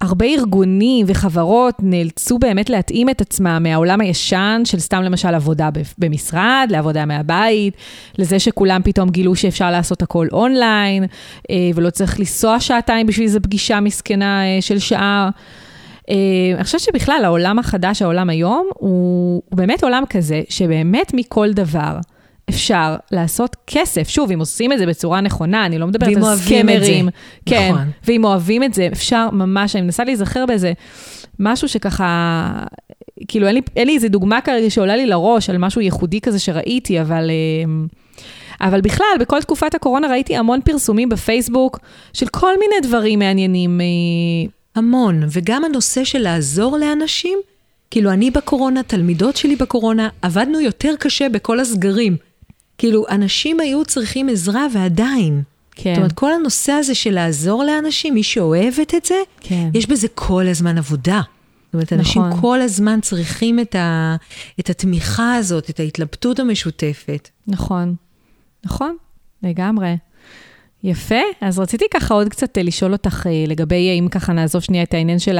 הרבה 0.00 0.26
ארגונים 0.26 1.06
וחברות 1.08 1.74
נאלצו 1.82 2.38
באמת 2.38 2.70
להתאים 2.70 3.08
את 3.08 3.20
עצמם 3.20 3.60
מהעולם 3.62 4.00
הישן 4.00 4.62
של 4.64 4.78
סתם 4.78 5.02
למשל 5.02 5.34
עבודה 5.34 5.68
במשרד, 5.98 6.68
לעבודה 6.70 7.04
מהבית, 7.04 7.74
לזה 8.18 8.38
שכולם 8.38 8.80
פתאום 8.84 9.10
גילו 9.10 9.36
שאפשר 9.36 9.70
לעשות 9.70 10.02
הכל 10.02 10.26
אונליין, 10.32 11.04
אה, 11.50 11.56
ולא 11.74 11.90
צריך 11.90 12.20
לנסוע 12.20 12.60
שעתיים 12.60 13.06
בשביל 13.06 13.26
איזו 13.26 13.40
פגישה 13.42 13.80
מסכנה 13.80 14.44
אה, 14.44 14.62
של 14.62 14.78
שעה. 14.78 15.30
Uh, 16.08 16.10
אני 16.56 16.64
חושבת 16.64 16.80
שבכלל 16.80 17.20
העולם 17.24 17.58
החדש, 17.58 18.02
העולם 18.02 18.30
היום, 18.30 18.68
הוא, 18.74 19.42
הוא 19.50 19.58
באמת 19.58 19.84
עולם 19.84 20.02
כזה, 20.10 20.42
שבאמת 20.48 21.14
מכל 21.14 21.52
דבר 21.52 21.98
אפשר 22.48 22.96
לעשות 23.12 23.56
כסף. 23.66 24.08
שוב, 24.08 24.30
אם 24.30 24.38
עושים 24.38 24.72
את 24.72 24.78
זה 24.78 24.86
בצורה 24.86 25.20
נכונה, 25.20 25.66
אני 25.66 25.78
לא 25.78 25.86
מדברת 25.86 26.16
על 26.16 26.36
סקמרים. 26.36 27.08
כן, 27.46 27.70
נכון. 27.72 27.90
ואם 28.04 28.24
אוהבים 28.24 28.62
את 28.62 28.74
זה, 28.74 28.88
אפשר 28.92 29.30
ממש, 29.32 29.76
אני 29.76 29.84
מנסה 29.84 30.04
להיזכר 30.04 30.46
באיזה 30.46 30.72
משהו 31.40 31.68
שככה, 31.68 32.52
כאילו 33.28 33.46
אין 33.46 33.54
לי, 33.54 33.60
אין 33.76 33.86
לי 33.86 33.94
איזה 33.94 34.08
דוגמה 34.08 34.40
כרגע 34.40 34.70
שעולה 34.70 34.96
לי 34.96 35.06
לראש 35.06 35.50
על 35.50 35.58
משהו 35.58 35.80
ייחודי 35.80 36.20
כזה 36.20 36.38
שראיתי, 36.38 37.00
אבל... 37.00 37.30
Uh, 37.30 37.94
אבל 38.60 38.80
בכלל, 38.80 39.06
בכל 39.20 39.40
תקופת 39.40 39.74
הקורונה 39.74 40.08
ראיתי 40.08 40.36
המון 40.36 40.60
פרסומים 40.64 41.08
בפייסבוק 41.08 41.78
של 42.12 42.26
כל 42.26 42.58
מיני 42.58 42.74
דברים 42.82 43.18
מעניינים. 43.18 43.80
המון, 44.74 45.22
וגם 45.30 45.64
הנושא 45.64 46.04
של 46.04 46.18
לעזור 46.18 46.78
לאנשים, 46.78 47.38
כאילו 47.90 48.10
אני 48.10 48.30
בקורונה, 48.30 48.82
תלמידות 48.82 49.36
שלי 49.36 49.56
בקורונה, 49.56 50.08
עבדנו 50.22 50.60
יותר 50.60 50.94
קשה 50.98 51.28
בכל 51.28 51.60
הסגרים. 51.60 52.16
כאילו, 52.78 53.04
אנשים 53.10 53.60
היו 53.60 53.84
צריכים 53.84 54.28
עזרה 54.28 54.66
ועדיין. 54.72 55.42
כן. 55.74 55.94
זאת 55.94 55.98
אומרת, 55.98 56.12
כל 56.12 56.32
הנושא 56.32 56.72
הזה 56.72 56.94
של 56.94 57.14
לעזור 57.14 57.64
לאנשים, 57.64 58.14
מי 58.14 58.22
שאוהבת 58.22 58.94
את 58.94 59.04
זה, 59.04 59.14
כן. 59.40 59.70
יש 59.74 59.86
בזה 59.86 60.08
כל 60.14 60.46
הזמן 60.46 60.78
עבודה. 60.78 61.20
זאת 61.66 61.74
אומרת, 61.74 61.92
אנשים 61.92 62.22
נכון. 62.22 62.40
כל 62.40 62.60
הזמן 62.60 63.00
צריכים 63.00 63.60
את, 63.60 63.74
ה, 63.74 64.16
את 64.60 64.70
התמיכה 64.70 65.34
הזאת, 65.34 65.70
את 65.70 65.80
ההתלבטות 65.80 66.40
המשותפת. 66.40 67.28
נכון, 67.46 67.94
נכון, 68.64 68.96
לגמרי. 69.42 69.94
יפה, 70.84 71.20
אז 71.40 71.58
רציתי 71.58 71.84
ככה 71.94 72.14
עוד 72.14 72.28
קצת 72.28 72.58
אה, 72.58 72.62
לשאול 72.62 72.92
אותך 72.92 73.26
אה, 73.26 73.44
לגבי, 73.46 73.98
אם 74.00 74.08
ככה 74.08 74.32
נעזוב 74.32 74.62
שנייה 74.62 74.82
את 74.82 74.94
העניין 74.94 75.18
של 75.18 75.38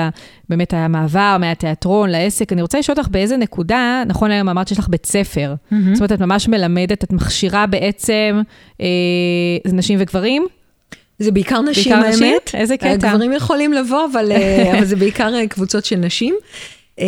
באמת 0.49 0.75
המעבר 0.75 1.37
מהתיאטרון 1.41 2.11
לעסק, 2.11 2.53
אני 2.53 2.63
רוצה 2.63 2.79
לשאול 2.79 2.99
אותך 2.99 3.09
באיזה 3.09 3.37
נקודה, 3.37 4.03
נכון 4.07 4.31
היום 4.31 4.49
אמרת 4.49 4.69
שיש 4.69 4.79
לך 4.79 4.89
בית 4.89 5.07
ספר, 5.07 5.55
Mm-hmm. 5.55 5.75
זאת 5.93 6.01
אומרת, 6.01 6.13
את 6.13 6.21
ממש 6.21 6.49
מלמדת, 6.49 7.05
את 7.05 7.13
מכשירה 7.13 7.67
בעצם, 7.67 8.43
אה, 8.81 8.87
נשים 9.73 9.99
וגברים? 10.03 10.47
זה 11.19 11.33
בעיקר 11.33 11.61
נשים, 11.61 11.93
בעיקר 11.93 12.09
נשים? 12.09 12.33
האמת. 12.33 12.51
איזה 12.55 12.77
קטע. 12.77 12.93
הגברים 12.93 13.33
יכולים 13.33 13.73
לבוא, 13.73 14.07
אבל, 14.13 14.33
אה, 14.33 14.73
אבל 14.73 14.85
זה 14.85 14.97
בעיקר 14.97 15.35
אה, 15.35 15.47
קבוצות 15.47 15.85
של 15.85 15.97
נשים. 15.97 16.35
אה, 17.01 17.07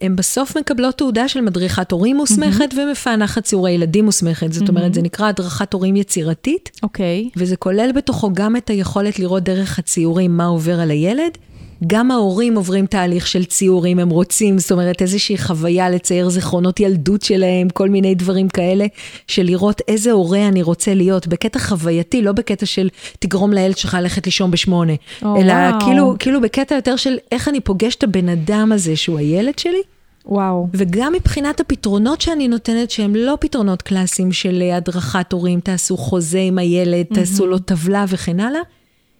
הן 0.00 0.16
בסוף 0.16 0.56
מקבלות 0.56 0.98
תעודה 0.98 1.28
של 1.28 1.40
מדריכת 1.40 1.92
הורים 1.92 2.16
מוסמכת 2.16 2.74
ומפענחת 2.76 3.44
ציורי 3.44 3.72
ילדים 3.72 4.04
מוסמכת. 4.04 4.52
זאת 4.52 4.68
אומרת, 4.68 4.94
זה 4.94 5.02
נקרא 5.02 5.28
הדרכת 5.28 5.72
הורים 5.72 5.96
יצירתית, 5.96 6.70
אוקיי, 6.82 7.30
וזה 7.36 7.56
כולל 7.56 7.92
בתוכו 7.92 8.30
גם 8.34 8.56
את 8.56 8.70
היכולת 8.70 9.18
לראות 9.18 9.42
דרך 9.42 9.78
הציורים 9.78 10.36
מה 10.36 10.46
עובר 10.46 10.80
על 10.80 10.90
הילד. 10.90 11.38
גם 11.86 12.10
ההורים 12.10 12.56
עוברים 12.56 12.86
תהליך 12.86 13.26
של 13.26 13.44
ציור 13.44 13.86
אם 13.86 13.98
הם 13.98 14.08
רוצים, 14.08 14.58
זאת 14.58 14.72
אומרת 14.72 15.02
איזושהי 15.02 15.38
חוויה 15.38 15.90
לצייר 15.90 16.28
זיכרונות 16.28 16.80
ילדות 16.80 17.22
שלהם, 17.22 17.68
כל 17.68 17.88
מיני 17.88 18.14
דברים 18.14 18.48
כאלה, 18.48 18.86
של 19.26 19.42
לראות 19.42 19.80
איזה 19.88 20.12
הורה 20.12 20.48
אני 20.48 20.62
רוצה 20.62 20.94
להיות, 20.94 21.26
בקטע 21.26 21.58
חווייתי, 21.58 22.22
לא 22.22 22.32
בקטע 22.32 22.66
של 22.66 22.88
תגרום 23.18 23.52
לילד 23.52 23.78
שלך 23.78 23.96
ללכת 24.00 24.26
לישון 24.26 24.50
בשמונה, 24.50 24.92
או, 25.22 25.36
אלא 25.36 25.52
וואו. 25.52 25.80
כאילו, 25.80 26.14
כאילו 26.18 26.40
בקטע 26.40 26.74
יותר 26.74 26.96
של 26.96 27.16
איך 27.32 27.48
אני 27.48 27.60
פוגש 27.60 27.94
את 27.94 28.02
הבן 28.02 28.28
אדם 28.28 28.72
הזה 28.72 28.96
שהוא 28.96 29.18
הילד 29.18 29.58
שלי. 29.58 29.82
וואו. 30.28 30.68
וגם 30.74 31.12
מבחינת 31.12 31.60
הפתרונות 31.60 32.20
שאני 32.20 32.48
נותנת, 32.48 32.90
שהם 32.90 33.14
לא 33.14 33.38
פתרונות 33.40 33.82
קלאסיים 33.82 34.32
של 34.32 34.62
הדרכת 34.72 35.32
הורים, 35.32 35.60
תעשו 35.60 35.96
חוזה 35.96 36.38
עם 36.38 36.58
הילד, 36.58 37.06
תעשו 37.14 37.46
לו 37.46 37.58
טבלה 37.58 38.04
וכן 38.08 38.40
הלאה. 38.40 38.60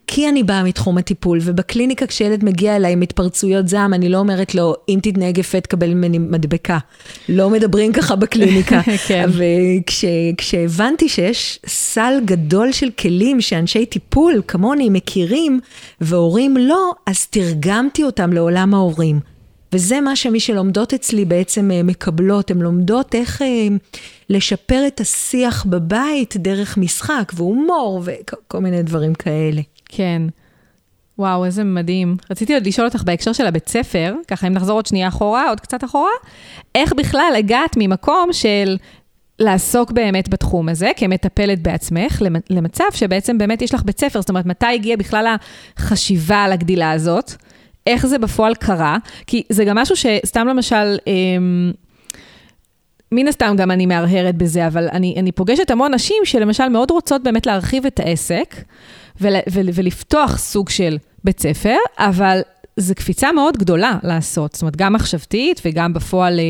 כי 0.06 0.28
אני 0.28 0.42
באה 0.42 0.62
מתחום 0.62 0.98
הטיפול, 0.98 1.38
ובקליניקה 1.42 2.06
כשילד 2.06 2.44
מגיע 2.44 2.76
אליי 2.76 2.92
עם 2.92 3.00
התפרצויות 3.00 3.68
זעם, 3.68 3.94
אני 3.94 4.08
לא 4.08 4.18
אומרת 4.18 4.54
לו, 4.54 4.74
אם 4.88 4.98
תתנהג 5.02 5.38
יפה 5.38 5.60
תקבל 5.60 5.94
ממני 5.94 6.18
מדבקה. 6.18 6.78
לא 7.28 7.50
מדברים 7.50 7.92
ככה 7.92 8.16
בקליניקה. 8.16 8.80
כן. 9.08 9.28
וכשהבנתי 10.36 11.08
שיש 11.08 11.58
סל 11.66 12.14
גדול 12.24 12.72
של 12.72 12.90
כלים 12.90 13.40
שאנשי 13.40 13.86
טיפול 13.86 14.42
כמוני 14.48 14.88
מכירים, 14.90 15.60
והורים 16.00 16.56
לא, 16.56 16.92
אז 17.06 17.26
תרגמתי 17.26 18.04
אותם 18.04 18.32
לעולם 18.32 18.74
ההורים. 18.74 19.20
וזה 19.72 20.00
מה 20.00 20.16
שמי 20.16 20.40
שלומדות 20.40 20.94
אצלי 20.94 21.24
בעצם 21.24 21.70
אה, 21.70 21.82
מקבלות, 21.82 22.50
הן 22.50 22.58
לומדות 22.58 23.14
איך 23.14 23.42
אה, 23.42 23.68
לשפר 24.30 24.86
את 24.86 25.00
השיח 25.00 25.64
בבית 25.64 26.36
דרך 26.36 26.78
משחק 26.78 27.32
והומור 27.34 28.02
וכל 28.04 28.58
מיני 28.58 28.82
דברים 28.82 29.14
כאלה. 29.14 29.62
כן. 29.96 30.22
וואו, 31.18 31.44
איזה 31.44 31.64
מדהים. 31.64 32.16
רציתי 32.30 32.54
עוד 32.54 32.66
לשאול 32.66 32.86
אותך 32.86 33.02
בהקשר 33.02 33.32
של 33.32 33.46
הבית 33.46 33.68
ספר, 33.68 34.14
ככה 34.28 34.46
אם 34.46 34.52
נחזור 34.52 34.78
עוד 34.78 34.86
שנייה 34.86 35.08
אחורה, 35.08 35.48
עוד 35.48 35.60
קצת 35.60 35.84
אחורה, 35.84 36.10
איך 36.74 36.92
בכלל 36.92 37.34
הגעת 37.38 37.76
ממקום 37.76 38.32
של 38.32 38.76
לעסוק 39.38 39.90
באמת 39.90 40.28
בתחום 40.28 40.68
הזה, 40.68 40.90
כמטפלת 40.96 41.62
בעצמך, 41.62 42.22
למ- 42.22 42.40
למצב 42.50 42.84
שבעצם 42.92 43.38
באמת 43.38 43.62
יש 43.62 43.74
לך 43.74 43.82
בית 43.82 44.00
ספר, 44.00 44.20
זאת 44.20 44.28
אומרת, 44.28 44.46
מתי 44.46 44.66
הגיעה 44.66 44.96
בכלל 44.96 45.36
החשיבה 45.76 46.44
על 46.44 46.52
הגדילה 46.52 46.90
הזאת? 46.90 47.32
איך 47.86 48.06
זה 48.06 48.18
בפועל 48.18 48.54
קרה? 48.54 48.96
כי 49.26 49.42
זה 49.48 49.64
גם 49.64 49.78
משהו 49.78 49.96
שסתם 49.96 50.48
למשל, 50.48 50.96
אמ, 51.06 51.72
מן 53.12 53.28
הסתם 53.28 53.54
גם 53.58 53.70
אני 53.70 53.86
מהרהרת 53.86 54.36
בזה, 54.36 54.66
אבל 54.66 54.88
אני, 54.92 55.14
אני 55.18 55.32
פוגשת 55.32 55.70
המון 55.70 55.94
נשים 55.94 56.22
שלמשל 56.24 56.68
מאוד 56.68 56.90
רוצות 56.90 57.22
באמת 57.22 57.46
להרחיב 57.46 57.86
את 57.86 58.00
העסק 58.00 58.54
ול, 59.20 59.34
ול, 59.50 59.68
ולפתוח 59.74 60.38
סוג 60.38 60.68
של 60.68 60.98
בית 61.24 61.40
ספר, 61.40 61.76
אבל 61.98 62.40
זו 62.76 62.94
קפיצה 62.94 63.32
מאוד 63.32 63.56
גדולה 63.56 63.98
לעשות, 64.02 64.52
זאת 64.52 64.62
אומרת, 64.62 64.76
גם 64.76 64.92
מחשבתית 64.92 65.60
וגם 65.64 65.92
בפועל 65.92 66.40
אה, 66.40 66.44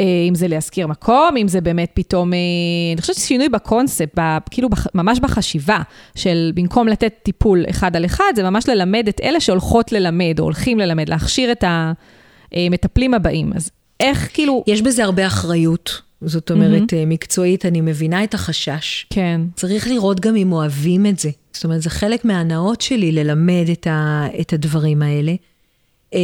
אה, 0.00 0.24
אם 0.28 0.34
זה 0.34 0.48
להזכיר 0.48 0.86
מקום, 0.86 1.36
אם 1.40 1.48
זה 1.48 1.60
באמת 1.60 1.90
פתאום, 1.94 2.32
אה, 2.32 2.38
אני 2.92 3.00
חושבת 3.00 3.16
שינוי 3.16 3.48
בקונספט, 3.48 4.48
כאילו 4.50 4.68
ממש 4.94 5.20
בחשיבה, 5.20 5.78
של 6.14 6.52
במקום 6.54 6.88
לתת 6.88 7.14
טיפול 7.22 7.64
אחד 7.70 7.96
על 7.96 8.04
אחד, 8.04 8.32
זה 8.36 8.42
ממש 8.42 8.68
ללמד 8.68 9.08
את 9.08 9.20
אלה 9.22 9.40
שהולכות 9.40 9.92
ללמד, 9.92 10.34
או 10.38 10.44
הולכים 10.44 10.78
ללמד, 10.78 11.08
להכשיר 11.08 11.52
את 11.52 11.64
המטפלים 12.52 13.14
הבאים. 13.14 13.52
אז 13.56 13.70
איך 14.00 14.28
כאילו... 14.32 14.64
יש 14.66 14.82
בזה 14.82 15.04
הרבה 15.04 15.26
אחריות. 15.26 16.03
זאת 16.20 16.50
אומרת, 16.50 16.82
mm-hmm. 16.82 17.06
מקצועית, 17.06 17.66
אני 17.66 17.80
מבינה 17.80 18.24
את 18.24 18.34
החשש. 18.34 19.06
כן. 19.10 19.40
צריך 19.56 19.88
לראות 19.88 20.20
גם 20.20 20.36
אם 20.36 20.52
אוהבים 20.52 21.06
את 21.06 21.18
זה. 21.18 21.30
זאת 21.52 21.64
אומרת, 21.64 21.82
זה 21.82 21.90
חלק 21.90 22.24
מההנאות 22.24 22.80
שלי 22.80 23.12
ללמד 23.12 23.64
את, 23.72 23.86
ה, 23.86 24.26
את 24.40 24.52
הדברים 24.52 25.02
האלה. 25.02 25.34
אה, 26.14 26.20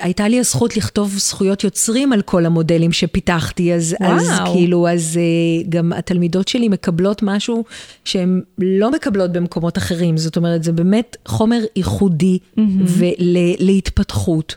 הייתה 0.00 0.28
לי 0.28 0.40
הזכות 0.40 0.76
לכתוב 0.76 1.14
זכויות 1.18 1.64
יוצרים 1.64 2.12
על 2.12 2.22
כל 2.22 2.46
המודלים 2.46 2.92
שפיתחתי, 2.92 3.74
אז, 3.74 3.96
אז 4.00 4.30
כאילו, 4.52 4.88
אז 4.88 5.18
אה, 5.20 5.66
גם 5.68 5.92
התלמידות 5.92 6.48
שלי 6.48 6.68
מקבלות 6.68 7.22
משהו 7.22 7.64
שהן 8.04 8.42
לא 8.58 8.90
מקבלות 8.90 9.32
במקומות 9.32 9.78
אחרים. 9.78 10.16
זאת 10.16 10.36
אומרת, 10.36 10.64
זה 10.64 10.72
באמת 10.72 11.16
חומר 11.26 11.60
ייחודי 11.76 12.38
mm-hmm. 12.38 12.60
ולהתפתחות. 12.86 14.56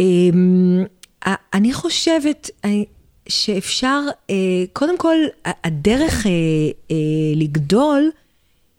אה, 0.00 0.04
אני 1.54 1.72
חושבת, 1.72 2.50
שאפשר, 3.28 4.00
אה, 4.30 4.34
קודם 4.72 4.98
כל, 4.98 5.16
הדרך 5.44 6.26
אה, 6.26 6.30
אה, 6.90 6.96
לגדול 7.36 8.10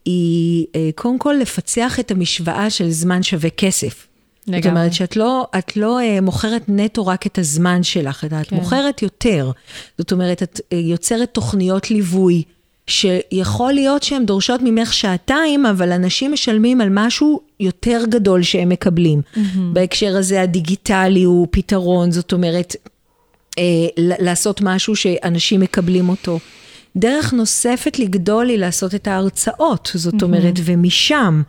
היא 0.06 0.66
קודם 0.96 1.20
כל 1.20 1.36
לפצח 1.42 2.00
את 2.00 2.12
המשוואה 2.12 2.70
של 2.70 2.90
זמן 2.90 3.24
שווה 3.24 3.50
כסף. 3.50 4.08
לגמרי. 4.48 4.62
זאת 4.62 4.70
אומרת 4.70 4.94
שאת 4.94 5.16
לא, 5.16 5.48
את 5.58 5.78
לא 5.78 6.00
מוכרת 6.22 6.62
נטו 6.68 7.08
רק 7.08 7.28
את 7.28 7.38
הזמן 7.38 7.84
שלך, 7.84 8.26
את 8.26 8.48
כן. 8.48 8.56
מוכרת 8.56 9.02
יותר. 9.02 9.52
זאת 9.98 10.12
אומרת, 10.12 10.44
את 10.44 10.60
יוצרת 10.72 11.30
תוכניות 11.34 11.92
ליווי, 11.92 12.44
שיכול 12.88 13.74
להיות 13.74 14.04
שהן 14.04 14.26
דורשות 14.26 14.62
ממך 14.64 14.94
שעתיים, 14.94 15.66
אבל 15.66 15.92
אנשים 15.92 16.32
משלמים 16.32 16.82
על 16.82 16.90
משהו 16.92 17.42
יותר 17.60 18.04
גדול 18.10 18.44
שהם 18.44 18.70
מקבלים. 18.70 19.22
Mm-hmm. 19.22 19.40
בהקשר 19.74 20.18
הזה 20.18 20.42
הדיגיטלי 20.42 21.24
הוא 21.24 21.48
פתרון, 21.52 22.12
זאת 22.12 22.34
אומרת, 22.34 22.76
לעשות 23.98 24.62
משהו 24.62 24.96
שאנשים 24.96 25.60
מקבלים 25.60 26.10
אותו. 26.10 26.40
דרך 26.96 27.34
נוספת 27.34 28.00
לגדול 28.00 28.50
היא 28.50 28.58
לעשות 28.58 28.96
את 28.96 29.08
ההרצאות, 29.08 29.92
זאת. 29.94 30.24
אומרת, 30.24 30.54
ומשם 30.64 31.42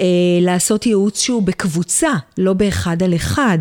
אה, 0.00 0.04
לעשות 0.40 0.86
ייעוץ 0.86 1.20
שהוא 1.20 1.42
בקבוצה, 1.42 2.12
לא 2.38 2.52
באחד 2.52 3.02
על 3.02 3.14
אחד. 3.14 3.58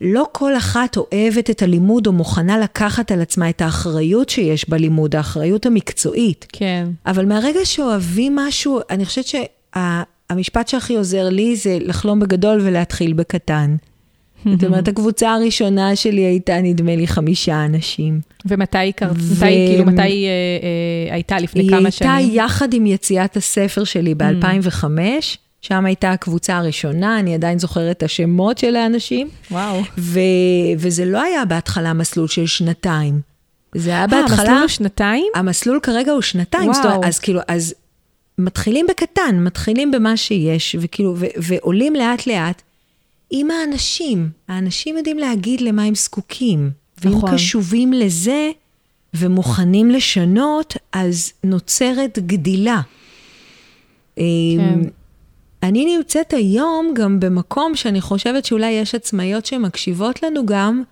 לא 0.00 0.26
כל 0.32 0.56
אחת 0.56 0.96
אוהבת 0.96 1.50
את 1.50 1.62
הלימוד 1.62 2.06
או 2.06 2.12
מוכנה 2.12 2.58
לקחת 2.58 3.10
על 3.10 3.20
עצמה 3.20 3.50
את 3.50 3.60
האחריות 3.60 4.28
שיש 4.28 4.68
בלימוד, 4.68 5.16
האחריות 5.16 5.66
המקצועית. 5.66 6.46
כן. 6.52 6.88
אבל 7.06 7.26
מהרגע 7.26 7.60
שאוהבים 7.64 8.36
משהו, 8.36 8.80
אני 8.90 9.04
חושבת 9.04 9.26
שהמשפט 9.26 10.68
שהכי 10.68 10.96
עוזר 10.96 11.28
לי 11.28 11.56
זה 11.56 11.78
לחלום 11.80 12.20
בגדול 12.20 12.60
ולהתחיל 12.62 13.12
בקטן. 13.12 13.76
זאת 14.44 14.64
אומרת, 14.64 14.88
הקבוצה 14.88 15.34
הראשונה 15.34 15.96
שלי 15.96 16.20
הייתה, 16.20 16.60
נדמה 16.60 16.96
לי, 16.96 17.06
חמישה 17.06 17.64
אנשים. 17.64 18.20
ומתי 18.46 18.92
קרתה, 18.96 19.14
ו... 19.16 19.40
כאילו, 19.40 19.84
מתי 19.84 20.02
היא 20.02 20.26
אה, 20.26 20.30
אה, 21.08 21.14
הייתה 21.14 21.38
לפני 21.38 21.68
כמה 21.70 21.90
שנים? 21.90 22.10
היא 22.10 22.18
הייתה 22.18 22.34
יחד 22.34 22.74
עם 22.74 22.86
יציאת 22.86 23.36
הספר 23.36 23.84
שלי 23.84 24.14
ב-2005. 24.14 24.84
שם 25.62 25.84
הייתה 25.84 26.10
הקבוצה 26.10 26.56
הראשונה, 26.56 27.18
אני 27.18 27.34
עדיין 27.34 27.58
זוכרת 27.58 27.96
את 27.96 28.02
השמות 28.02 28.58
של 28.58 28.76
האנשים. 28.76 29.28
וואו. 29.50 29.82
ו- 29.98 30.20
וזה 30.78 31.04
לא 31.04 31.22
היה 31.22 31.44
בהתחלה 31.44 31.92
מסלול 31.92 32.28
של 32.28 32.46
שנתיים. 32.46 33.20
זה 33.74 33.90
היה 33.90 34.06
בהתחלה... 34.06 34.36
אה, 34.36 34.42
המסלול 34.42 34.60
הוא 34.60 34.68
שנתיים? 34.68 35.26
המסלול 35.34 35.80
כרגע 35.82 36.12
הוא 36.12 36.22
שנתיים. 36.22 36.70
וואו. 36.70 36.82
זאת, 36.82 37.04
אז 37.04 37.18
כאילו, 37.18 37.40
אז 37.48 37.74
מתחילים 38.38 38.86
בקטן, 38.88 39.36
מתחילים 39.38 39.90
במה 39.90 40.16
שיש, 40.16 40.76
וכאילו, 40.80 41.14
ו- 41.16 41.26
ועולים 41.36 41.94
לאט 41.94 42.26
לאט. 42.26 42.62
עם 43.30 43.50
האנשים. 43.50 44.30
האנשים 44.48 44.96
יודעים 44.96 45.18
להגיד 45.18 45.60
למה 45.60 45.82
הם 45.82 45.94
זקוקים. 45.94 46.70
ואם 47.04 47.12
נכון. 47.12 47.34
קשובים 47.34 47.92
לזה 47.92 48.50
ומוכנים 49.14 49.90
לשנות, 49.90 50.76
אז 50.92 51.32
נוצרת 51.44 52.18
גדילה. 52.18 52.80
כן. 54.16 54.22
אמ, 54.22 54.82
אני 55.62 55.96
נמצאת 55.96 56.32
היום 56.32 56.94
גם 56.94 57.20
במקום 57.20 57.74
שאני 57.74 58.00
חושבת 58.00 58.44
שאולי 58.44 58.70
יש 58.70 58.94
עצמאיות 58.94 59.46
שמקשיבות 59.46 60.22
לנו 60.22 60.46
גם, 60.46 60.82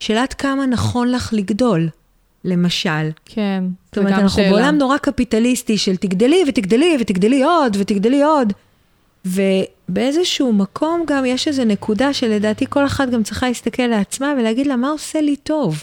של 0.00 0.16
עד 0.16 0.32
כמה 0.32 0.66
נכון 0.66 1.10
לך 1.10 1.32
לגדול, 1.32 1.88
למשל. 2.44 3.10
כן, 3.24 3.64
זאת 3.86 3.98
אומרת, 3.98 4.12
אנחנו 4.12 4.28
שאלה. 4.28 4.50
בעולם 4.50 4.78
נורא 4.78 4.98
קפיטליסטי 4.98 5.78
של 5.78 5.96
תגדלי 5.96 6.42
ותגדלי 6.48 6.96
ותגדלי 7.00 7.42
עוד 7.42 7.76
ותגדלי 7.80 8.22
עוד. 8.22 8.52
ובאיזשהו 9.26 10.52
מקום 10.52 11.04
גם 11.06 11.24
יש 11.24 11.48
איזו 11.48 11.64
נקודה 11.64 12.12
שלדעתי 12.12 12.64
כל 12.68 12.86
אחת 12.86 13.10
גם 13.10 13.22
צריכה 13.22 13.48
להסתכל 13.48 13.86
לעצמה 13.86 14.34
ולהגיד 14.38 14.66
לה, 14.66 14.76
מה 14.76 14.90
עושה 14.90 15.20
לי 15.20 15.36
טוב? 15.36 15.82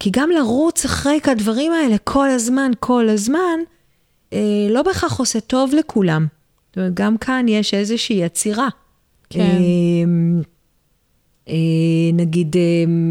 כי 0.00 0.10
גם 0.12 0.30
לרוץ 0.30 0.84
אחרי 0.84 1.18
הדברים 1.24 1.72
האלה 1.72 1.98
כל 2.04 2.28
הזמן, 2.28 2.70
כל 2.80 3.08
הזמן, 3.08 3.58
אה, 4.32 4.38
לא 4.70 4.82
בהכרח 4.82 5.18
עושה 5.18 5.40
טוב 5.40 5.74
לכולם. 5.74 6.26
זאת 6.68 6.76
אומרת, 6.76 6.94
גם 6.94 7.16
כאן 7.18 7.46
יש 7.48 7.74
איזושהי 7.74 8.24
עצירה. 8.24 8.68
כן. 9.30 9.40
אה, 9.40 10.42
אה, 11.48 12.12
נגיד, 12.12 12.56
אה, 12.56 12.62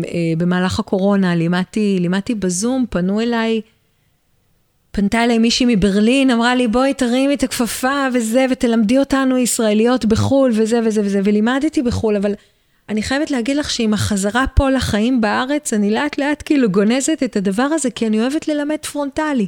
אה, 0.07 0.33
במהלך 0.37 0.79
הקורונה 0.79 1.35
לימדתי, 1.35 1.97
לימדתי 1.99 2.35
בזום, 2.35 2.85
פנו 2.89 3.21
אליי 3.21 3.61
פנתה 4.97 5.23
אליי 5.23 5.37
מישהי 5.37 5.65
מברלין, 5.75 6.31
אמרה 6.31 6.55
לי, 6.55 6.67
בואי 6.67 6.93
תרימי 6.93 7.33
את 7.33 7.43
הכפפה 7.43 8.07
וזה, 8.13 8.45
ותלמדי 8.49 8.97
אותנו 8.97 9.37
ישראליות 9.37 10.05
בחו"ל 10.05 10.51
וזה 10.53 10.79
וזה 10.85 11.01
וזה, 11.01 11.21
ולימדתי 11.23 11.81
בחו"ל, 11.81 12.15
אבל 12.15 12.33
אני 12.89 13.03
חייבת 13.03 13.31
להגיד 13.31 13.57
לך 13.57 13.69
שעם 13.69 13.93
החזרה 13.93 14.45
פה 14.55 14.69
לחיים 14.69 15.21
בארץ, 15.21 15.73
אני 15.73 15.91
לאט 15.91 16.17
לאט 16.17 16.43
כאילו 16.45 16.69
גונזת 16.69 17.23
את 17.23 17.35
הדבר 17.35 17.63
הזה, 17.63 17.91
כי 17.91 18.07
אני 18.07 18.21
אוהבת 18.21 18.47
ללמד 18.47 18.77
פרונטלי. 18.91 19.47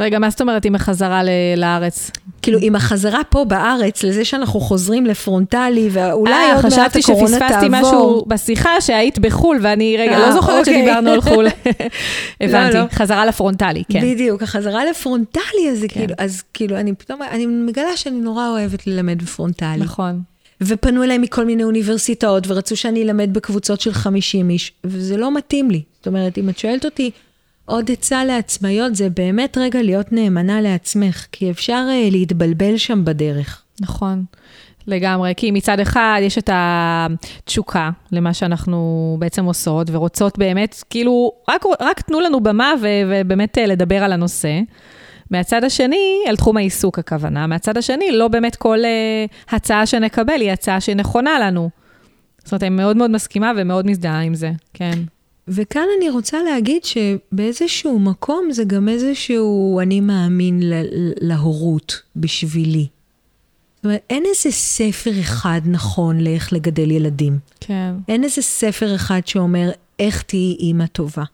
רגע, 0.00 0.18
מה 0.18 0.30
זאת 0.30 0.40
אומרת 0.40 0.64
עם 0.64 0.74
החזרה 0.74 1.22
לארץ? 1.56 2.10
כאילו, 2.42 2.58
עם 2.62 2.76
החזרה 2.76 3.24
פה 3.24 3.44
בארץ, 3.44 4.04
לזה 4.04 4.24
שאנחנו 4.24 4.60
חוזרים 4.60 5.06
לפרונטלי, 5.06 5.88
ואולי 5.92 6.32
אה, 6.32 6.34
אה, 6.34 6.54
עוד 6.56 6.64
מעט 6.76 6.96
הקורונה 6.96 7.38
תעבור. 7.38 7.48
חשבתי 7.48 7.48
שפספסתי 7.48 7.66
משהו 7.70 8.24
בשיחה 8.26 8.80
שהיית 8.80 9.18
בחו"ל, 9.18 9.58
ואני 9.62 9.96
רגע, 9.98 10.16
אה, 10.16 10.18
לא 10.18 10.24
אה, 10.24 10.32
זוכרת 10.32 10.58
אוקיי. 10.58 10.74
שדיברנו 10.74 11.10
על 11.10 11.20
חו"ל. 11.20 11.46
הבנתי, 12.40 12.74
לא, 12.74 12.82
לא. 12.82 12.88
חזרה 12.92 13.26
לפרונטלי, 13.26 13.82
כן. 13.92 14.00
בדיוק, 14.00 14.42
החזרה 14.42 14.84
לפרונטלי, 14.84 15.70
אז, 15.72 15.80
כן. 15.80 15.88
כאילו, 15.88 16.14
אז 16.18 16.42
כאילו, 16.54 16.76
אני 16.76 16.94
פתאום, 16.94 17.22
אני 17.30 17.46
מגלה 17.46 17.96
שאני 17.96 18.16
נורא 18.16 18.48
אוהבת 18.48 18.86
ללמד 18.86 19.22
בפרונטלי. 19.22 19.78
נכון. 19.78 20.22
ופנו 20.60 21.04
אליי 21.04 21.18
מכל 21.18 21.44
מיני 21.44 21.64
אוניברסיטאות, 21.64 22.44
ורצו 22.46 22.76
שאני 22.76 23.02
אלמד 23.02 23.34
בקבוצות 23.34 23.80
של 23.80 23.92
50 23.92 24.50
איש, 24.50 24.72
וזה 24.84 25.16
לא 25.16 25.34
מתאים 25.34 25.70
לי. 25.70 25.82
זאת 25.96 26.06
אומרת, 26.06 26.38
אם 26.38 26.48
את 26.48 26.58
שואלת 26.58 26.84
אותי, 26.84 27.10
עוד 27.68 27.90
עצה 27.90 28.24
לעצמאיות 28.24 28.94
זה 28.94 29.10
באמת 29.10 29.58
רגע 29.60 29.82
להיות 29.82 30.12
נאמנה 30.12 30.60
לעצמך, 30.60 31.26
כי 31.32 31.50
אפשר 31.50 31.86
uh, 31.88 32.12
להתבלבל 32.12 32.76
שם 32.76 33.04
בדרך. 33.04 33.62
נכון. 33.80 34.24
לגמרי, 34.86 35.32
כי 35.36 35.50
מצד 35.50 35.80
אחד 35.80 36.20
יש 36.22 36.38
את 36.38 36.50
התשוקה 36.52 37.90
למה 38.12 38.34
שאנחנו 38.34 39.16
בעצם 39.18 39.44
עושות 39.44 39.86
ורוצות 39.90 40.38
באמת, 40.38 40.82
כאילו, 40.90 41.32
רק, 41.48 41.64
רק 41.80 42.00
תנו 42.00 42.20
לנו 42.20 42.40
במה 42.40 42.72
ו, 42.82 42.86
ובאמת 43.08 43.58
אה, 43.58 43.66
לדבר 43.66 44.04
על 44.04 44.12
הנושא. 44.12 44.60
מהצד 45.30 45.64
השני, 45.64 46.22
על 46.28 46.36
תחום 46.36 46.56
העיסוק 46.56 46.98
הכוונה, 46.98 47.46
מהצד 47.46 47.76
השני, 47.76 48.12
לא 48.12 48.28
באמת 48.28 48.56
כל 48.56 48.78
uh, 48.78 49.54
הצעה 49.56 49.86
שנקבל 49.86 50.40
היא 50.40 50.52
הצעה 50.52 50.80
שנכונה 50.80 51.38
לנו. 51.38 51.70
זאת 52.44 52.52
אומרת, 52.52 52.62
אני 52.62 52.70
מאוד 52.70 52.96
מאוד 52.96 53.10
מסכימה 53.10 53.52
ומאוד 53.56 53.86
מזדהה 53.86 54.20
עם 54.20 54.34
זה, 54.34 54.50
כן. 54.74 54.98
וכאן 55.48 55.84
אני 55.98 56.10
רוצה 56.10 56.42
להגיד 56.42 56.84
שבאיזשהו 56.84 57.98
מקום 57.98 58.52
זה 58.52 58.64
גם 58.64 58.88
איזשהו 58.88 59.80
אני 59.82 60.00
מאמין 60.00 60.60
להורות 61.20 62.02
בשבילי. 62.16 62.86
זאת 63.76 63.84
אומרת, 63.84 64.00
אין 64.10 64.24
איזה 64.26 64.50
ספר 64.50 65.20
אחד 65.20 65.60
נכון 65.64 66.20
לאיך 66.20 66.52
לגדל 66.52 66.90
ילדים. 66.90 67.38
כן. 67.60 67.94
אין 68.08 68.24
איזה 68.24 68.42
ספר 68.42 68.94
אחד 68.94 69.20
שאומר 69.26 69.70
איך 69.98 70.22
תהיי 70.22 70.56
אימא 70.58 70.86
טובה. 70.86 71.24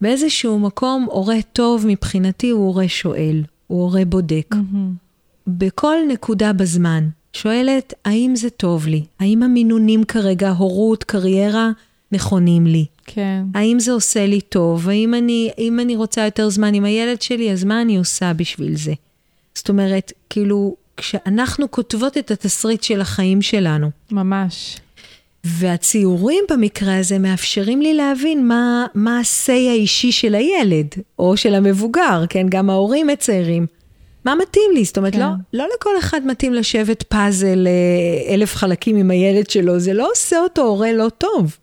באיזשהו 0.00 0.58
מקום, 0.58 1.06
הורה 1.10 1.42
טוב 1.52 1.84
מבחינתי 1.86 2.50
הוא 2.50 2.66
הורה 2.66 2.88
שואל, 2.88 3.42
הוא 3.66 3.82
הורה 3.82 4.04
בודק. 4.04 4.54
Mm-hmm. 4.54 5.46
בכל 5.46 5.96
נקודה 6.08 6.52
בזמן, 6.52 7.08
שואלת, 7.32 7.94
האם 8.04 8.36
זה 8.36 8.50
טוב 8.50 8.86
לי? 8.86 9.04
האם 9.20 9.42
המינונים 9.42 10.04
כרגע, 10.04 10.50
הורות, 10.50 11.04
קריירה, 11.04 11.70
נכונים 12.12 12.66
לי? 12.66 12.86
כן. 13.06 13.42
האם 13.54 13.80
זה 13.80 13.92
עושה 13.92 14.26
לי 14.26 14.40
טוב? 14.40 14.88
האם 14.88 15.14
אני, 15.14 15.50
אם 15.58 15.80
אני 15.80 15.96
רוצה 15.96 16.24
יותר 16.24 16.48
זמן 16.48 16.74
עם 16.74 16.84
הילד 16.84 17.22
שלי, 17.22 17.52
אז 17.52 17.64
מה 17.64 17.82
אני 17.82 17.96
עושה 17.96 18.32
בשביל 18.32 18.76
זה? 18.76 18.92
זאת 19.54 19.68
אומרת, 19.68 20.12
כאילו, 20.30 20.76
כשאנחנו 20.96 21.70
כותבות 21.70 22.18
את 22.18 22.30
התסריט 22.30 22.82
של 22.82 23.00
החיים 23.00 23.42
שלנו. 23.42 23.90
ממש. 24.10 24.76
והציורים 25.44 26.44
במקרה 26.50 26.98
הזה 26.98 27.18
מאפשרים 27.18 27.82
לי 27.82 27.94
להבין 27.94 28.48
מה, 28.48 28.86
מה 28.94 29.18
ה-say 29.18 29.70
האישי 29.70 30.12
של 30.12 30.34
הילד, 30.34 30.86
או 31.18 31.36
של 31.36 31.54
המבוגר, 31.54 32.24
כן? 32.28 32.46
גם 32.48 32.70
ההורים 32.70 33.06
מציירים. 33.06 33.66
מה 34.24 34.34
מתאים 34.34 34.70
לי? 34.74 34.84
זאת 34.84 34.98
אומרת, 34.98 35.12
כן. 35.12 35.20
לא, 35.20 35.26
לא 35.52 35.66
לכל 35.76 35.90
אחד 35.98 36.26
מתאים 36.26 36.54
לשבת 36.54 37.02
פאזל 37.02 37.66
אה, 37.66 38.34
אלף 38.34 38.54
חלקים 38.54 38.96
עם 38.96 39.10
הילד 39.10 39.50
שלו, 39.50 39.78
זה 39.78 39.92
לא 39.92 40.10
עושה 40.10 40.38
אותו 40.38 40.62
הורה 40.62 40.92
לא 40.92 41.08
טוב. 41.18 41.56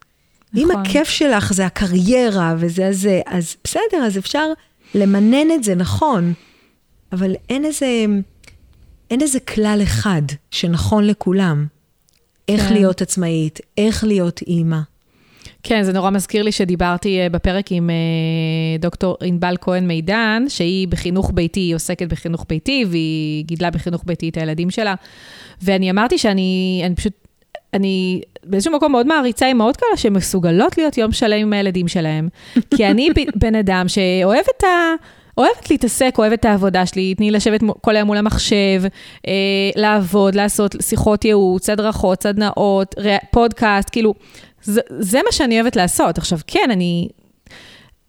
נכון. 0.56 0.72
אם 0.72 0.82
הכיף 0.82 1.10
שלך 1.10 1.53
זה 1.53 1.66
הקריירה 1.66 2.56
וזה 2.58 2.88
הזה, 2.88 3.22
אז 3.26 3.56
בסדר, 3.64 3.97
אז 4.06 4.18
אפשר 4.18 4.45
למנן 4.95 5.51
את 5.56 5.64
זה 5.64 5.76
נכון, 5.76 6.34
אבל 7.12 7.36
אין 7.49 7.66
איזה, 7.66 8.06
אין 9.12 9.22
איזה 9.22 9.39
כלל 9.39 9.80
אחד 9.84 10.22
שנכון 10.51 11.08
לכולם. 11.08 11.68
איך 12.47 12.62
כן. 12.62 12.74
להיות 12.74 13.01
עצמאית, 13.01 13.60
איך 13.78 14.03
להיות 14.03 14.41
אימא. 14.41 14.80
כן, 15.64 15.84
זה 15.84 15.93
נורא 15.93 16.10
מזכיר 16.10 16.43
לי 16.43 16.51
שדיברתי 16.51 17.20
אה, 17.20 17.30
בפרק 17.30 17.72
עם 17.72 17.89
אה, 17.89 17.95
דוקטור 18.80 19.18
ענבל 19.24 19.56
כהן 19.62 19.88
מידן, 19.88 20.43
שהיא 20.47 20.88
בחינוך 20.88 21.32
ביתי, 21.34 21.60
היא 21.60 21.76
עוסקת 21.76 22.08
בחינוך 22.08 22.45
ביתי, 22.49 22.86
והיא 22.89 23.45
גידלה 23.45 23.72
בחינוך 23.72 24.03
ביתי 24.06 24.30
את 24.30 24.38
הילדים 24.38 24.72
שלה. 24.72 24.95
ואני 25.62 25.91
אמרתי 25.91 26.18
שאני 26.18 26.82
אני 26.86 26.95
פשוט, 26.95 27.14
אני 27.74 28.22
באיזשהו 28.46 28.74
מקום 28.74 28.91
מאוד 28.91 29.08
מעריצה 29.08 29.48
אימהות 29.48 29.78
כאלה 29.78 29.98
שמסוגלות 29.98 30.78
להיות 30.78 30.98
יום 30.98 31.12
שלם 31.12 31.39
עם 31.39 31.54
הילדים 31.54 31.88
שלהם. 31.88 32.30
כי 32.76 32.88
אני 32.88 33.10
בן 33.41 33.56
אדם 33.56 33.86
שאוהב 33.88 34.46
את 34.58 34.64
ה... 34.64 34.68
אוהבת 35.38 35.72
להתעסק, 35.72 36.16
אוהבת 36.18 36.39
את 36.39 36.46
העבודה 36.46 36.86
שלי, 36.86 37.16
תני 37.16 37.32
לשבת 37.32 37.62
כל 37.82 37.96
היום 37.96 38.08
מול 38.08 38.18
המחשב, 38.18 38.84
אה, 39.28 39.34
לעבוד, 39.76 40.36
לעשות 40.36 40.76
שיחות 40.82 41.26
ייעוץ, 41.26 41.70
הדרכות, 41.70 42.24
סדנאות, 42.24 42.96
פודקאסט, 43.32 43.89
כאילו, 43.91 44.14
זה, 44.64 44.82
זה 45.00 45.20
מה 45.26 45.32
שאני 45.32 45.62
אוהבת 45.62 45.76
לעשות. 45.76 46.18
עכשיו, 46.18 46.39
כן, 46.48 46.70
אני... 46.72 47.08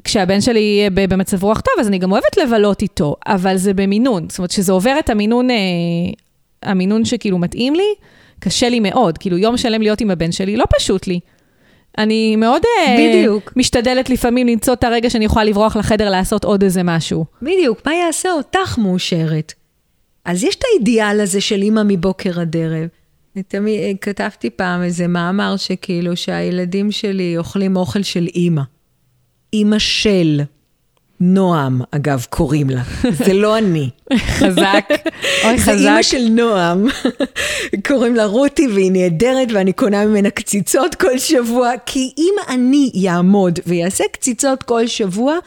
כשהבן 0.04 0.40
שלי 0.40 0.88
במצב 0.92 1.44
רוח 1.44 1.60
טוב, 1.60 1.74
אז 1.80 1.88
אני 1.88 1.98
גם 1.98 2.12
אוהבת 2.12 2.36
לבלות 2.36 2.82
איתו, 2.82 3.16
אבל 3.26 3.56
זה 3.56 3.74
במינון. 3.74 4.26
זאת 4.28 4.38
אומרת, 4.38 4.50
כשזה 4.50 4.72
עובר 4.72 4.98
את 4.98 5.10
המינון, 5.10 5.50
אה, 5.50 5.56
המינון 6.62 7.04
שכאילו 7.04 7.38
מתאים 7.38 7.74
לי, 7.74 7.94
קשה 8.38 8.68
לי 8.68 8.80
מאוד. 8.80 9.18
כאילו, 9.18 9.38
יום 9.38 9.56
שלם 9.56 9.82
להיות 9.82 10.00
עם 10.00 10.10
הבן 10.10 10.32
שלי 10.32 10.56
לא 10.56 10.64
פשוט 10.78 11.06
לי. 11.06 11.20
אני 11.98 12.36
מאוד 12.36 12.62
אה, 12.64 12.96
בדיוק. 12.98 13.52
משתדלת 13.56 14.10
לפעמים 14.10 14.46
למצוא 14.46 14.74
את 14.74 14.84
הרגע 14.84 15.10
שאני 15.10 15.24
יכולה 15.24 15.44
לברוח 15.44 15.76
לחדר 15.76 16.10
לעשות 16.10 16.44
עוד 16.44 16.62
איזה 16.62 16.82
משהו. 16.82 17.24
בדיוק, 17.42 17.86
מה 17.86 17.94
יעשה 17.94 18.32
אותך 18.32 18.78
מאושרת? 18.78 19.52
אז 20.24 20.44
יש 20.44 20.54
את 20.54 20.62
האידיאל 20.72 21.20
הזה 21.20 21.40
של 21.40 21.62
אימא 21.62 21.82
מבוקר 21.84 22.40
עד 22.40 22.56
ערב. 22.56 22.88
תמיד 23.48 23.80
אה, 23.80 23.92
כתבתי 24.00 24.50
פעם 24.50 24.82
איזה 24.82 25.06
מאמר 25.06 25.56
שכאילו 25.56 26.16
שהילדים 26.16 26.92
שלי 26.92 27.38
אוכלים 27.38 27.76
אוכל 27.76 28.02
של 28.02 28.26
אימא. 28.34 28.62
אימא 29.52 29.78
של. 29.78 30.40
נועם, 31.20 31.80
אגב, 31.90 32.26
קוראים 32.30 32.70
לה. 32.70 32.82
זה 33.24 33.32
לא 33.32 33.58
אני. 33.58 33.90
חזק. 34.16 34.84
אוי, 35.44 35.58
חזק. 35.58 35.72
זה 35.72 35.72
אימא 35.72 36.02
של 36.02 36.28
נועם. 36.30 36.86
קוראים 37.86 38.14
לה 38.14 38.24
רותי, 38.24 38.68
והיא 38.68 38.92
נהדרת, 38.92 39.48
ואני 39.52 39.72
קונה 39.72 40.06
ממנה 40.06 40.30
קציצות 40.30 40.94
כל 40.94 41.18
שבוע, 41.18 41.72
כי 41.86 42.12
אם 42.18 42.34
אני 42.48 42.90
יעמוד 42.94 43.58
ויעשה 43.66 44.04
קציצות 44.12 44.62
כל 44.62 44.86
שבוע, 44.86 45.38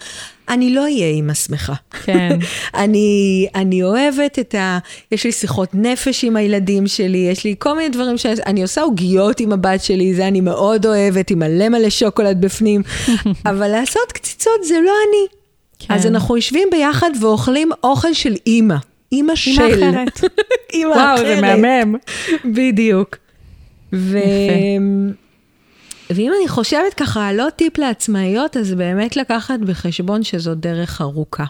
אני 0.50 0.74
לא 0.74 0.82
אהיה 0.82 1.08
אימא 1.08 1.34
שמחה. 1.34 1.74
כן. 2.04 2.40
אני, 2.84 3.48
אני 3.56 3.84
אוהבת 3.84 4.40
את 4.40 4.56
ה... 4.56 4.80
יש 5.12 5.24
לי 5.24 5.32
שיחות 5.32 5.70
נפש 5.74 6.24
עם 6.24 6.36
הילדים 6.36 6.88
שלי, 6.88 7.28
יש 7.32 7.44
לי 7.44 7.56
כל 7.60 7.76
מיני 7.76 7.90
דברים 7.90 8.18
ש... 8.18 8.26
אני 8.26 8.62
עושה 8.62 8.82
עוגיות 8.82 9.40
עם 9.40 9.54
הבת 9.54 9.84
שלי, 9.84 10.14
זה 10.14 10.28
אני 10.28 10.42
מאוד 10.42 10.86
אוהבת, 10.86 11.32
עם 11.32 11.40
מלא 11.40 11.70
מלא 11.70 11.90
שוקולד 11.90 12.42
בפנים, 12.42 12.82
אבל 13.50 13.68
לעשות 13.68 14.12
קציצות 14.12 14.64
זה 14.64 14.76
לא 14.86 14.94
אני. 15.10 15.39
כן. 15.80 15.94
אז 15.94 16.06
אנחנו 16.06 16.36
יושבים 16.36 16.68
ביחד 16.72 17.10
ואוכלים 17.22 17.70
אוכל 17.84 18.14
של 18.14 18.36
אימא. 18.48 18.76
אימא 19.12 19.36
של. 19.36 19.52
אימא 19.62 19.74
אחרת. 19.74 20.20
אימא 20.74 20.90
וואו, 20.90 21.16
אחרת. 21.16 21.26
וואו, 21.26 21.36
זה 21.36 21.42
מהמם. 21.42 21.96
בדיוק. 22.46 23.18
ו... 23.94 24.20
ואם 26.10 26.32
אני 26.40 26.48
חושבת 26.48 26.94
ככה 26.98 27.32
עוד 27.42 27.54
טיפ 27.54 27.78
לעצמאיות, 27.78 28.58
אז 28.58 28.74
באמת 28.74 29.18
לקחת 29.18 29.60
בחשבון 29.60 30.24
שזו 30.24 30.56
דרך 30.56 31.02
ארוכה. 31.02 31.46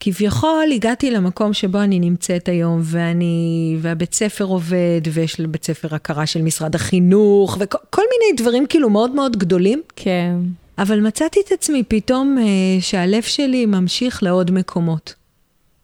כביכול 0.00 0.68
הגעתי 0.74 1.10
למקום 1.10 1.52
שבו 1.52 1.78
אני 1.78 2.00
נמצאת 2.00 2.48
היום, 2.48 2.80
ואני, 2.82 3.76
והבית 3.80 4.14
ספר 4.14 4.44
עובד, 4.44 5.00
ויש 5.12 5.40
לבית 5.40 5.64
ספר 5.64 5.94
הכרה 5.94 6.26
של 6.26 6.42
משרד 6.42 6.74
החינוך, 6.74 7.56
וכל 7.60 8.02
מיני 8.02 8.36
דברים 8.36 8.66
כאילו 8.66 8.90
מאוד 8.90 9.10
מאוד 9.10 9.36
גדולים. 9.36 9.82
כן. 9.96 10.36
אבל 10.78 11.00
מצאתי 11.00 11.40
את 11.46 11.52
עצמי 11.52 11.82
פתאום 11.88 12.38
אה, 12.38 12.44
שהלב 12.80 13.22
שלי 13.22 13.66
ממשיך 13.66 14.22
לעוד 14.22 14.50
מקומות. 14.50 15.14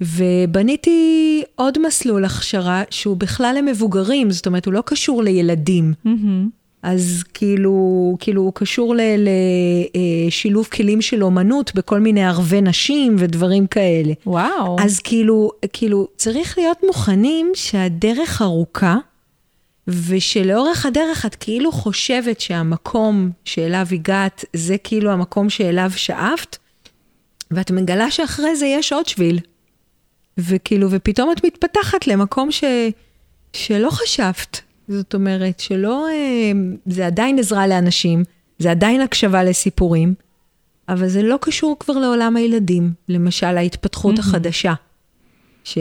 ובניתי 0.01 1.43
עוד 1.55 1.87
מסלול 1.87 2.25
הכשרה 2.25 2.83
שהוא 2.91 3.17
בכלל 3.17 3.55
למבוגרים, 3.59 4.31
זאת 4.31 4.47
אומרת, 4.47 4.67
הוא 4.67 4.75
לא 4.75 4.83
קשור 4.87 5.23
לילדים. 5.23 5.93
Mm-hmm. 6.07 6.59
אז 6.83 7.25
כאילו, 7.35 8.17
כאילו 8.21 8.43
הוא 8.43 8.53
קשור 8.55 8.95
לשילוב 10.29 10.69
אה, 10.73 10.77
כלים 10.77 11.03
של 11.03 11.25
אומנות 11.25 11.75
בכל 11.75 12.01
מיני 12.01 12.25
ערבי 12.25 12.61
נשים 12.61 13.17
ודברים 13.19 13.67
כאלה. 13.67 14.13
וואו. 14.27 14.77
אז 14.81 15.01
כאילו, 15.01 15.51
כאילו, 15.73 16.09
צריך 16.17 16.59
להיות 16.59 16.79
מוכנים 16.87 17.51
שהדרך 17.55 18.43
ארוכה, 18.43 18.97
ושלאורך 19.89 20.87
הדרך 20.87 21.27
את 21.27 21.35
כאילו 21.35 21.73
חושבת 21.73 22.41
שהמקום 22.41 23.31
שאליו 23.45 23.87
הגעת, 23.93 24.45
זה 24.57 24.79
כאילו 24.79 25.11
המקום 25.11 25.51
שאליו 25.51 25.91
שאפת, 25.97 26.57
ואת 27.51 27.71
מגלה 27.71 28.11
שאחרי 28.11 28.57
זה 28.57 28.67
יש 28.67 28.93
עוד 28.93 29.07
שביל. 29.07 29.39
וכאילו, 30.39 30.89
ופתאום 30.91 31.33
את 31.33 31.45
מתפתחת 31.45 32.07
למקום 32.07 32.53
ש... 32.53 32.65
שלא 33.53 33.91
חשבת. 33.91 34.61
זאת 34.89 35.15
אומרת, 35.15 35.61
שלא... 35.61 36.07
אה, 36.09 36.53
זה 36.87 37.07
עדיין 37.07 37.39
עזרה 37.39 37.67
לאנשים, 37.67 38.23
זה 38.59 38.71
עדיין 38.71 39.01
הקשבה 39.01 39.45
לסיפורים, 39.45 40.15
אבל 40.89 41.09
זה 41.09 41.23
לא 41.23 41.39
קשור 41.41 41.77
כבר 41.81 41.99
לעולם 41.99 42.37
הילדים. 42.37 42.93
למשל, 43.09 43.57
ההתפתחות 43.57 44.17
mm-hmm. 44.17 44.21
החדשה 44.21 44.75
ש... 45.65 45.79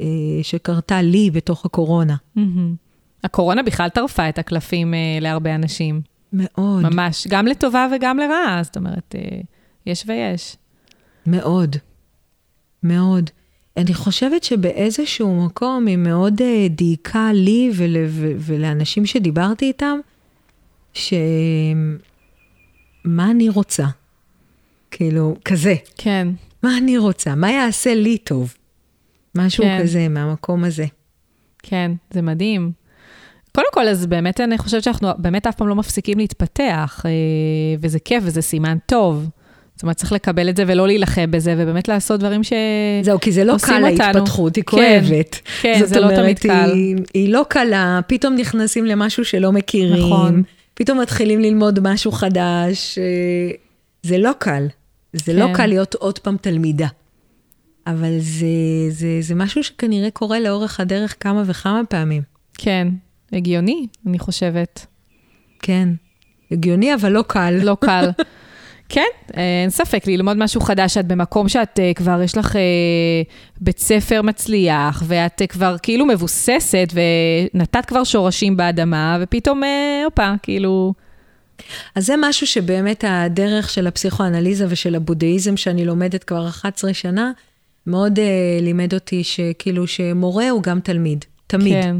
אה, 0.00 0.04
שקרתה 0.42 1.02
לי 1.02 1.30
בתוך 1.30 1.64
הקורונה. 1.64 2.16
Mm-hmm. 2.36 2.87
הקורונה 3.24 3.62
בכלל 3.62 3.88
טרפה 3.88 4.28
את 4.28 4.38
הקלפים 4.38 4.94
אה, 4.94 4.98
להרבה 5.20 5.54
אנשים. 5.54 6.00
מאוד. 6.32 6.82
ממש, 6.82 7.26
גם 7.30 7.46
לטובה 7.46 7.88
וגם 7.96 8.18
לרעה, 8.18 8.60
זאת 8.62 8.76
אומרת, 8.76 9.14
אה, 9.18 9.40
יש 9.86 10.04
ויש. 10.06 10.56
מאוד, 11.26 11.76
מאוד. 12.82 13.30
אני 13.76 13.94
חושבת 13.94 14.44
שבאיזשהו 14.44 15.46
מקום 15.46 15.86
היא 15.86 15.96
מאוד 15.96 16.42
אה, 16.42 16.66
דייקה 16.70 17.30
לי 17.32 17.70
ול, 17.74 17.96
ו, 18.08 18.32
ולאנשים 18.38 19.06
שדיברתי 19.06 19.64
איתם, 19.64 19.98
שמה 20.92 21.16
אני 23.30 23.48
רוצה? 23.48 23.86
כאילו, 24.90 25.36
כזה. 25.44 25.74
כן. 25.96 26.28
מה 26.62 26.78
אני 26.78 26.98
רוצה? 26.98 27.34
מה 27.34 27.50
יעשה 27.50 27.94
לי 27.94 28.18
טוב? 28.18 28.54
משהו 29.34 29.64
כן. 29.64 29.78
כזה, 29.82 30.08
מהמקום 30.08 30.64
הזה. 30.64 30.86
כן, 31.62 31.92
זה 32.10 32.22
מדהים. 32.22 32.72
קודם 33.54 33.66
כל, 33.72 33.88
אז 33.88 34.06
באמת 34.06 34.40
אני 34.40 34.58
חושבת 34.58 34.82
שאנחנו 34.82 35.08
באמת 35.18 35.46
אף 35.46 35.54
פעם 35.54 35.68
לא 35.68 35.74
מפסיקים 35.74 36.18
להתפתח, 36.18 37.02
אה, 37.06 37.10
וזה 37.80 37.98
כיף 37.98 38.22
וזה 38.26 38.42
סימן 38.42 38.78
טוב. 38.86 39.28
זאת 39.74 39.82
אומרת, 39.82 39.96
צריך 39.96 40.12
לקבל 40.12 40.48
את 40.48 40.56
זה 40.56 40.64
ולא 40.66 40.86
להילחם 40.86 41.30
בזה, 41.30 41.54
ובאמת 41.58 41.88
לעשות 41.88 42.20
דברים 42.20 42.44
ש... 42.44 42.52
זהו, 43.02 43.20
כי 43.20 43.32
זה 43.32 43.44
לא 43.44 43.54
קל 43.66 43.84
ההתפתחות, 43.84 44.56
היא 44.56 44.64
כן, 44.64 44.76
כואבת. 44.76 45.40
כן, 45.60 45.80
זה 45.84 46.00
לא 46.00 46.16
תמיד 46.16 46.38
קל. 46.38 46.70
היא, 46.74 46.96
היא 47.14 47.32
לא 47.32 47.44
קלה, 47.48 48.00
פתאום 48.06 48.34
נכנסים 48.34 48.84
למשהו 48.84 49.24
שלא 49.24 49.52
מכירים. 49.52 50.06
נכון. 50.06 50.42
פתאום 50.74 51.00
מתחילים 51.00 51.40
ללמוד 51.40 51.80
משהו 51.82 52.12
חדש. 52.12 52.98
אה, 52.98 53.04
זה 54.02 54.18
לא 54.18 54.30
קל. 54.38 54.66
זה 55.12 55.32
לא 55.32 55.44
כן. 55.44 55.50
לא 55.50 55.56
קל 55.56 55.66
להיות 55.66 55.94
עוד 55.94 56.18
פעם 56.18 56.36
תלמידה. 56.40 56.88
אבל 57.86 58.18
זה, 58.18 58.46
זה, 58.90 59.18
זה 59.20 59.34
משהו 59.34 59.64
שכנראה 59.64 60.10
קורה 60.10 60.40
לאורך 60.40 60.80
הדרך 60.80 61.16
כמה 61.20 61.42
וכמה 61.46 61.82
פעמים. 61.88 62.22
כן, 62.58 62.88
הגיוני, 63.32 63.86
אני 64.06 64.18
חושבת. 64.18 64.86
כן, 65.62 65.88
הגיוני, 66.50 66.94
אבל 66.94 67.12
לא 67.12 67.24
קל. 67.28 67.58
לא 67.62 67.76
קל. 67.80 68.10
כן, 68.88 69.06
אין 69.34 69.70
ספק, 69.70 70.06
ללמוד 70.06 70.36
משהו 70.36 70.60
חדש, 70.60 70.96
את 70.96 71.06
במקום 71.06 71.48
שאת 71.48 71.78
uh, 71.78 71.94
כבר, 71.94 72.22
יש 72.22 72.36
לך 72.36 72.52
uh, 72.52 72.58
בית 73.60 73.78
ספר 73.78 74.22
מצליח, 74.22 75.02
ואת 75.06 75.42
uh, 75.42 75.46
כבר 75.46 75.76
כאילו 75.82 76.06
מבוססת, 76.06 76.92
ונתת 77.54 77.84
כבר 77.84 78.04
שורשים 78.04 78.56
באדמה, 78.56 79.18
ופתאום, 79.20 79.62
הופה, 80.04 80.32
כאילו... 80.42 80.94
אז 81.94 82.06
זה 82.06 82.14
משהו 82.20 82.46
שבאמת 82.46 83.04
הדרך 83.08 83.70
של 83.70 83.86
הפסיכואנליזה 83.86 84.66
ושל 84.68 84.94
הבודהיזם, 84.94 85.56
שאני 85.56 85.84
לומדת 85.84 86.24
כבר 86.24 86.48
11 86.48 86.94
שנה, 86.94 87.30
מאוד 87.86 88.18
uh, 88.18 88.62
לימד 88.62 88.94
אותי 88.94 89.24
שכאילו 89.24 89.86
שמורה 89.86 90.50
הוא 90.50 90.62
גם 90.62 90.80
תלמיד, 90.80 91.24
תמיד. 91.46 91.82
כן. 91.82 91.96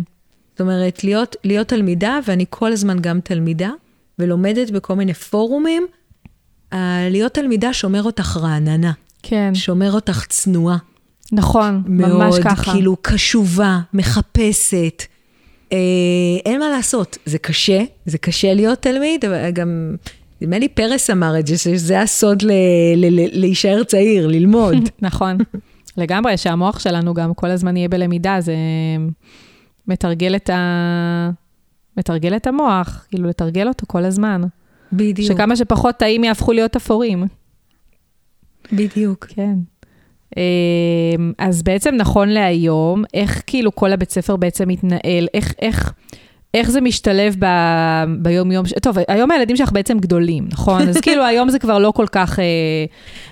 זאת 0.59 0.61
אומרת, 0.61 1.05
להיות, 1.05 1.37
להיות 1.45 1.69
תלמידה, 1.69 2.19
ואני 2.27 2.45
כל 2.51 2.73
הזמן 2.73 2.99
גם 3.01 3.21
תלמידה, 3.21 3.71
ולומדת 4.19 4.71
בכל 4.71 4.95
מיני 4.95 5.15
פורומים, 5.15 5.87
אה, 6.73 7.09
להיות 7.11 7.35
תלמידה 7.35 7.73
שומר 7.73 8.03
אותך 8.03 8.37
רעננה. 8.37 8.93
כן. 9.23 9.55
שומר 9.55 9.93
אותך 9.93 10.27
צנועה. 10.29 10.77
נכון, 11.33 11.83
מאוד, 11.87 12.13
ממש 12.13 12.39
ככה. 12.39 12.49
מאוד, 12.55 12.77
כאילו, 12.77 12.97
קשובה, 13.03 13.79
מחפשת. 13.95 15.03
אה, 15.73 15.79
אין 16.47 16.61
מה 16.61 16.69
לעשות, 16.69 17.19
זה 17.27 17.39
קשה, 17.39 17.81
זה 18.07 18.19
קשה 18.19 18.55
להיות 18.55 18.79
תלמיד, 18.79 19.25
אבל 19.25 19.51
גם, 19.51 19.97
נדמה 20.41 20.59
לי 20.59 20.69
פרס 20.69 21.11
אמר 21.11 21.39
את 21.39 21.47
זה, 21.47 21.59
שזה 21.59 22.01
הסוד 22.01 22.43
ל, 22.43 22.51
ל, 22.97 23.21
ל, 23.21 23.41
להישאר 23.41 23.85
צעיר, 23.85 24.27
ללמוד. 24.27 24.77
נכון, 25.03 25.39
לגמרי, 25.97 26.37
שהמוח 26.37 26.79
שלנו 26.79 27.15
גם 27.15 27.35
כל 27.35 27.51
הזמן 27.51 27.77
יהיה 27.77 27.89
בלמידה, 27.89 28.37
זה 28.41 28.55
מתרגל 29.89 30.37
את, 30.37 30.51
ה... 30.51 31.31
מתרגל 31.97 32.37
את 32.37 32.47
המוח, 32.47 33.07
כאילו 33.09 33.29
לתרגל 33.29 33.69
אותו 33.69 33.87
כל 33.87 34.05
הזמן. 34.05 34.43
בדיוק. 34.93 35.33
שכמה 35.33 35.57
שפחות 35.57 35.95
תאים 35.95 36.25
יהפכו 36.25 36.53
להיות 36.53 36.77
אפורים. 36.77 37.25
בדיוק. 38.73 39.27
כן. 39.29 39.55
אמ, 40.37 41.33
אז 41.39 41.63
בעצם 41.63 41.95
נכון 41.95 42.29
להיום, 42.29 43.05
איך 43.15 43.43
כאילו 43.47 43.75
כל 43.75 43.93
הבית 43.93 44.11
ספר 44.11 44.37
בעצם 44.37 44.69
מתנהל, 44.69 45.29
איך, 45.35 45.55
איך, 45.63 45.93
איך 46.55 46.71
זה 46.71 46.81
משתלב 46.81 47.37
ב, 47.39 47.47
ביום-יום, 48.19 48.67
ש... 48.67 48.73
טוב, 48.83 48.97
היום 49.09 49.31
הילדים 49.31 49.57
שלך 49.57 49.73
בעצם 49.73 49.99
גדולים, 49.99 50.45
נכון? 50.53 50.89
אז 50.89 50.97
כאילו 51.01 51.25
היום 51.25 51.51
זה 51.51 51.59
כבר 51.59 51.79
לא 51.79 51.91
כל 51.91 52.07
כך, 52.13 52.39
אה, 52.39 52.45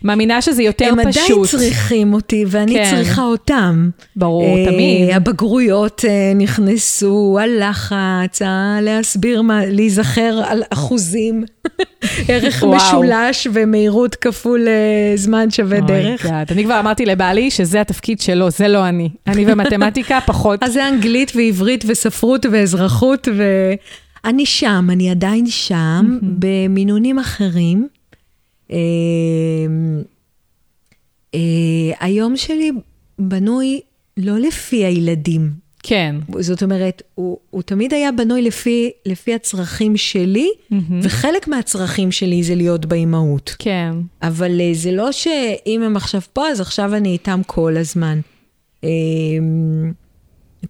מאמינה 0.04 0.42
שזה 0.42 0.62
יותר 0.62 0.84
הם 0.84 1.10
פשוט. 1.10 1.22
הם 1.30 1.32
עדיין 1.32 1.44
צריכים 1.46 2.14
אותי, 2.14 2.44
ואני 2.48 2.74
כן. 2.74 2.90
צריכה 2.90 3.22
אותם. 3.22 3.90
ברור, 4.16 4.58
אה, 4.58 4.64
תמיד. 4.72 5.10
הבגרויות 5.10 6.04
אה, 6.08 6.32
נכנסו, 6.34 7.38
הלחץ, 7.42 8.42
ה- 8.42 8.78
להסביר, 8.82 9.42
מה, 9.42 9.66
להיזכר 9.66 10.42
על 10.46 10.62
אחוזים, 10.70 11.44
ערך 12.28 12.62
וואו. 12.62 12.76
משולש 12.76 13.46
ומהירות 13.52 14.14
כפול 14.14 14.68
אה, 14.68 14.72
זמן 15.16 15.50
שווה 15.50 15.80
דרך. 15.80 16.26
Oh 16.26 16.28
God. 16.28 16.52
אני 16.52 16.64
כבר 16.64 16.80
אמרתי 16.80 17.06
לבעלי 17.06 17.50
שזה 17.50 17.80
התפקיד 17.80 18.20
שלו, 18.20 18.50
זה 18.50 18.68
לא 18.68 18.88
אני. 18.88 19.08
אני 19.26 19.44
ומתמטיקה 19.52 20.18
פחות. 20.26 20.62
אז 20.62 20.72
זה 20.72 20.88
אנגלית 20.88 21.32
ועברית 21.34 21.84
וספרות 21.88 22.46
ואזרחות, 22.50 23.05
ואני 23.36 24.46
שם, 24.46 24.88
אני 24.92 25.10
עדיין 25.10 25.46
שם, 25.46 26.18
במינונים 26.22 27.18
אחרים. 27.18 27.88
אה, 28.70 28.76
אה, 31.34 31.40
היום 32.00 32.36
שלי 32.36 32.70
בנוי 33.18 33.80
לא 34.16 34.38
לפי 34.38 34.84
הילדים. 34.84 35.66
כן, 35.88 36.16
זאת 36.40 36.62
אומרת, 36.62 37.02
הוא, 37.14 37.38
הוא 37.50 37.62
תמיד 37.62 37.94
היה 37.94 38.12
בנוי 38.12 38.42
לפי, 38.42 38.90
לפי 39.06 39.34
הצרכים 39.34 39.96
שלי, 39.96 40.48
וחלק 41.02 41.48
מהצרכים 41.48 42.12
שלי 42.12 42.42
זה 42.42 42.54
להיות 42.54 42.86
באימהות. 42.86 43.56
כן. 43.58 43.92
אבל 44.22 44.60
אה, 44.60 44.70
זה 44.74 44.92
לא 44.92 45.12
שאם 45.12 45.82
הם 45.82 45.96
עכשיו 45.96 46.20
פה, 46.32 46.48
אז 46.48 46.60
עכשיו 46.60 46.94
אני 46.94 47.08
איתם 47.08 47.40
כל 47.46 47.76
הזמן. 47.76 48.20
אה, 48.84 48.88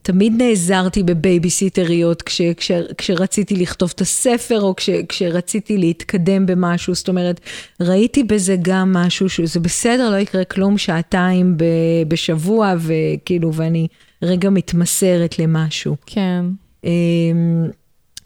תמיד 0.03 0.43
נעזרתי 0.43 1.03
בבייביסיטריות 1.03 2.23
כש, 2.23 2.41
כש, 2.57 2.71
כשרציתי 2.99 3.57
לכתוב 3.57 3.93
את 3.95 4.01
הספר, 4.01 4.61
או 4.61 4.77
כש, 4.77 4.91
כשרציתי 5.09 5.79
להתקדם 5.79 6.47
במשהו. 6.47 6.95
זאת 6.95 7.09
אומרת, 7.09 7.41
ראיתי 7.81 8.25
בזה 8.25 8.57
גם 8.63 8.93
משהו 8.93 9.29
שזה 9.29 9.61
בסדר, 9.61 10.11
לא 10.11 10.17
יקרה 10.17 10.45
כלום 10.45 10.79
שעתיים 10.79 11.57
ב, 11.57 11.65
בשבוע, 12.09 12.75
וכאילו, 12.79 13.55
ואני 13.55 13.89
רגע 14.23 14.51
מתמסרת 14.51 15.39
למשהו. 15.39 15.97
כן. 16.07 16.45
אמ, 16.85 17.71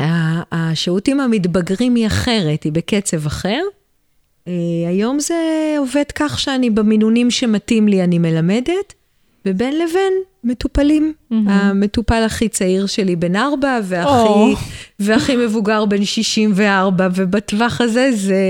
ה- 0.00 0.42
השהות 0.52 1.08
עם 1.08 1.20
המתבגרים 1.20 1.94
היא 1.94 2.06
אחרת, 2.06 2.62
היא 2.62 2.72
בקצב 2.72 3.26
אחר. 3.26 3.60
אה, 4.48 4.52
היום 4.88 5.20
זה 5.20 5.34
עובד 5.78 6.04
כך 6.14 6.38
שאני 6.38 6.70
במינונים 6.70 7.30
שמתאים 7.30 7.88
לי 7.88 8.04
אני 8.04 8.18
מלמדת, 8.18 8.94
ובין 9.46 9.74
לבין 9.74 10.12
מטופלים. 10.44 11.12
המטופל 11.30 12.22
הכי 12.26 12.48
צעיר 12.48 12.86
שלי 12.86 13.16
בן 13.16 13.36
ארבע, 13.36 13.78
והכי, 13.84 14.08
או. 14.10 14.52
והכי 14.98 15.36
מבוגר 15.36 15.84
בן 15.84 16.04
64, 16.04 17.08
ובטווח 17.14 17.80
הזה 17.80 18.10
זה 18.12 18.42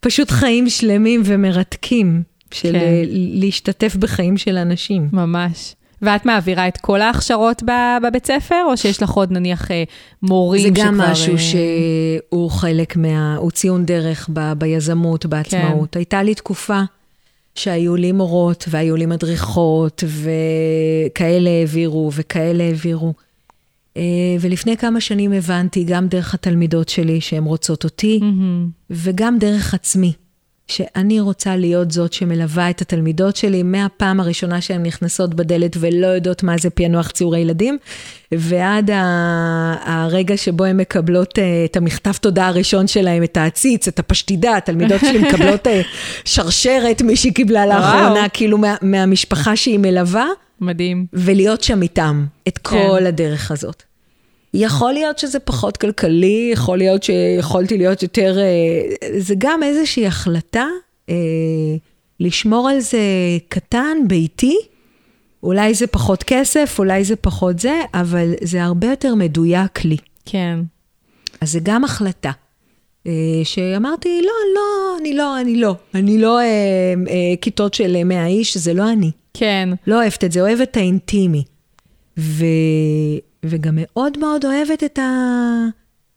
פשוט 0.00 0.30
חיים 0.30 0.68
שלמים 0.68 1.22
ומרתקים, 1.24 2.22
של 2.54 2.72
כן. 2.72 3.04
להשתתף 3.10 3.96
בחיים 3.96 4.36
של 4.36 4.56
אנשים. 4.56 5.08
ממש. 5.12 5.74
ואת 6.02 6.26
מעבירה 6.26 6.68
את 6.68 6.76
כל 6.76 7.00
ההכשרות 7.00 7.62
בבית 8.02 8.26
ספר, 8.26 8.62
או 8.70 8.76
שיש 8.76 9.02
לך 9.02 9.10
עוד 9.10 9.32
נניח 9.32 9.70
אה, 9.70 9.84
מורים 10.22 10.62
זה 10.62 10.68
שכבר... 10.68 10.84
גם 10.84 10.98
משהו 10.98 11.34
אה, 11.34 11.38
שהוא 11.38 12.50
חלק 12.50 12.96
מה... 12.96 13.36
הוא 13.36 13.50
ציון 13.50 13.86
דרך 13.86 14.30
ב... 14.32 14.52
ביזמות, 14.52 15.26
בעצמאות. 15.26 15.88
כן. 15.92 15.98
הייתה 15.98 16.22
לי 16.22 16.34
תקופה 16.34 16.80
שהיו 17.58 17.96
לי 17.96 18.12
מורות 18.12 18.64
והיו 18.68 18.96
לי 18.96 19.06
מדריכות, 19.06 20.04
וכאלה 20.06 21.50
העבירו 21.50 22.10
וכאלה 22.14 22.64
העבירו. 22.64 23.14
אה, 23.96 24.02
ולפני 24.40 24.76
כמה 24.76 25.00
שנים 25.00 25.32
הבנתי, 25.32 25.84
גם 25.84 26.06
דרך 26.08 26.34
התלמידות 26.34 26.88
שלי 26.88 27.20
שהן 27.20 27.44
רוצות 27.44 27.84
אותי, 27.84 28.18
מהמם. 28.22 28.68
וגם 28.90 29.38
דרך 29.38 29.74
עצמי, 29.74 30.12
שאני 30.68 31.20
רוצה 31.20 31.56
להיות 31.56 31.90
זאת 31.90 32.12
שמלווה 32.12 32.70
את 32.70 32.80
התלמידות 32.80 33.36
שלי 33.36 33.62
מהפעם 33.62 34.20
הראשונה 34.20 34.60
שהן 34.60 34.86
נכנסות 34.86 35.34
בדלת 35.34 35.76
ולא 35.80 36.06
יודעות 36.06 36.42
מה 36.42 36.58
זה 36.58 36.70
פענוח 36.70 37.10
ציורי 37.10 37.40
ילדים, 37.40 37.78
ועד 38.32 38.90
הרגע 39.84 40.36
שבו 40.36 40.64
הן 40.64 40.76
מקבלות 40.76 41.38
אה, 41.38 41.64
את 41.64 41.76
המכתב 41.76 42.12
תודה 42.12 42.46
הראשון 42.46 42.86
שלהן, 42.86 43.24
את 43.24 43.36
העציץ, 43.36 43.88
את 43.88 43.98
הפשטידה, 43.98 44.56
התלמידות 44.56 45.00
שלי 45.00 45.18
מקבלות 45.18 45.66
אה, 45.66 45.82
שרשרת, 46.24 47.02
מישהי 47.02 47.32
קיבלה 47.32 47.66
לאחרונה. 47.66 48.28
כאילו 48.28 48.58
מה, 48.58 48.74
מהמשפחה 48.82 49.56
שהיא 49.56 49.78
מלווה, 49.78 50.26
מדהים. 50.60 51.06
ולהיות 51.12 51.62
שם 51.62 51.82
איתם, 51.82 52.26
את 52.48 52.58
כן. 52.58 52.62
כל 52.88 53.06
הדרך 53.06 53.50
הזאת. 53.50 53.82
יכול 54.54 54.92
להיות 54.92 55.18
שזה 55.18 55.38
פחות 55.38 55.76
כלכלי, 55.76 56.50
יכול 56.52 56.78
להיות 56.78 57.02
שיכולתי 57.02 57.78
להיות 57.78 58.02
יותר... 58.02 58.38
אה, 58.38 59.18
זה 59.18 59.34
גם 59.38 59.62
איזושהי 59.62 60.06
החלטה 60.06 60.66
אה, 61.08 61.14
לשמור 62.20 62.68
על 62.68 62.80
זה 62.80 62.98
קטן, 63.48 63.96
ביתי. 64.06 64.56
אולי 65.42 65.74
זה 65.74 65.86
פחות 65.86 66.22
כסף, 66.22 66.76
אולי 66.78 67.04
זה 67.04 67.16
פחות 67.16 67.58
זה, 67.58 67.80
אבל 67.94 68.32
זה 68.42 68.64
הרבה 68.64 68.86
יותר 68.86 69.14
מדויק 69.14 69.84
לי. 69.84 69.96
כן. 70.24 70.58
אז 71.40 71.52
זה 71.52 71.60
גם 71.62 71.84
החלטה. 71.84 72.30
אה, 73.06 73.12
שאמרתי, 73.44 74.22
לא, 74.22 74.32
לא, 74.54 74.98
אני 75.00 75.14
לא, 75.14 75.40
אני 75.40 75.56
לא. 75.56 75.74
אני 75.94 76.18
לא 76.18 76.38
אה, 76.38 76.44
אה, 77.08 77.34
כיתות 77.40 77.74
של 77.74 78.04
100 78.04 78.26
איש, 78.26 78.56
זה 78.56 78.74
לא 78.74 78.92
אני. 78.92 79.10
כן. 79.34 79.68
לא 79.86 79.94
אוהבת 79.94 80.24
את 80.24 80.32
זה, 80.32 80.40
אוהבת 80.40 80.70
את 80.70 80.76
האינטימי. 80.76 81.44
ו... 82.18 82.44
וגם 83.44 83.78
מאוד 83.80 84.18
מאוד 84.18 84.44
אוהבת 84.44 84.84
את, 84.84 84.98
ה... 84.98 85.10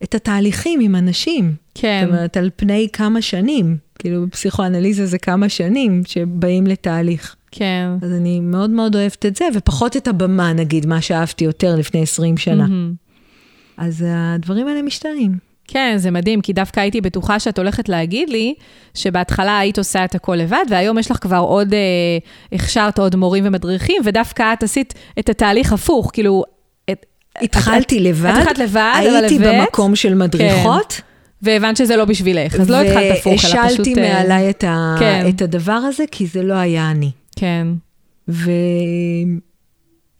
את 0.03 0.15
התהליכים 0.15 0.79
עם 0.79 0.95
אנשים. 0.95 1.55
כן. 1.75 2.01
זאת 2.05 2.13
אומרת, 2.13 2.37
על 2.37 2.49
פני 2.55 2.87
כמה 2.93 3.21
שנים. 3.21 3.77
כאילו, 3.99 4.27
בפסיכואנליזה 4.27 5.05
זה 5.05 5.17
כמה 5.17 5.49
שנים 5.49 6.01
שבאים 6.07 6.67
לתהליך. 6.67 7.35
כן. 7.51 7.87
אז 8.01 8.11
אני 8.11 8.39
מאוד 8.39 8.69
מאוד 8.69 8.95
אוהבת 8.95 9.25
את 9.25 9.35
זה, 9.35 9.45
ופחות 9.55 9.97
את 9.97 10.07
הבמה, 10.07 10.53
נגיד, 10.53 10.85
מה 10.85 11.01
שאהבתי 11.01 11.45
יותר 11.45 11.75
לפני 11.75 12.01
20 12.01 12.37
שנה. 12.37 12.55
מהמם. 12.55 12.93
אז 13.77 14.05
הדברים 14.07 14.67
האלה 14.67 14.81
משתנים. 14.81 15.49
כן, 15.71 15.93
זה 15.97 16.11
מדהים, 16.11 16.41
כי 16.41 16.53
דווקא 16.53 16.79
הייתי 16.79 17.01
בטוחה 17.01 17.39
שאת 17.39 17.57
הולכת 17.57 17.89
להגיד 17.89 18.29
לי 18.29 18.53
שבהתחלה 18.93 19.59
היית 19.59 19.77
עושה 19.77 20.05
את 20.05 20.15
הכל 20.15 20.35
לבד, 20.35 20.65
והיום 20.69 20.99
יש 20.99 21.11
לך 21.11 21.17
כבר 21.21 21.37
עוד, 21.37 21.73
אה, 21.73 21.79
הכשרת 22.51 22.99
עוד 22.99 23.15
מורים 23.15 23.43
ומדריכים, 23.47 24.01
ודווקא 24.05 24.53
את 24.53 24.63
עשית 24.63 24.93
את 25.19 25.29
התהליך 25.29 25.73
הפוך, 25.73 26.09
כאילו... 26.13 26.43
התחלתי 27.41 27.97
את, 27.97 28.01
לבד, 28.01 28.29
את 28.29 28.41
התחלת 28.41 28.57
לבד, 28.57 28.93
אבל 28.99 29.15
הייתי 29.15 29.35
הבאת, 29.35 29.55
במקום 29.59 29.95
של 29.95 30.13
מדריכות. 30.13 31.01
והבנת 31.41 31.77
שזה 31.77 31.95
לא 31.95 32.05
בשבילך, 32.05 32.59
אז 32.59 32.69
לא 32.69 32.81
התחלת 32.81 33.17
הפוך, 33.17 33.33
אלא 33.33 33.37
פשוט... 33.37 33.55
והשלתי 33.55 33.95
אה, 33.95 34.13
מעליי 34.13 34.49
את, 34.49 34.63
ה... 34.63 34.95
כן. 34.99 35.25
את 35.29 35.41
הדבר 35.41 35.71
הזה, 35.71 36.03
כי 36.11 36.27
זה 36.27 36.43
לא 36.43 36.53
היה 36.53 36.91
אני. 36.91 37.11
כן, 37.35 37.67
ו... 38.29 38.51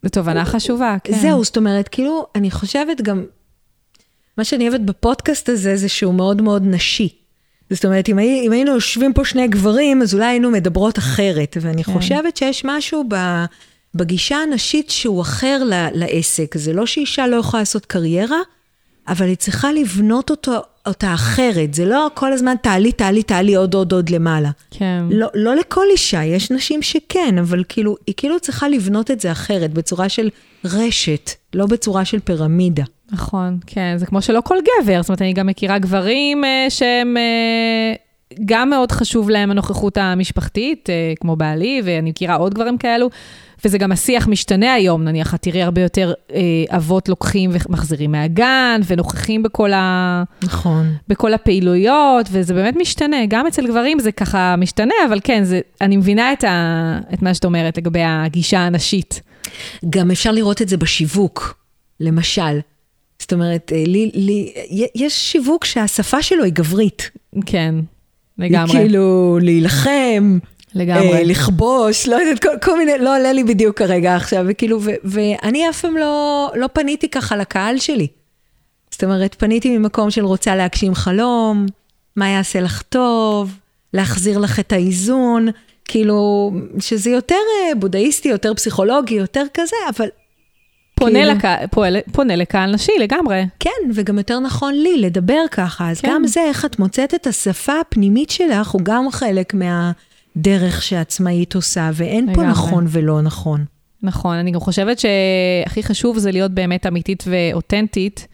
זו 0.03 0.09
תובנה 0.09 0.45
חשובה, 0.45 0.97
כן. 1.03 1.13
זהו, 1.13 1.43
זאת 1.43 1.57
אומרת, 1.57 1.87
כאילו, 1.87 2.25
אני 2.35 2.51
חושבת 2.51 3.01
גם, 3.01 3.25
מה 4.37 4.43
שאני 4.43 4.69
אוהבת 4.69 4.81
בפודקאסט 4.81 5.49
הזה, 5.49 5.75
זה 5.75 5.89
שהוא 5.89 6.13
מאוד 6.13 6.41
מאוד 6.41 6.63
נשי. 6.65 7.09
זאת 7.69 7.85
אומרת, 7.85 8.09
אם, 8.09 8.17
הי, 8.17 8.47
אם 8.47 8.51
היינו 8.51 8.71
יושבים 8.71 9.13
פה 9.13 9.25
שני 9.25 9.47
גברים, 9.47 10.01
אז 10.01 10.13
אולי 10.13 10.25
היינו 10.25 10.51
מדברות 10.51 10.97
אחרת. 10.97 11.57
ואני 11.61 11.83
כן. 11.83 11.93
כן. 11.93 11.99
חושבת 11.99 12.37
שיש 12.37 12.65
משהו 12.65 13.03
ב, 13.07 13.15
בגישה 13.95 14.37
הנשית 14.37 14.89
שהוא 14.89 15.21
אחר 15.21 15.63
לעסק. 15.93 16.57
זה 16.57 16.73
לא 16.73 16.85
שאישה 16.85 17.27
לא 17.27 17.35
יכולה 17.35 17.61
לעשות 17.61 17.85
קריירה, 17.85 18.39
אבל 19.07 19.27
היא 19.27 19.37
צריכה 19.37 19.71
לבנות 19.71 20.29
אותו 20.29 20.61
אותה 20.85 21.13
אחרת, 21.13 21.73
זה 21.73 21.85
לא 21.85 22.07
כל 22.13 22.33
הזמן 22.33 22.55
תעלי, 22.61 22.91
תעלי, 22.91 23.23
תעלי 23.23 23.55
עוד, 23.55 23.73
עוד, 23.73 23.93
עוד 23.93 24.09
למעלה. 24.09 24.49
כן. 24.71 25.03
לא, 25.09 25.27
לא 25.33 25.55
לכל 25.55 25.85
אישה, 25.91 26.23
יש 26.23 26.51
נשים 26.51 26.81
שכן, 26.81 27.37
אבל 27.37 27.63
כאילו, 27.69 27.95
היא 28.07 28.15
כאילו 28.17 28.39
צריכה 28.39 28.69
לבנות 28.69 29.11
את 29.11 29.19
זה 29.19 29.31
אחרת, 29.31 29.73
בצורה 29.73 30.09
של 30.09 30.29
רשת, 30.65 31.31
לא 31.53 31.65
בצורה 31.65 32.05
של 32.05 32.19
פירמידה. 32.19 32.83
נכון, 33.11 33.57
כן, 33.67 33.95
זה 33.97 34.05
כמו 34.05 34.21
שלא 34.21 34.41
כל 34.45 34.57
גבר, 34.61 35.01
זאת 35.01 35.09
אומרת, 35.09 35.21
אני 35.21 35.33
גם 35.33 35.47
מכירה 35.47 35.79
גברים 35.79 36.45
אה, 36.45 36.65
שהם... 36.69 37.17
אה, 37.17 37.93
גם 38.45 38.69
מאוד 38.69 38.91
חשוב 38.91 39.29
להם 39.29 39.51
הנוכחות 39.51 39.97
המשפחתית, 39.97 40.89
אה, 40.89 41.13
כמו 41.19 41.35
בעלי, 41.35 41.81
ואני 41.85 42.09
מכירה 42.09 42.35
עוד 42.35 42.53
גברים 42.53 42.77
כאלו, 42.77 43.09
וזה 43.65 43.77
גם 43.77 43.91
השיח 43.91 44.27
משתנה 44.27 44.73
היום, 44.73 45.03
נניח, 45.03 45.35
את 45.35 45.41
תראי 45.41 45.63
הרבה 45.63 45.81
יותר 45.81 46.13
אה, 46.33 46.39
אבות 46.69 47.09
לוקחים 47.09 47.49
ומחזירים 47.53 48.11
מהגן, 48.11 48.81
ונוכחים 48.87 49.43
בכל, 49.43 49.73
ה... 49.73 50.23
נכון. 50.43 50.93
בכל 51.07 51.33
הפעילויות, 51.33 52.25
וזה 52.31 52.53
באמת 52.53 52.75
משתנה. 52.75 53.17
גם 53.27 53.47
אצל 53.47 53.67
גברים 53.67 53.99
זה 53.99 54.11
ככה 54.11 54.55
משתנה, 54.55 54.93
אבל 55.07 55.19
כן, 55.23 55.43
זה, 55.43 55.59
אני 55.81 55.97
מבינה 55.97 56.33
את, 56.33 56.43
ה... 56.43 56.99
את 57.13 57.21
מה 57.21 57.33
שאת 57.33 57.45
אומרת 57.45 57.77
לגבי 57.77 58.03
הגישה 58.03 58.59
הנשית. 58.59 59.21
גם 59.89 60.11
אפשר 60.11 60.31
לראות 60.31 60.61
את 60.61 60.69
זה 60.69 60.77
בשיווק, 60.77 61.59
למשל. 61.99 62.59
זאת 63.19 63.33
אומרת, 63.33 63.71
אה, 63.75 63.83
לי, 63.87 64.11
לי, 64.13 64.53
יש 64.95 65.31
שיווק 65.31 65.65
שהשפה 65.65 66.21
שלו 66.21 66.43
היא 66.43 66.53
גברית. 66.53 67.09
כן, 67.45 67.75
לגמרי. 68.39 68.71
כאילו 68.73 69.37
להילחם, 69.41 70.39
לגמרי. 70.75 71.13
אה, 71.13 71.23
לכבוש, 71.23 72.07
לא 72.07 72.15
יודעת, 72.15 72.39
כל, 72.43 72.49
כל 72.61 72.77
מיני, 72.77 72.91
לא 72.99 73.17
עולה 73.17 73.33
לי 73.33 73.43
בדיוק 73.43 73.77
כרגע 73.77 74.15
עכשיו, 74.15 74.45
וכאילו, 74.47 74.79
ו, 74.81 74.91
ואני 75.03 75.69
אף 75.69 75.81
פעם 75.81 75.97
לא, 75.97 76.51
לא 76.55 76.67
פניתי 76.73 77.09
ככה 77.09 77.37
לקהל 77.37 77.77
שלי. 77.79 78.07
זאת 78.91 79.03
אומרת, 79.03 79.35
פניתי 79.35 79.77
ממקום 79.77 80.11
של 80.11 80.25
רוצה 80.25 80.55
להגשים 80.55 80.95
חלום, 80.95 81.65
מה 82.15 82.29
יעשה 82.29 82.61
לך 82.61 82.81
טוב, 82.81 83.57
להחזיר 83.93 84.37
לך 84.37 84.59
את 84.59 84.71
האיזון, 84.71 85.47
כאילו, 85.85 86.51
שזה 86.79 87.09
יותר 87.09 87.35
אה, 87.35 87.75
בודהיסטי, 87.75 88.29
יותר 88.29 88.53
פסיכולוגי, 88.53 89.15
יותר 89.15 89.43
כזה, 89.53 89.75
אבל... 89.89 90.07
פונה, 90.99 91.19
כאילו- 91.19 91.31
לקה, 91.31 91.55
פועל, 91.71 91.97
פונה 92.11 92.35
לקהל 92.35 92.73
נשי 92.73 92.91
לגמרי. 92.99 93.45
כן, 93.59 93.69
וגם 93.95 94.17
יותר 94.17 94.39
נכון 94.39 94.73
לי 94.73 94.97
לדבר 95.01 95.41
ככה, 95.51 95.89
אז 95.91 96.01
כן. 96.01 96.09
גם 96.11 96.27
זה, 96.27 96.41
איך 96.41 96.65
את 96.65 96.79
מוצאת 96.79 97.13
את 97.13 97.27
השפה 97.27 97.73
הפנימית 97.81 98.29
שלך, 98.29 98.69
הוא 98.69 98.81
גם 98.83 99.11
חלק 99.11 99.53
מהדרך 99.53 100.81
שעצמאית 100.81 101.55
עושה, 101.55 101.89
ואין 101.93 102.25
פה 102.25 102.31
לגמרי. 102.31 102.47
נכון 102.47 102.85
ולא 102.89 103.21
נכון. 103.21 103.65
נכון, 104.03 104.35
אני 104.35 104.51
גם 104.51 104.59
חושבת 104.59 104.99
שהכי 104.99 105.83
חשוב 105.83 106.17
זה 106.17 106.31
להיות 106.31 106.51
באמת 106.51 106.85
אמיתית 106.85 107.23
ואותנטית, 107.27 108.27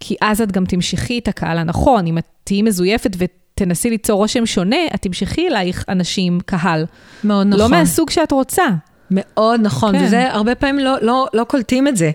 כי 0.00 0.16
אז 0.20 0.40
את 0.40 0.52
גם 0.52 0.64
תמשכי 0.64 1.18
את 1.18 1.28
הקהל 1.28 1.58
הנכון. 1.58 2.06
אם 2.06 2.18
את 2.18 2.24
תהיי 2.44 2.62
מזויפת 2.62 3.16
ותנסי 3.18 3.90
ליצור 3.90 4.16
רושם 4.16 4.46
שונה, 4.46 4.76
את 4.94 5.02
תמשכי 5.02 5.48
אלייך 5.48 5.84
אנשים, 5.88 6.38
קהל. 6.46 6.86
מאוד 7.24 7.46
נכון. 7.46 7.60
לא 7.60 7.68
מהסוג 7.68 8.10
שאת 8.10 8.32
רוצה. 8.32 8.64
מאוד 9.10 9.60
נכון, 9.62 9.98
כן. 9.98 10.04
וזה, 10.04 10.32
הרבה 10.32 10.54
פעמים 10.54 10.78
לא, 10.78 10.96
לא, 11.02 11.26
לא 11.34 11.44
קולטים 11.44 11.88
את 11.88 11.96
זה. 11.96 12.10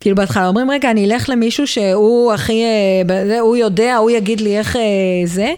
כאילו 0.00 0.16
בהתחלה 0.16 0.48
אומרים, 0.48 0.70
רגע, 0.70 0.90
אני 0.90 1.04
אלך 1.04 1.28
למישהו 1.28 1.66
שהוא 1.66 2.32
הכי, 2.32 2.62
אה, 2.62 3.40
הוא 3.40 3.56
יודע, 3.56 3.96
הוא 3.96 4.10
יגיד 4.10 4.40
לי 4.40 4.58
איך 4.58 4.76
אה, 4.76 4.82
זה, 5.24 5.54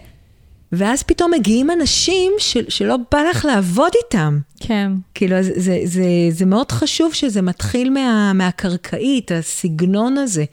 ואז 0.71 1.03
פתאום 1.03 1.31
מגיעים 1.31 1.71
אנשים 1.71 2.31
של, 2.37 2.65
שלא 2.69 2.97
בא 3.11 3.21
לך 3.29 3.45
לעבוד 3.45 3.91
איתם. 4.03 4.39
כן. 4.59 4.91
כאילו, 5.13 5.35
אז 5.35 5.51
זה, 5.55 5.79
זה, 5.83 6.03
זה 6.29 6.45
מאוד 6.45 6.71
חשוב 6.71 7.13
שזה 7.13 7.41
מתחיל 7.41 7.89
מה, 7.89 8.33
מהקרקעית, 8.33 9.31
הסגנון 9.31 10.17
הזה. 10.17 10.45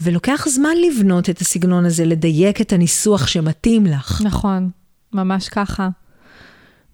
ולוקח 0.00 0.48
זמן 0.48 0.76
לבנות 0.86 1.30
את 1.30 1.40
הסגנון 1.40 1.84
הזה, 1.84 2.04
לדייק 2.04 2.60
את 2.60 2.72
הניסוח 2.72 3.26
שמתאים 3.26 3.86
לך. 3.86 4.22
נכון, 4.24 4.70
ממש 5.12 5.48
ככה. 5.48 5.88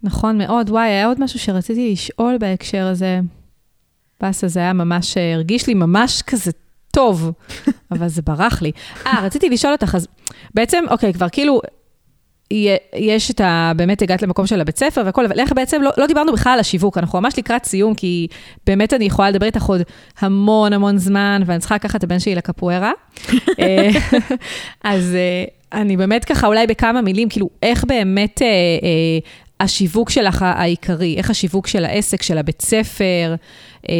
נכון 0.02 0.38
מאוד. 0.38 0.70
וואי, 0.70 0.88
היה 0.88 1.06
עוד 1.06 1.20
משהו 1.20 1.38
שרציתי 1.38 1.92
לשאול 1.92 2.38
בהקשר 2.38 2.86
הזה. 2.86 3.20
באסה, 4.20 4.48
זה 4.48 4.60
היה 4.60 4.72
ממש, 4.72 5.16
אה, 5.16 5.34
הרגיש 5.34 5.66
לי 5.66 5.74
ממש 5.74 6.22
כזה 6.22 6.50
טוב, 6.90 7.32
אבל 7.92 8.08
זה 8.08 8.22
ברח 8.22 8.62
לי. 8.62 8.72
אה, 9.06 9.20
רציתי 9.22 9.48
לשאול 9.48 9.72
אותך, 9.72 9.94
אז 9.94 10.08
בעצם, 10.54 10.84
אוקיי, 10.90 11.12
כבר 11.12 11.28
כאילו, 11.28 11.60
יש 12.96 13.30
את 13.30 13.40
ה... 13.40 13.72
באמת 13.76 14.02
הגעת 14.02 14.22
למקום 14.22 14.46
של 14.46 14.60
הבית 14.60 14.78
ספר 14.78 15.02
והכל, 15.04 15.24
אבל 15.24 15.40
איך 15.40 15.52
בעצם, 15.52 15.82
לא, 15.82 15.90
לא 15.96 16.06
דיברנו 16.06 16.32
בכלל 16.32 16.52
על 16.52 16.60
השיווק, 16.60 16.98
אנחנו 16.98 17.20
ממש 17.20 17.38
לקראת 17.38 17.64
סיום, 17.64 17.94
כי 17.94 18.26
באמת 18.66 18.92
אני 18.94 19.04
יכולה 19.04 19.30
לדבר 19.30 19.46
איתך 19.46 19.64
עוד 19.64 19.80
המון 20.18 20.72
המון 20.72 20.98
זמן, 20.98 21.42
ואני 21.46 21.58
צריכה 21.58 21.74
לקחת 21.74 21.96
את 21.96 22.04
הבן 22.04 22.18
שלי 22.18 22.34
לקפוארה. 22.34 22.92
אה, 23.60 23.90
אז 24.84 25.14
אה, 25.14 25.44
אני 25.80 25.96
באמת 25.96 26.24
ככה, 26.24 26.46
אולי 26.46 26.66
בכמה 26.66 27.00
מילים, 27.00 27.28
כאילו, 27.28 27.50
איך 27.62 27.84
באמת 27.84 28.42
אה, 28.42 28.46
אה, 28.82 29.18
השיווק 29.62 30.10
שלך 30.10 30.42
העיקרי, 30.42 31.14
איך 31.16 31.30
השיווק 31.30 31.66
של 31.66 31.84
העסק, 31.84 32.22
של 32.22 32.38
הבית 32.38 32.62
ספר, 32.62 33.34
אה, 33.88 33.94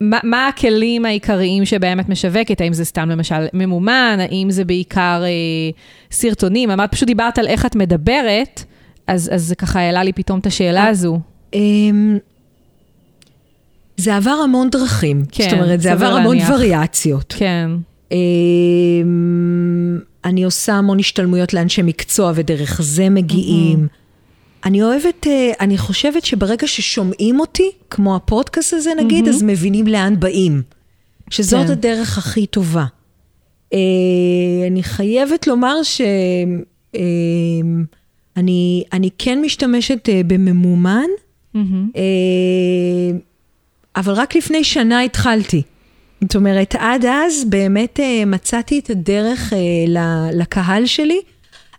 מה, 0.00 0.18
מה 0.22 0.48
הכלים 0.48 1.04
העיקריים 1.04 1.64
שבהם 1.64 2.00
את 2.00 2.08
משווקת? 2.08 2.60
האם 2.60 2.72
זה 2.72 2.84
סתם 2.84 3.10
למשל 3.10 3.46
ממומן? 3.52 4.18
האם 4.20 4.46
זה 4.50 4.64
בעיקר 4.64 5.22
אה, 5.24 5.28
סרטונים? 6.10 6.70
אמרת, 6.70 6.92
פשוט 6.92 7.06
דיברת 7.06 7.38
על 7.38 7.46
איך 7.46 7.66
את 7.66 7.76
מדברת, 7.76 8.64
אז, 9.06 9.30
אז 9.32 9.42
זה 9.42 9.54
ככה 9.54 9.80
העלה 9.80 10.04
לי 10.04 10.12
פתאום 10.12 10.38
את 10.38 10.46
השאלה 10.46 10.86
הזו. 10.86 11.20
אמ, 11.54 12.18
זה 13.96 14.16
עבר 14.16 14.30
המון 14.44 14.70
דרכים. 14.70 15.24
כן, 15.32 15.44
זאת 15.44 15.52
אומרת, 15.52 15.80
זה 15.80 15.92
עבר 15.92 16.06
המון 16.06 16.36
להניח. 16.36 16.50
וריאציות. 16.54 17.34
כן, 17.38 17.70
אמ, 18.12 18.16
אני 20.24 20.44
עושה 20.44 20.74
המון 20.74 20.98
השתלמויות 20.98 21.54
לאנשי 21.54 21.82
מקצוע 21.82 22.32
ודרך 22.34 22.80
זה 22.82 23.10
מגיעים. 23.10 23.88
אני 24.64 24.82
אוהבת, 24.82 25.26
אה, 25.26 25.52
אני 25.60 25.78
חושבת 25.78 26.24
שברגע 26.24 26.66
ששומעים 26.66 27.40
אותי, 27.40 27.70
כמו 27.90 28.16
הפודקאסט 28.16 28.72
הזה 28.72 28.90
נגיד, 28.98 29.28
אז 29.28 29.42
מבינים 29.42 29.86
לאן 29.86 30.20
באים. 30.20 30.62
שזאת 31.30 31.66
כן. 31.66 31.72
הדרך 31.72 32.18
הכי 32.18 32.46
טובה. 32.46 32.84
אה, 33.72 33.78
אני 34.66 34.82
חייבת 34.82 35.46
לומר 35.46 35.82
ש... 35.82 36.00
אה, 36.94 37.00
אני, 38.36 38.84
אני 38.92 39.10
כן 39.18 39.40
משתמשת 39.42 40.08
בממומן. 40.26 41.08
אה, 41.96 43.18
אבל 43.96 44.12
רק 44.12 44.36
לפני 44.36 44.64
שנה 44.64 45.02
התחלתי. 45.02 45.62
זאת 46.24 46.36
אומרת, 46.36 46.74
עד 46.78 47.04
אז 47.04 47.44
באמת 47.48 48.00
אה, 48.00 48.24
מצאתי 48.26 48.78
את 48.78 48.90
הדרך 48.90 49.52
אה, 49.52 49.58
לקהל 50.32 50.86
שלי. 50.86 51.20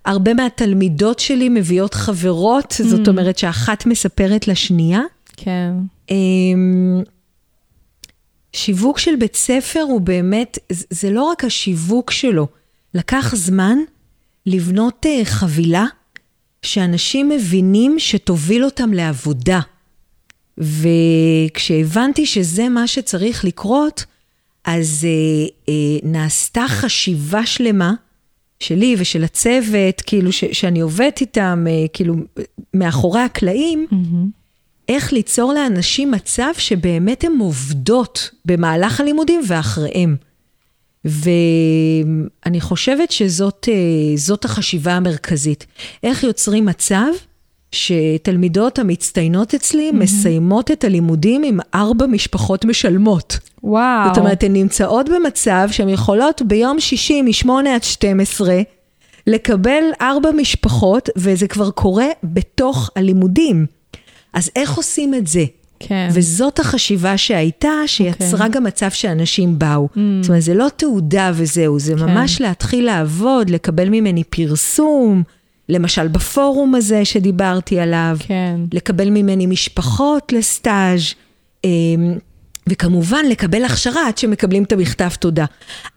הרבה 0.05 0.33
מהתלמידות 0.33 1.19
שלי 1.19 1.49
מביאות 1.49 1.93
חברות, 1.93 2.73
זאת 2.83 3.07
אומרת 3.07 3.37
שאחת 3.37 3.85
מספרת 3.85 4.47
לשנייה. 4.47 5.01
כן, 5.37 5.71
אמ, 6.11 7.01
שיווק 8.53 8.99
של 8.99 9.15
בית 9.15 9.35
ספר 9.35 9.79
הוא 9.81 10.01
באמת, 10.01 10.57
זה- 10.71 10.85
זה 10.89 11.09
לא 11.11 11.23
רק 11.23 11.43
השיווק 11.43 12.11
שלו, 12.11 12.47
לקח 12.93 13.35
זמן 13.35 13.77
לבנות 14.45 15.05
אה, 15.05 15.21
חבילה 15.25 15.85
שאנשים 16.61 17.29
מבינים 17.29 17.95
שתוביל 17.99 18.65
אותם 18.65 18.93
לעבודה. 18.93 19.59
וכשהבנתי 20.57 22.25
שזה 22.25 22.69
מה 22.69 22.87
שצריך 22.87 23.45
לקרות, 23.45 24.05
אז 24.67 25.07
אה, 25.09 25.47
אה, 25.69 25.99
נעשתה 26.03 26.65
חשיבה 26.67 27.45
שלמה 27.45 27.93
שלי 28.59 28.95
ושל 28.99 29.23
הצוות, 29.23 30.01
כאילו 30.01 30.31
ש, 30.31 30.43
שאני 30.51 30.79
עובדת 30.79 31.21
איתם, 31.21 31.65
אה, 31.69 31.85
כאילו 31.93 32.15
מאחורי 32.73 33.21
הקלעים, 33.21 33.85
איך 34.89 35.13
ליצור 35.13 35.53
לאנשים 35.53 36.11
מצב 36.11 36.51
שבאמת 36.57 37.23
הן 37.23 37.37
עובדות 37.39 38.29
במהלך 38.45 38.99
הלימודים 38.99 39.41
ואחריהם. 39.47 40.15
ואני 41.05 42.61
חושבת 42.61 43.11
שזאת 43.11 43.69
אה, 43.71 44.45
החשיבה 44.45 44.93
המרכזית. 44.93 45.65
איך 46.03 46.23
יוצרים 46.23 46.65
מצב 46.65 47.07
שתלמידות 47.71 48.79
המצטיינות 48.79 49.53
אצלי 49.53 49.91
מסיימות 49.91 50.71
את 50.71 50.83
הלימודים 50.83 51.43
עם 51.43 51.59
ארבע 51.75 52.05
משפחות 52.05 52.65
משלמות. 52.65 53.39
וואו. 53.63 54.07
זאת 54.07 54.17
אומרת, 54.17 54.43
הן 54.43 54.53
נמצאות 54.53 55.09
במצב 55.09 55.67
שהן 55.71 55.89
יכולות 55.89 56.41
ביום 56.41 56.79
שישי 56.79 57.21
מ-8 57.21 57.49
עד 57.75 57.83
12 57.83 58.61
לקבל 59.27 59.83
ארבע 60.01 60.31
משפחות, 60.31 61.09
וזה 61.15 61.47
כבר 61.47 61.69
קורה 61.69 62.07
בתוך 62.23 62.89
הלימודים. 62.95 63.65
אז 64.33 64.51
איך 64.55 64.77
עושים 64.77 65.13
את 65.13 65.27
זה? 65.27 65.43
כן. 65.79 66.09
וזאת 66.11 66.59
החשיבה 66.59 67.17
שהייתה, 67.17 67.71
שיצרה 67.85 68.31
אוקיי. 68.45 68.49
גם 68.49 68.63
מצב 68.63 68.89
שאנשים 68.89 69.59
באו. 69.59 69.87
זאת 70.21 70.29
אומרת, 70.29 70.41
זה 70.41 70.53
לא 70.53 70.67
תעודה 70.75 71.31
וזהו, 71.33 71.79
זה 71.79 71.95
כן. 71.95 72.03
ממש 72.05 72.41
להתחיל 72.41 72.85
לעבוד, 72.85 73.49
לקבל 73.49 73.89
ממני 73.89 74.23
פרסום, 74.23 75.23
למשל 75.69 76.07
בפורום 76.07 76.75
הזה 76.75 77.05
שדיברתי 77.05 77.79
עליו, 77.79 78.17
כן. 78.19 78.59
לקבל 78.73 79.09
ממני 79.09 79.45
משפחות 79.45 80.33
לסטאז', 80.33 81.01
אמ, 81.63 82.17
וכמובן 82.69 83.25
לקבל 83.29 83.63
הכשרה 83.63 84.07
עד 84.07 84.17
שמקבלים 84.17 84.63
את 84.63 84.71
המכתב 84.71 85.09
תודה. 85.19 85.45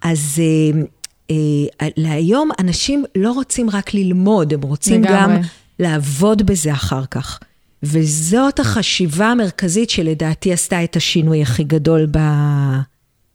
אז 0.03 0.39
אמ, 0.39 0.85
אה, 1.31 1.89
להיום 1.97 2.51
אנשים 2.59 3.05
לא 3.16 3.33
רוצים 3.33 3.71
רק 3.71 3.95
ללמוד, 3.95 4.55
הם 4.55 4.62
רוצים 4.62 5.03
לגמרי. 5.03 5.37
גם 5.37 5.41
לעבוד 5.79 6.43
בזה 6.43 6.73
אחר 6.73 7.07
כך. 7.11 7.39
וזאת 7.83 8.61
החשיבה 8.61 9.27
המרכזית 9.27 9.91
שלדעתי 9.91 10.53
עשתה 10.53 10.85
את 10.85 10.97
השינוי 10.97 11.43
הכי 11.43 11.64
גדול 11.64 12.07
ב, 12.07 12.16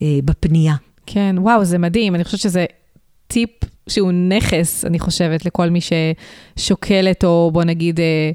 אה, 0.02 0.20
בפנייה. 0.26 0.76
כן, 1.06 1.36
וואו, 1.40 1.66
זה 1.66 1.78
מדהים. 1.78 2.16
אני 2.16 2.24
חושבת 2.24 2.40
שזה 2.40 2.66
טיפ 3.28 3.50
שהוא 3.90 4.12
נכס, 4.12 4.86
אני 4.86 5.00
חושבת, 5.00 5.46
לכל 5.46 5.70
מי 5.70 5.80
ששוקלת, 6.58 7.24
או 7.24 7.50
בוא 7.54 7.64
נגיד, 7.64 8.00
אה, 8.00 8.32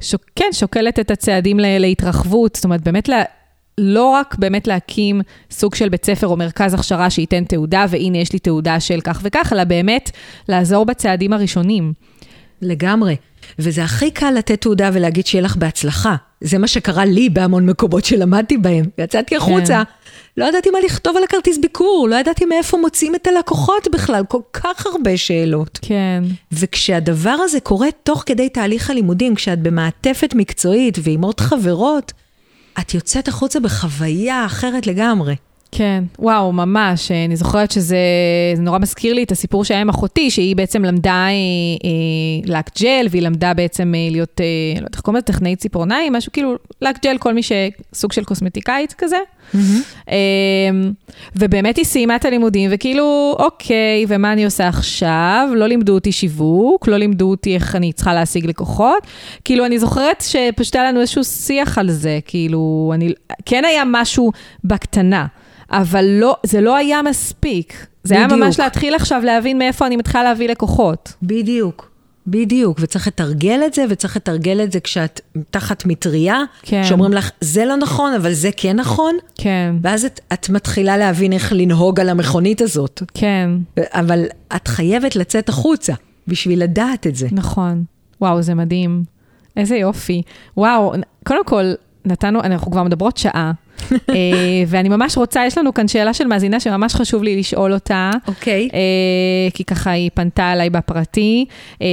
שוק, 0.00 0.22
כן, 0.36 0.48
שוקלת 0.52 0.98
את 0.98 1.10
הצעדים 1.10 1.60
לה, 1.60 1.78
להתרחבות. 1.78 2.54
זאת 2.54 2.64
אומרת, 2.64 2.80
באמת, 2.82 3.08
לה, 3.08 3.22
לא 3.78 4.04
רק 4.10 4.36
באמת 4.38 4.66
להקים 4.66 5.20
סוג 5.50 5.74
של 5.74 5.88
בית 5.88 6.04
ספר 6.04 6.26
או 6.26 6.36
מרכז 6.36 6.74
הכשרה 6.74 7.10
שייתן 7.10 7.44
תעודה, 7.44 7.86
והנה 7.88 8.18
יש 8.18 8.32
לי 8.32 8.38
תעודה 8.38 8.80
של 8.80 9.00
כך 9.00 9.20
וכך, 9.22 9.52
אלא 9.52 9.64
באמת 9.64 10.10
לעזור 10.48 10.84
בצעדים 10.84 11.32
הראשונים. 11.32 11.92
לגמרי. 12.62 13.16
וזה 13.58 13.84
הכי 13.84 14.10
קל 14.10 14.30
לתת 14.30 14.60
תעודה 14.60 14.90
ולהגיד 14.92 15.26
שיהיה 15.26 15.42
לך 15.42 15.56
בהצלחה. 15.56 16.16
זה 16.40 16.58
מה 16.58 16.66
שקרה 16.66 17.04
לי 17.04 17.28
בהמון 17.28 17.66
מקומות 17.66 18.04
שלמדתי 18.04 18.56
בהם. 18.56 18.84
יצאתי 18.98 19.36
החוצה, 19.36 19.82
לא 20.40 20.44
ידעתי 20.44 20.70
מה 20.70 20.78
לכתוב 20.80 21.16
על 21.16 21.24
הכרטיס 21.24 21.58
ביקור, 21.58 22.08
לא 22.10 22.16
ידעתי 22.16 22.44
מאיפה 22.44 22.76
מוצאים 22.76 23.14
את 23.14 23.26
הלקוחות 23.26 23.88
בכלל, 23.92 24.24
כל 24.28 24.40
כך 24.52 24.86
הרבה 24.86 25.16
שאלות. 25.16 25.78
כן. 25.82 26.24
וכשהדבר 26.52 27.36
הזה 27.44 27.60
קורה 27.60 27.88
תוך 28.02 28.22
כדי 28.26 28.48
תהליך 28.48 28.90
הלימודים, 28.90 29.34
כשאת 29.34 29.62
במעטפת 29.62 30.34
מקצועית 30.34 30.98
ועם 31.02 31.22
עוד 31.22 31.40
חברות, 31.40 32.12
את 32.80 32.94
יוצאת 32.94 33.28
החוצה 33.28 33.60
בחוויה 33.60 34.46
אחרת 34.46 34.86
לגמרי. 34.86 35.34
כן, 35.72 36.04
וואו, 36.18 36.52
ממש. 36.52 37.10
אני 37.10 37.36
זוכרת 37.36 37.70
שזה 37.70 37.96
זה 38.54 38.62
נורא 38.62 38.78
מזכיר 38.78 39.14
לי 39.14 39.22
את 39.22 39.32
הסיפור 39.32 39.64
שהיה 39.64 39.80
עם 39.80 39.88
אחותי, 39.88 40.30
שהיא 40.30 40.56
בעצם 40.56 40.84
למדה 40.84 41.12
אה, 41.12 41.30
אה, 41.84 42.56
לק 42.58 42.70
ג'ל, 42.80 43.06
והיא 43.10 43.22
למדה 43.22 43.54
בעצם 43.54 43.92
אה, 43.96 44.08
להיות, 44.10 44.40
אה, 44.40 44.46
לא 44.74 44.78
יודעת 44.78 44.94
איך 44.94 45.00
קוראים 45.00 45.16
לזה, 45.16 45.26
טכנאית 45.26 45.58
ציפורניים, 45.58 46.12
משהו 46.12 46.32
כאילו, 46.32 46.54
לק 46.82 46.96
ג'ל, 47.02 47.18
כל 47.18 47.34
מי 47.34 47.40
שסוג 47.42 48.12
של 48.12 48.24
קוסמטיקאית 48.24 48.94
כזה. 48.98 49.16
אה, 50.10 50.16
ובאמת 51.36 51.76
היא 51.76 51.84
סיימה 51.84 52.16
את 52.16 52.24
הלימודים, 52.24 52.70
וכאילו, 52.72 53.36
אוקיי, 53.38 54.04
ומה 54.08 54.32
אני 54.32 54.44
עושה 54.44 54.68
עכשיו? 54.68 55.48
לא 55.54 55.66
לימדו 55.66 55.94
אותי 55.94 56.12
שיווק, 56.12 56.88
לא 56.88 56.96
לימדו 56.96 57.30
אותי 57.30 57.54
איך 57.54 57.76
אני 57.76 57.92
צריכה 57.92 58.14
להשיג 58.14 58.46
לקוחות. 58.46 59.06
כאילו, 59.44 59.66
אני 59.66 59.78
זוכרת 59.78 60.24
שפשוט 60.26 60.76
היה 60.76 60.84
לנו 60.84 61.00
איזשהו 61.00 61.24
שיח 61.24 61.78
על 61.78 61.90
זה, 61.90 62.18
כאילו, 62.24 62.92
אני, 62.94 63.12
כן 63.46 63.64
היה 63.64 63.82
משהו 63.86 64.32
בקטנה. 64.64 65.26
אבל 65.70 66.04
לא, 66.04 66.36
זה 66.42 66.60
לא 66.60 66.76
היה 66.76 67.02
מספיק. 67.02 67.86
זה 68.04 68.14
בדיוק. 68.14 68.32
היה 68.32 68.40
ממש 68.40 68.60
להתחיל 68.60 68.94
עכשיו 68.94 69.22
להבין 69.24 69.58
מאיפה 69.58 69.86
אני 69.86 69.96
מתחילה 69.96 70.24
להביא 70.24 70.48
לקוחות. 70.48 71.14
בדיוק. 71.22 71.90
בדיוק, 72.26 72.78
וצריך 72.80 73.06
לתרגל 73.06 73.62
את 73.66 73.74
זה, 73.74 73.84
וצריך 73.88 74.16
לתרגל 74.16 74.60
את 74.64 74.72
זה 74.72 74.80
כשאת 74.80 75.20
תחת 75.50 75.86
מטריה, 75.86 76.42
כן. 76.62 76.84
שאומרים 76.84 77.12
לך, 77.12 77.30
זה 77.40 77.64
לא 77.64 77.76
נכון, 77.76 78.12
אבל 78.12 78.32
זה 78.32 78.50
כן 78.56 78.76
נכון. 78.76 79.16
כן. 79.34 79.74
ואז 79.82 80.04
את, 80.04 80.20
את 80.32 80.48
מתחילה 80.48 80.96
להבין 80.96 81.32
איך 81.32 81.52
לנהוג 81.52 82.00
על 82.00 82.08
המכונית 82.08 82.60
הזאת. 82.60 83.02
כן. 83.14 83.50
אבל 83.80 84.24
את 84.56 84.68
חייבת 84.68 85.16
לצאת 85.16 85.48
החוצה 85.48 85.92
בשביל 86.26 86.62
לדעת 86.62 87.06
את 87.06 87.16
זה. 87.16 87.28
נכון. 87.32 87.84
וואו, 88.20 88.42
זה 88.42 88.54
מדהים. 88.54 89.04
איזה 89.56 89.76
יופי. 89.76 90.22
וואו, 90.56 90.92
קודם 91.26 91.44
כל, 91.44 91.72
נתנו, 92.04 92.40
אנחנו 92.40 92.70
כבר 92.70 92.82
מדברות 92.82 93.16
שעה. 93.16 93.52
אה, 93.92 94.14
ואני 94.66 94.88
ממש 94.88 95.16
רוצה, 95.16 95.46
יש 95.46 95.58
לנו 95.58 95.74
כאן 95.74 95.88
שאלה 95.88 96.14
של 96.14 96.26
מאזינה 96.26 96.60
שממש 96.60 96.94
חשוב 96.94 97.22
לי 97.22 97.36
לשאול 97.36 97.72
אותה. 97.72 98.10
אוקיי. 98.28 98.68
Okay. 98.72 99.54
כי 99.54 99.64
ככה 99.64 99.90
היא 99.90 100.10
פנתה 100.14 100.52
אליי 100.52 100.70
בפרטי. 100.70 101.44
אה, 101.82 101.86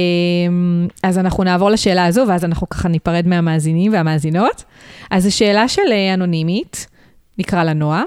אז 1.02 1.18
אנחנו 1.18 1.44
נעבור 1.44 1.70
לשאלה 1.70 2.06
הזו, 2.06 2.24
ואז 2.28 2.44
אנחנו 2.44 2.68
ככה 2.68 2.88
ניפרד 2.88 3.26
מהמאזינים 3.26 3.92
והמאזינות. 3.92 4.64
אז 5.10 5.24
זו 5.24 5.36
שאלה 5.36 5.68
של 5.68 5.92
אה, 5.92 6.14
אנונימית, 6.14 6.86
נקרא 7.38 7.64
לה 7.64 7.72
נועה. 7.72 8.02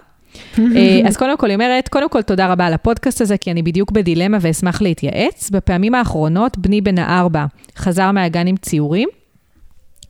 אז 1.07 1.17
קודם 1.17 1.37
כל, 1.37 1.47
היא 1.47 1.55
אומרת, 1.55 1.87
קודם 1.87 2.09
כל, 2.09 2.21
תודה 2.21 2.47
רבה 2.47 2.65
על 2.65 2.73
הפודקאסט 2.73 3.21
הזה, 3.21 3.37
כי 3.37 3.51
אני 3.51 3.63
בדיוק 3.63 3.91
בדילמה 3.91 4.37
ואשמח 4.41 4.81
להתייעץ. 4.81 5.49
בפעמים 5.49 5.95
האחרונות, 5.95 6.57
בני 6.57 6.81
בן 6.81 6.97
הארבע 6.97 7.45
חזר 7.77 8.11
מהגן 8.11 8.47
עם 8.47 8.57
ציורים, 8.57 9.09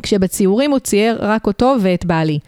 כשבציורים 0.03 0.71
הוא 0.71 0.79
צייר 0.79 1.17
רק 1.21 1.47
אותו 1.47 1.75
ואת 1.81 2.05
בעלי. 2.05 2.39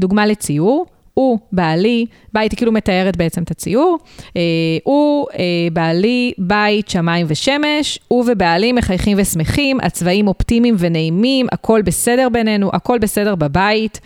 דוגמה 0.00 0.26
לציור, 0.26 0.86
הוא 1.14 1.38
בעלי, 1.52 2.06
בית, 2.32 2.52
היא 2.52 2.56
כאילו 2.56 2.72
מתארת 2.72 3.16
בעצם 3.16 3.42
את 3.42 3.50
הציור, 3.50 3.98
אה, 4.36 4.42
הוא 4.84 5.26
אה, 5.38 5.44
בעלי, 5.72 6.32
בית, 6.38 6.88
שמיים 6.88 7.26
ושמש, 7.28 7.98
הוא 8.08 8.24
ובעלי 8.28 8.72
מחייכים 8.72 9.18
ושמחים, 9.20 9.80
הצבעים 9.80 10.28
אופטימיים 10.28 10.74
ונעימים, 10.78 11.46
הכל 11.52 11.82
בסדר 11.82 12.28
בינינו, 12.28 12.70
הכל 12.72 12.98
בסדר 12.98 13.34
בבית. 13.34 14.00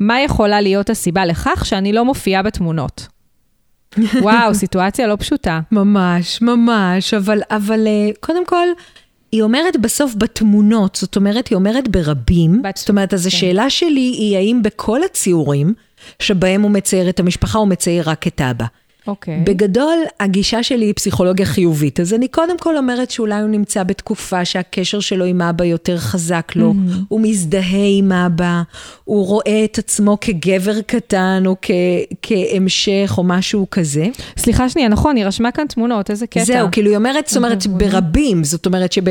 מה 0.00 0.20
יכולה 0.20 0.60
להיות 0.60 0.90
הסיבה 0.90 1.26
לכך 1.26 1.66
שאני 1.66 1.92
לא 1.92 2.04
מופיעה 2.04 2.42
בתמונות? 2.42 3.08
וואו, 4.22 4.54
סיטואציה 4.54 5.06
לא 5.06 5.16
פשוטה. 5.16 5.60
ממש, 5.72 6.42
ממש, 6.42 7.14
אבל, 7.14 7.40
אבל 7.50 7.86
אה, 7.86 8.10
קודם 8.20 8.46
כל, 8.46 8.66
היא 9.32 9.42
אומרת 9.42 9.76
בסוף 9.80 10.14
בתמונות, 10.18 10.96
זאת 10.96 11.16
אומרת, 11.16 11.48
היא 11.48 11.56
אומרת 11.56 11.88
ברבים. 11.88 12.62
בת- 12.62 12.76
זאת 12.76 12.88
אומרת, 12.88 13.14
אז 13.14 13.22
כן. 13.22 13.26
השאלה 13.28 13.70
שלי 13.70 14.00
היא 14.18 14.36
האם 14.36 14.62
בכל 14.62 15.02
הציורים 15.02 15.74
שבהם 16.18 16.62
הוא 16.62 16.70
מצייר 16.70 17.08
את 17.08 17.20
המשפחה, 17.20 17.58
הוא 17.58 17.68
מצייר 17.68 18.10
רק 18.10 18.26
את 18.26 18.40
אבא. 18.40 18.64
אוקיי. 19.06 19.40
בגדול, 19.46 19.96
הגישה 20.20 20.62
שלי 20.62 20.84
היא 20.84 20.94
פסיכולוגיה 20.94 21.46
חיובית, 21.46 22.00
אז 22.00 22.14
אני 22.14 22.28
קודם 22.28 22.58
כל 22.58 22.76
אומרת 22.76 23.10
שאולי 23.10 23.40
הוא 23.40 23.48
נמצא 23.48 23.82
בתקופה 23.82 24.44
שהקשר 24.44 25.00
שלו 25.00 25.24
עם 25.24 25.42
אבא 25.42 25.64
יותר 25.64 25.98
חזק 25.98 26.52
לו, 26.56 26.70
Mm-hmm. 26.70 26.94
הוא 27.08 27.20
מזדהה 27.20 27.86
עם 27.98 28.12
אבא, 28.12 28.62
הוא 29.04 29.26
רואה 29.26 29.64
את 29.64 29.78
עצמו 29.78 30.18
כגבר 30.20 30.80
קטן 30.80 31.42
או 31.46 31.56
כ- 31.62 31.70
כהמשך 32.22 33.14
או 33.18 33.22
משהו 33.24 33.66
כזה. 33.70 34.06
סליחה 34.36 34.68
שנייה, 34.68 34.88
נכון, 34.88 35.16
היא 35.16 35.24
רשמה 35.24 35.50
כאן 35.50 35.66
תמונות, 35.66 36.10
איזה 36.10 36.26
קטע. 36.26 36.44
זהו, 36.44 36.68
כאילו 36.72 36.88
היא 36.88 36.96
אומרת, 36.96 37.26
זאת 37.26 37.36
אומרת, 37.36 37.66
אוקיי. 37.66 37.90
ברבים, 37.90 38.44
זאת 38.44 38.66
אומרת 38.66 38.92
שב... 38.92 39.02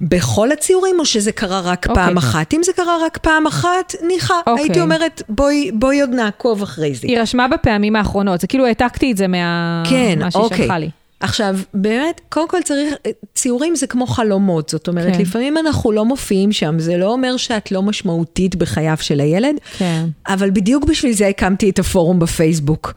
בכל 0.00 0.52
הציורים, 0.52 1.00
או 1.00 1.04
שזה 1.04 1.32
קרה 1.32 1.60
רק 1.60 1.86
אוקיי. 1.88 2.04
פעם 2.04 2.16
אחת? 2.16 2.54
אם 2.54 2.62
זה 2.62 2.72
קרה 2.72 2.96
רק 3.06 3.18
פעם 3.18 3.46
אחת, 3.46 3.94
ניחא. 4.06 4.34
אוקיי. 4.46 4.64
הייתי 4.64 4.80
אומרת, 4.80 5.22
בואי, 5.28 5.70
בואי 5.72 6.00
עוד 6.00 6.10
נעקוב 6.10 6.62
אחרי 6.62 6.94
זה. 6.94 7.06
היא 7.08 7.18
רשמה 7.18 7.48
בפעמים 7.48 7.96
האחרונות, 7.96 8.40
זה 8.40 8.46
כאילו 8.46 8.66
העתקתי 8.66 9.12
את 9.12 9.16
זה 9.16 9.28
מה... 9.28 9.82
כן, 9.90 10.18
מה 10.20 10.30
שהיא 10.30 10.42
אוקיי. 10.42 10.58
שלחה 10.58 10.78
לי. 10.78 10.90
עכשיו, 11.20 11.56
באמת, 11.74 12.20
קודם 12.28 12.48
כל 12.48 12.62
צריך, 12.64 12.94
ציורים 13.34 13.76
זה 13.76 13.86
כמו 13.86 14.06
חלומות, 14.06 14.68
זאת 14.68 14.88
אומרת, 14.88 15.12
כן. 15.12 15.20
לפעמים 15.20 15.58
אנחנו 15.58 15.92
לא 15.92 16.04
מופיעים 16.04 16.52
שם, 16.52 16.78
זה 16.78 16.96
לא 16.96 17.12
אומר 17.12 17.36
שאת 17.36 17.72
לא 17.72 17.82
משמעותית 17.82 18.56
בחייו 18.56 18.96
של 19.00 19.20
הילד, 19.20 19.56
כן. 19.78 20.04
אבל 20.28 20.50
בדיוק 20.50 20.84
בשביל 20.84 21.12
זה 21.12 21.28
הקמתי 21.28 21.70
את 21.70 21.78
הפורום 21.78 22.18
בפייסבוק. 22.18 22.94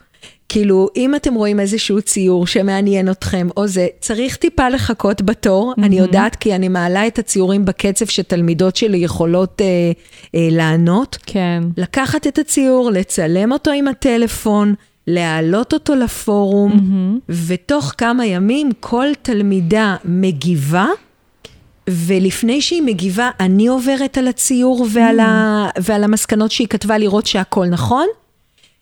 כאילו, 0.52 0.88
אם 0.96 1.14
אתם 1.14 1.34
רואים 1.34 1.60
איזשהו 1.60 2.02
ציור 2.02 2.46
שמעניין 2.46 3.10
אתכם, 3.10 3.48
או 3.56 3.66
זה, 3.66 3.86
צריך 4.00 4.36
טיפה 4.36 4.68
לחכות 4.68 5.22
בתור, 5.22 5.74
אני 5.78 5.98
יודעת, 5.98 6.36
כי 6.36 6.54
אני 6.54 6.68
מעלה 6.68 7.06
את 7.06 7.18
הציורים 7.18 7.64
בקצב 7.64 8.06
שתלמידות 8.06 8.76
שלי 8.76 8.98
יכולות 8.98 9.60
אה, 9.60 9.66
אה, 10.34 10.48
לענות. 10.50 11.18
כן. 11.26 11.62
לקחת 11.76 12.26
את 12.26 12.38
הציור, 12.38 12.90
לצלם 12.90 13.52
אותו 13.52 13.70
עם 13.70 13.88
הטלפון, 13.88 14.74
להעלות 15.06 15.72
אותו 15.72 15.94
לפורום, 15.94 16.72
ותוך 17.28 17.92
כמה 17.98 18.26
ימים 18.26 18.70
כל 18.80 19.06
תלמידה 19.22 19.96
מגיבה, 20.04 20.86
ולפני 21.90 22.60
שהיא 22.60 22.82
מגיבה, 22.82 23.30
אני 23.40 23.66
עוברת 23.66 24.18
על 24.18 24.28
הציור 24.28 24.86
ועל, 24.90 25.20
ה... 25.20 25.66
ועל 25.80 26.04
המסקנות 26.04 26.50
שהיא 26.50 26.68
כתבה 26.68 26.98
לראות 26.98 27.26
שהכל 27.26 27.66
נכון, 27.66 28.06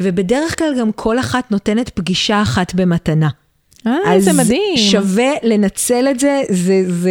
ובדרך 0.03 0.59
כלל 0.59 0.75
גם 0.81 0.93
כל 0.93 1.19
אחת 1.19 1.51
נותנת 1.51 1.89
פגישה 1.89 2.43
אחת 2.43 2.75
במתנה. 2.75 3.29
אה, 3.87 4.21
זה 4.21 4.33
מדהים. 4.33 4.75
אז 4.79 4.81
שווה 4.81 5.31
לנצל 5.43 6.07
את 6.11 6.21
זה, 6.21 6.43
זה, 6.51 6.83
זה 6.89 7.11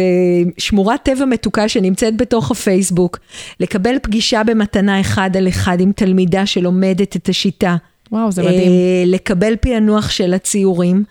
שמורת 0.58 1.00
טבע 1.02 1.24
מתוקה 1.24 1.68
שנמצאת 1.68 2.16
בתוך 2.16 2.50
הפייסבוק, 2.50 3.18
לקבל 3.60 3.96
פגישה 4.02 4.42
במתנה 4.44 5.00
אחד 5.00 5.36
על 5.36 5.48
אחד 5.48 5.80
עם 5.80 5.92
תלמידה 5.92 6.46
שלומדת 6.46 7.16
את 7.16 7.28
השיטה. 7.28 7.76
וואו, 8.12 8.32
זה 8.32 8.42
מדהים. 8.42 8.58
אה, 8.58 9.02
לקבל 9.06 9.56
פענוח 9.60 10.10
של 10.10 10.34
הציורים, 10.34 11.04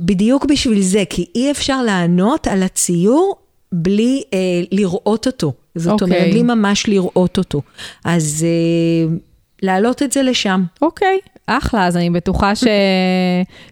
בדיוק 0.00 0.44
בשביל 0.44 0.82
זה, 0.82 1.02
כי 1.10 1.26
אי 1.34 1.50
אפשר 1.50 1.82
לענות 1.82 2.46
על 2.46 2.62
הציור 2.62 3.36
בלי 3.72 4.22
אה, 4.34 4.38
לראות 4.72 5.26
אותו. 5.26 5.52
זאת 5.74 6.02
אוקיי. 6.02 6.06
אומרת, 6.06 6.32
בלי 6.32 6.42
ממש 6.42 6.86
לראות 6.86 7.38
אותו. 7.38 7.62
אז 8.04 8.46
אה, 8.48 9.16
להעלות 9.62 10.02
את 10.02 10.12
זה 10.12 10.22
לשם. 10.22 10.64
אוקיי, 10.82 11.18
אחלה, 11.46 11.86
אז 11.86 11.96
אני 11.96 12.10
בטוחה 12.10 12.52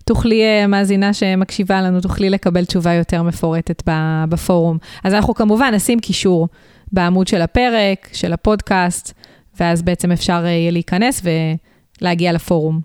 שתוכלי, 0.03 0.43
אה, 0.47 0.67
מאזינה 0.67 1.13
שמקשיבה 1.13 1.83
לנו, 1.83 2.01
תוכלי 2.01 2.31
לקבל 2.31 2.65
תשובה 2.65 2.93
יותר 2.93 3.23
מפורטת 3.23 3.83
בפורום. 4.29 4.79
אז 5.05 5.15
אנחנו 5.15 5.35
כמובן 5.35 5.75
נשים 5.75 6.01
קישור 6.01 6.49
בעמוד 6.93 7.27
של 7.27 7.43
הפרק, 7.43 8.09
של 8.13 8.33
הפודקאסט, 8.33 9.13
ואז 9.61 9.83
בעצם 9.83 10.13
אפשר 10.13 10.43
אה, 10.45 10.51
יהיה 10.51 10.71
להיכנס 10.71 11.23
ולהגיע 12.03 12.33
לפורום. 12.33 12.81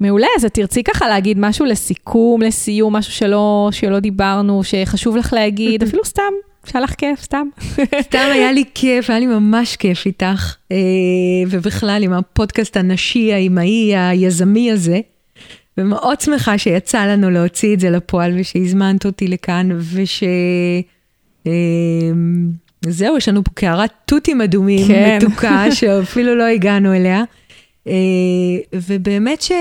מעולה, 0.00 0.26
אז 0.36 0.44
את 0.44 0.54
תרצי 0.54 0.82
ככה 0.82 1.08
להגיד 1.08 1.38
משהו 1.40 1.64
לסיכום, 1.64 2.42
לסיום, 2.42 2.96
משהו 2.96 3.12
שלא, 3.12 3.68
שלא 3.72 4.00
דיברנו, 4.00 4.64
שחשוב 4.64 5.16
לך 5.16 5.32
להגיד, 5.32 5.82
אפילו 5.86 6.04
סתם, 6.04 6.32
שהיה 6.68 6.84
לך 6.84 6.94
כיף, 6.94 7.22
סתם. 7.22 7.48
סתם 8.00 8.28
היה 8.32 8.52
לי 8.52 8.64
כיף, 8.74 9.10
היה 9.10 9.18
לי 9.18 9.26
ממש 9.26 9.76
כיף 9.76 10.06
איתך, 10.06 10.56
אה, 10.72 10.76
ובכלל 11.50 12.02
עם 12.02 12.12
הפודקאסט 12.12 12.76
הנשי, 12.76 13.32
האמהי, 13.32 13.96
היזמי 13.96 14.72
הזה. 14.72 15.00
ומאוד 15.78 16.20
שמחה 16.20 16.58
שיצא 16.58 17.04
לנו 17.04 17.30
להוציא 17.30 17.74
את 17.74 17.80
זה 17.80 17.90
לפועל 17.90 18.32
ושהזמנת 18.38 19.06
אותי 19.06 19.28
לכאן, 19.28 19.68
וש... 19.92 20.22
אה, 21.46 21.50
זהו, 22.88 23.16
יש 23.16 23.28
לנו 23.28 23.44
פה 23.44 23.50
קערת 23.54 23.90
תותים 24.04 24.40
אדומים 24.40 24.86
כן. 24.88 25.18
מתוקה, 25.22 25.64
שאפילו 25.76 26.34
לא 26.34 26.44
הגענו 26.44 26.94
אליה. 26.94 27.24
אה, 27.86 27.92
ובאמת 28.72 29.42
ש... 29.42 29.52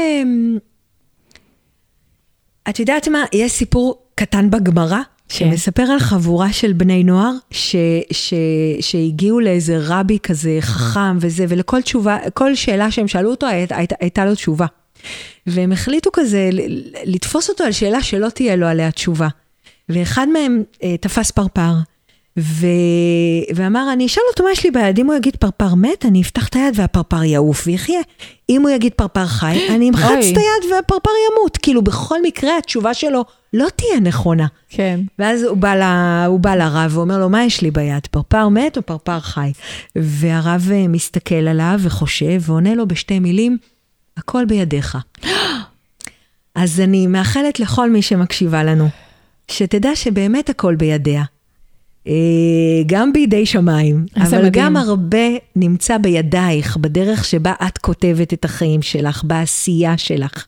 את 2.69 2.79
יודעת 2.79 3.07
מה, 3.07 3.23
יש 3.33 3.51
סיפור 3.51 4.01
קטן 4.15 4.49
בגמרא. 4.49 4.99
שמספר 5.29 5.83
על 5.83 5.99
חבורה 5.99 6.53
של 6.53 6.73
בני 6.73 7.03
נוער 7.03 7.31
ש, 7.51 7.75
ש, 8.11 8.33
שהגיעו 8.81 9.39
לאיזה 9.39 9.77
רבי 9.79 10.19
כזה 10.23 10.57
חכם 10.61 11.17
וזה, 11.21 11.45
ולכל 11.49 11.81
תשובה, 11.81 12.17
כל 12.33 12.55
שאלה 12.55 12.91
שהם 12.91 13.07
שאלו 13.07 13.31
אותו 13.31 13.47
הייתה, 13.47 13.77
הייתה, 13.77 13.95
הייתה 13.99 14.25
לו 14.25 14.35
תשובה. 14.35 14.65
והם 15.47 15.71
החליטו 15.71 16.09
כזה 16.13 16.49
לתפוס 17.05 17.49
אותו 17.49 17.63
על 17.63 17.71
שאלה 17.71 18.03
שלא 18.03 18.29
תהיה 18.29 18.55
לו 18.55 18.67
עליה 18.67 18.91
תשובה. 18.91 19.27
ואחד 19.89 20.27
מהם 20.29 20.63
אה, 20.83 20.97
תפס 20.97 21.31
פרפר. 21.31 21.73
ו... 22.39 22.65
ואמר, 23.55 23.89
אני 23.93 24.05
אשאל 24.05 24.23
אותו 24.31 24.43
מה 24.43 24.51
יש 24.51 24.63
לי 24.63 24.71
ביד, 24.71 24.99
אם 24.99 25.05
הוא 25.05 25.15
יגיד 25.15 25.35
פרפר 25.35 25.75
מת, 25.75 26.05
אני 26.05 26.21
אפתח 26.21 26.47
את 26.47 26.55
היד 26.55 26.73
והפרפר 26.75 27.23
יעוף 27.23 27.63
ויחיה. 27.67 27.99
אם 28.49 28.61
הוא 28.61 28.69
יגיד 28.69 28.93
פרפר 28.93 29.25
חי, 29.25 29.59
אני 29.75 29.89
אמחץ 29.89 30.25
את 30.31 30.37
היד 30.37 30.71
והפרפר 30.71 31.09
ימות. 31.31 31.57
כאילו, 31.57 31.81
בכל 31.81 32.21
מקרה 32.21 32.57
התשובה 32.57 32.93
שלו 32.93 33.25
לא 33.53 33.67
תהיה 33.75 33.99
נכונה. 33.99 34.47
כן. 34.69 34.99
ואז 35.19 35.43
הוא 35.43 35.57
בא, 35.57 35.75
ל... 35.75 35.83
הוא 36.27 36.39
בא 36.39 36.55
לרב 36.55 36.97
ואומר 36.97 37.19
לו, 37.19 37.29
מה 37.29 37.43
יש 37.43 37.61
לי 37.61 37.71
ביד, 37.71 38.07
פרפר 38.11 38.47
מת 38.49 38.77
או 38.77 38.81
פרפר 38.81 39.19
חי? 39.19 39.51
והרב 39.95 40.69
אה, 40.71 40.87
מסתכל 40.87 41.35
עליו 41.35 41.79
וחושב 41.83 42.41
ועונה 42.41 42.75
לו 42.75 42.87
בשתי 42.87 43.19
מילים, 43.19 43.57
הכל 44.17 44.45
בידיך. 44.45 44.97
אז 46.55 46.79
אני 46.79 47.07
מאחלת 47.07 47.59
לכל 47.59 47.89
מי 47.89 48.01
שמקשיבה 48.01 48.63
לנו, 48.63 48.87
שתדע 49.51 49.95
שבאמת 49.95 50.49
הכל 50.49 50.75
בידיה. 50.75 51.23
אה, 52.07 52.13
גם 52.85 53.13
בידי 53.13 53.45
שמיים, 53.45 54.05
אבל 54.17 54.37
מדהים. 54.37 54.51
גם 54.53 54.77
הרבה 54.77 55.27
נמצא 55.55 55.97
בידייך, 55.97 56.77
בדרך 56.77 57.25
שבה 57.25 57.53
את 57.67 57.77
כותבת 57.77 58.33
את 58.33 58.45
החיים 58.45 58.81
שלך, 58.81 59.23
בעשייה 59.23 59.97
שלך. 59.97 60.45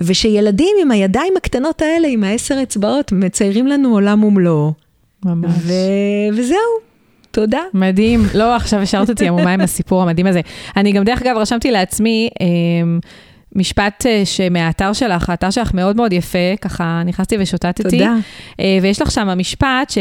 ושילדים 0.00 0.76
עם 0.82 0.90
הידיים 0.90 1.32
הקטנות 1.36 1.82
האלה, 1.82 2.08
עם 2.08 2.24
העשר 2.24 2.58
אצבעות, 2.62 3.12
מציירים 3.12 3.66
לנו 3.66 3.92
עולם 3.92 4.24
ומלואו. 4.24 4.72
ממש. 5.24 5.50
ו- 5.58 6.36
וזהו, 6.36 6.58
תודה. 7.30 7.60
מדהים. 7.74 8.20
לא, 8.34 8.56
עכשיו 8.56 8.80
השארת 8.80 9.10
אותי 9.10 9.28
עמומה 9.28 9.52
עם 9.52 9.60
הסיפור 9.60 10.02
המדהים 10.02 10.26
הזה. 10.26 10.40
אני 10.76 10.92
גם, 10.92 11.04
דרך 11.04 11.22
אגב, 11.22 11.36
רשמתי 11.36 11.70
לעצמי, 11.70 12.28
אה, 12.40 12.46
משפט 13.54 14.06
אה, 14.06 14.22
שמהאתר 14.24 14.92
שלך, 14.92 15.30
האתר 15.30 15.50
שלך 15.50 15.74
מאוד 15.74 15.96
מאוד 15.96 16.12
יפה, 16.12 16.56
ככה 16.60 17.02
נכנסתי 17.06 17.36
ושוטטתי. 17.40 17.82
תודה. 17.82 18.14
אה, 18.60 18.78
ויש 18.82 19.02
לך 19.02 19.10
שם 19.10 19.28
משפט 19.38 19.90
שהוא 19.90 20.00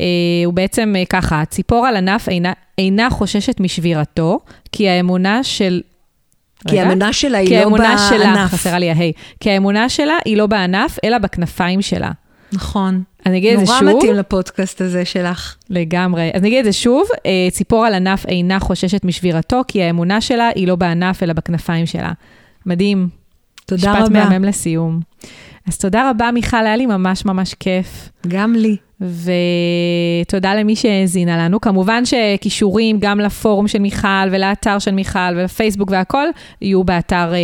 אה, 0.00 0.52
בעצם 0.54 0.94
ככה, 1.10 1.44
ציפור 1.44 1.86
על 1.86 1.96
ענף 1.96 2.28
אינה, 2.28 2.52
אינה 2.78 3.10
חוששת 3.10 3.60
משבירתו, 3.60 4.38
כי 4.72 4.88
האמונה 4.88 5.44
של... 5.44 5.80
כי 6.68 6.80
האמונה 6.80 7.12
שלה 7.12 7.38
היא 7.38 7.60
לא 7.60 7.68
בענף. 7.68 7.78
כי 7.78 7.86
האמונה 7.86 8.34
שלה, 8.34 8.48
חסרה 8.48 8.78
לי 8.78 8.90
ההי, 8.90 9.12
כי 9.40 9.50
האמונה 9.50 9.88
שלה 9.88 10.18
היא 10.24 10.36
לא 10.36 10.46
בענף, 10.46 10.98
אלא 11.04 11.18
בכנפיים 11.18 11.82
שלה. 11.82 12.10
נכון. 12.52 13.02
אני 13.26 13.38
אגיד 13.38 13.52
את 13.52 13.66
זה 13.66 13.66
שוב. 13.66 13.82
נורא 13.82 13.96
מתאים 13.96 14.14
לפודקאסט 14.14 14.80
הזה 14.80 15.04
שלך. 15.04 15.56
לגמרי. 15.70 16.30
אז 16.34 16.42
נגיד 16.42 16.58
את 16.58 16.64
זה 16.64 16.72
שוב, 16.72 17.08
ציפור 17.50 17.86
על 17.86 17.94
ענף 17.94 18.26
אינה 18.26 18.60
חוששת 18.60 19.04
משבירתו, 19.04 19.60
כי 19.68 19.82
האמונה 19.82 20.20
שלה 20.20 20.48
היא 20.54 20.66
לא 20.66 20.76
בענף, 20.76 21.22
אלא 21.22 21.32
בכנפיים 21.32 21.86
שלה. 21.86 22.12
מדהים. 22.66 23.08
תודה 23.66 23.92
משפט 23.92 24.02
רבה. 24.02 24.18
משפט 24.18 24.32
מהמם 24.32 24.44
לסיום. 24.44 25.00
אז 25.68 25.78
תודה 25.78 26.10
רבה, 26.10 26.30
מיכל, 26.30 26.66
היה 26.66 26.76
לי 26.76 26.86
ממש 26.86 27.24
ממש 27.24 27.54
כיף. 27.54 28.10
גם 28.28 28.54
לי. 28.54 28.76
ותודה 29.00 30.54
למי 30.54 30.76
שהאזינה 30.76 31.44
לנו. 31.44 31.60
כמובן 31.60 32.02
שכישורים 32.04 32.96
גם 33.00 33.20
לפורום 33.20 33.68
של 33.68 33.78
מיכל 33.78 34.28
ולאתר 34.30 34.78
של 34.78 34.90
מיכל 34.90 35.34
ולפייסבוק 35.36 35.90
והכל, 35.90 36.26
יהיו 36.62 36.84
באתר 36.84 37.32
uh, 37.32 37.36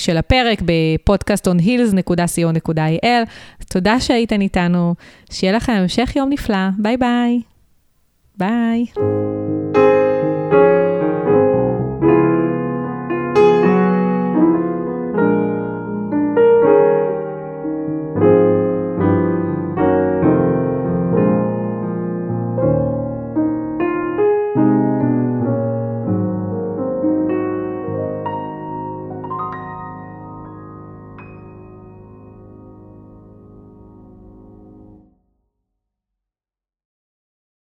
של 0.00 0.16
הפרק, 0.16 0.62
בפודקאסט.hills.co.il. 0.62 3.06
תודה 3.68 4.00
שהייתן 4.00 4.40
איתנו, 4.40 4.94
שיהיה 5.30 5.52
לכם 5.52 5.72
המשך 5.72 6.16
יום 6.16 6.28
נפלא. 6.28 6.68
ביי 6.78 6.96
ביי. 6.96 7.40
ביי. 8.38 8.84